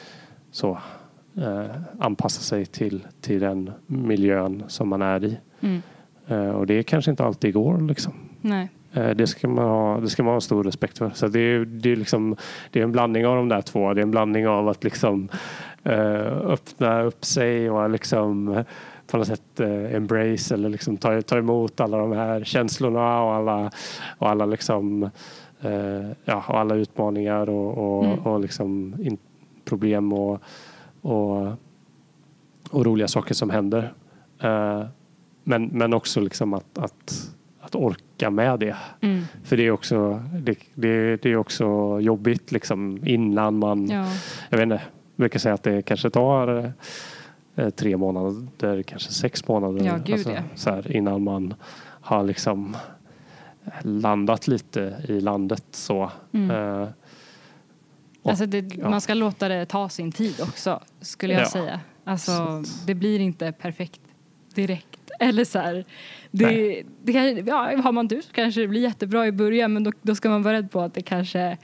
Så, 0.51 0.77
eh, 1.37 1.75
anpassa 1.99 2.41
sig 2.41 2.65
till, 2.65 3.07
till 3.21 3.39
den 3.39 3.71
miljön 3.87 4.63
som 4.67 4.89
man 4.89 5.01
är 5.01 5.23
i. 5.25 5.37
Mm. 5.61 5.81
Eh, 6.27 6.49
och 6.49 6.67
det 6.67 6.83
kanske 6.83 7.11
inte 7.11 7.23
alltid 7.25 7.53
går. 7.53 7.81
Liksom. 7.81 8.13
Nej. 8.41 8.69
Eh, 8.93 9.09
Det 9.09 9.27
ska 9.27 9.47
man 9.47 9.65
ha, 9.65 9.99
det 9.99 10.09
ska 10.09 10.23
man 10.23 10.33
ha 10.33 10.41
stor 10.41 10.63
respekt 10.63 10.97
för. 10.97 11.09
Så 11.13 11.27
det 11.27 11.39
är, 11.39 11.65
det, 11.65 11.91
är 11.91 11.95
liksom, 11.95 12.35
det 12.71 12.79
är 12.79 12.83
en 12.83 12.91
blandning 12.91 13.27
av 13.27 13.35
de 13.35 13.49
där 13.49 13.61
två. 13.61 13.93
Det 13.93 14.01
är 14.01 14.03
en 14.03 14.11
blandning 14.11 14.47
av 14.47 14.69
att 14.69 14.83
liksom, 14.83 15.29
eh, 15.83 16.37
öppna 16.37 17.01
upp 17.01 17.25
sig 17.25 17.69
och 17.69 17.89
liksom, 17.89 18.63
på 19.07 19.17
något 19.17 19.27
sätt 19.27 19.59
eh, 19.59 19.95
embrace 19.95 20.53
eller 20.53 20.69
liksom 20.69 20.97
ta, 20.97 21.21
ta 21.21 21.37
emot 21.37 21.79
alla 21.79 21.97
de 21.97 22.11
här 22.11 22.43
känslorna 22.43 23.23
och 23.23 23.33
alla, 23.33 23.71
och 24.17 24.29
alla, 24.29 24.45
liksom, 24.45 25.09
ja, 26.25 26.43
och 26.47 26.59
alla 26.59 26.75
utmaningar 26.75 27.49
och, 27.49 27.77
och, 27.77 28.05
Mm. 28.05 28.19
och 28.19 28.39
liksom 28.39 28.95
problem 29.65 30.13
och, 30.13 30.41
och, 31.01 31.47
och 32.71 32.85
roliga 32.85 33.07
saker 33.07 33.33
som 33.33 33.49
händer. 33.49 33.93
Men, 35.43 35.65
men 35.65 35.93
också 35.93 36.19
liksom 36.21 36.53
att, 36.53 36.77
att, 36.77 37.31
att 37.61 37.75
orka 37.75 38.29
med 38.29 38.59
det. 38.59 38.75
Mm. 39.01 39.23
För 39.43 39.57
det 39.57 39.63
är 39.67 39.71
också, 39.71 40.23
det, 40.33 40.55
det, 40.73 41.15
det 41.21 41.29
är 41.31 41.35
också 41.35 41.99
jobbigt 41.99 42.51
liksom 42.51 42.99
innan 43.07 43.57
man, 43.59 43.89
Ja. 43.89 44.05
jag 44.49 44.57
vet 44.57 44.63
inte, 44.63 44.75
jag 44.75 45.15
brukar 45.15 45.39
säga 45.39 45.53
att 45.55 45.63
det 45.63 45.81
kanske 45.81 46.09
tar 46.09 46.73
eh, 47.55 47.69
tre 47.69 47.97
månader, 47.97 48.83
kanske 48.83 49.11
sex 49.11 49.47
månader 49.47 49.85
Ja, 49.85 49.97
gud, 50.05 50.27
ja. 50.27 50.41
så 50.55 50.69
här, 50.69 50.91
innan 50.95 51.23
man 51.23 51.53
har 52.01 52.23
liksom 52.23 52.77
landat 53.83 54.47
lite 54.47 54.95
i 55.07 55.21
landet 55.21 55.63
så. 55.71 56.11
Mm. 56.33 56.51
Eh, 56.81 56.87
Och, 58.23 58.29
Alltså 58.29 58.45
det, 58.45 58.75
ja. 58.75 58.89
Man 58.89 59.01
ska 59.01 59.13
låta 59.13 59.47
det 59.47 59.65
ta 59.65 59.89
sin 59.89 60.11
tid 60.11 60.41
också, 60.41 60.79
skulle 61.01 61.33
jag 61.33 61.41
Ja. 61.41 61.45
säga. 61.49 61.79
Alltså, 62.03 62.63
det 62.87 62.95
blir 62.95 63.19
inte 63.19 63.51
perfekt 63.51 64.01
direkt. 64.55 65.11
Eller 65.19 65.45
så 65.45 65.59
här, 65.59 65.85
det, 66.31 66.83
det 67.03 67.13
kan, 67.13 67.45
ja, 67.45 67.81
har 67.81 67.91
man 67.91 68.07
tur 68.07 68.21
så 68.21 68.31
kanske 68.31 68.61
det 68.61 68.67
blir 68.67 68.81
jättebra 68.81 69.27
i 69.27 69.31
början 69.31 69.73
men 69.73 69.83
då, 69.83 69.91
då 70.01 70.15
ska 70.15 70.29
man 70.29 70.43
vara 70.43 70.53
rädd 70.53 70.71
på 70.71 70.81
att 70.81 70.93
det 70.93 71.01
kanske, 71.01 71.57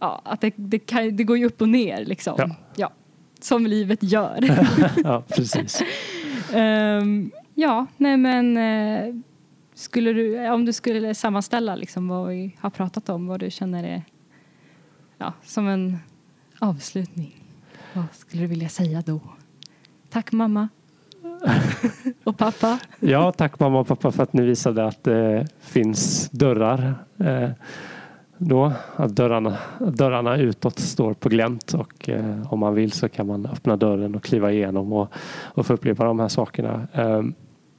ja, 0.00 0.20
att 0.24 0.40
det, 0.40 0.52
det, 0.56 0.78
kan, 0.78 1.16
det 1.16 1.24
går 1.24 1.38
ju 1.38 1.46
upp 1.46 1.60
och 1.60 1.68
ner 1.68 2.04
liksom. 2.04 2.34
Ja. 2.38 2.56
Ja, 2.76 2.92
som 3.40 3.66
livet 3.66 4.02
gör. 4.02 4.38
ja, 5.04 5.22
precis. 5.28 5.82
Ehm, 6.52 7.30
ja, 7.54 7.86
nej 7.96 8.16
men 8.16 8.56
eh, 8.56 9.14
skulle 9.74 10.12
du, 10.12 10.48
om 10.48 10.64
du 10.64 10.72
skulle 10.72 11.14
sammanställa 11.14 11.74
liksom 11.74 12.08
vad 12.08 12.28
vi 12.28 12.56
har 12.60 12.70
pratat 12.70 13.08
om, 13.08 13.26
vad 13.26 13.40
du 13.40 13.50
känner 13.50 13.84
är 13.84 14.02
ja, 15.18 15.32
som 15.42 15.68
en 15.68 15.98
avslutning. 16.58 17.44
Vad 17.92 18.04
skulle 18.12 18.42
du 18.42 18.46
vilja 18.46 18.68
säga 18.68 19.02
då? 19.06 19.20
Tack 20.10 20.32
mamma. 20.32 20.68
och 22.24 22.38
pappa. 22.38 22.78
Ja, 23.00 23.32
tack 23.32 23.60
mamma 23.60 23.80
och 23.80 23.86
pappa 23.86 24.10
för 24.10 24.22
att 24.22 24.32
ni 24.32 24.42
visade 24.42 24.86
att 24.86 25.04
det 25.04 25.46
finns 25.60 26.30
dörrar. 26.30 26.94
Eh, 27.18 27.50
då, 28.38 28.72
att 28.96 29.16
dörrarna, 29.16 29.58
dörrarna 29.78 30.36
utåt 30.36 30.78
står 30.78 31.14
på 31.14 31.28
glänt 31.28 31.74
och 31.74 32.08
eh, 32.08 32.52
om 32.52 32.58
man 32.58 32.74
vill 32.74 32.92
så 32.92 33.08
kan 33.08 33.26
man 33.26 33.46
öppna 33.46 33.76
dörren 33.76 34.14
och 34.14 34.24
kliva 34.24 34.52
igenom 34.52 34.92
och, 34.92 35.12
och 35.44 35.66
få 35.66 35.74
uppleva 35.74 36.04
de 36.04 36.20
här 36.20 36.28
sakerna. 36.28 36.88
Eh, 36.92 37.22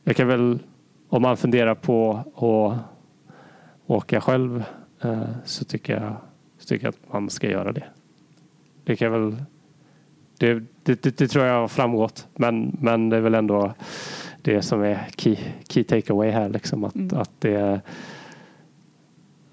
jag 0.04 0.16
kan 0.16 0.28
väl, 0.28 0.60
om 1.10 1.22
man 1.22 1.38
funderar 1.38 1.76
på 1.76 2.20
att 2.36 2.96
åka 3.88 4.22
själv 4.22 4.64
eh, 5.02 5.22
så, 5.44 5.66
tycker 5.66 6.02
jag, 6.02 6.16
så 6.60 6.68
tycker 6.68 6.86
jag 6.86 6.90
att 6.90 7.14
man 7.14 7.30
ska 7.30 7.50
göra 7.50 7.72
det. 7.72 7.84
Det 8.84 8.96
kan 8.96 9.12
väl 9.12 9.36
det, 10.38 10.54
det, 10.84 11.04
det, 11.04 11.18
det 11.18 11.28
tror 11.28 11.46
jag 11.46 11.62
har 11.62 11.68
framgått 11.68 12.28
men, 12.36 12.78
men 12.82 13.10
det 13.10 13.18
är 13.18 13.22
väl 13.22 13.36
ändå 13.36 13.74
det 14.42 14.62
som 14.62 14.82
är 14.84 15.08
key, 15.18 15.38
key 15.70 15.84
takeaway 15.84 16.30
här. 16.30 16.50
Liksom, 16.50 16.84
att, 16.84 16.96
Mm. 16.96 17.18
att, 17.18 17.32
det, 17.40 17.82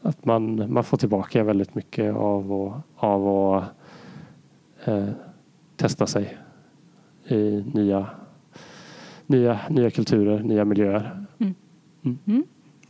att 0.03 0.25
man, 0.25 0.73
man 0.73 0.85
får 0.85 0.97
tillbaka 0.97 1.45
väldigt 1.45 1.75
mycket 1.75 2.15
av 2.15 2.53
att, 2.53 2.83
av 3.05 3.29
att 3.29 3.65
eh, 4.89 5.09
testa 5.77 6.07
sig 6.07 6.39
i 7.29 7.65
nya, 7.75 8.07
nya, 9.27 9.61
nya 9.71 9.91
kulturer, 9.91 10.43
nya 10.43 10.65
miljöer. 10.65 11.27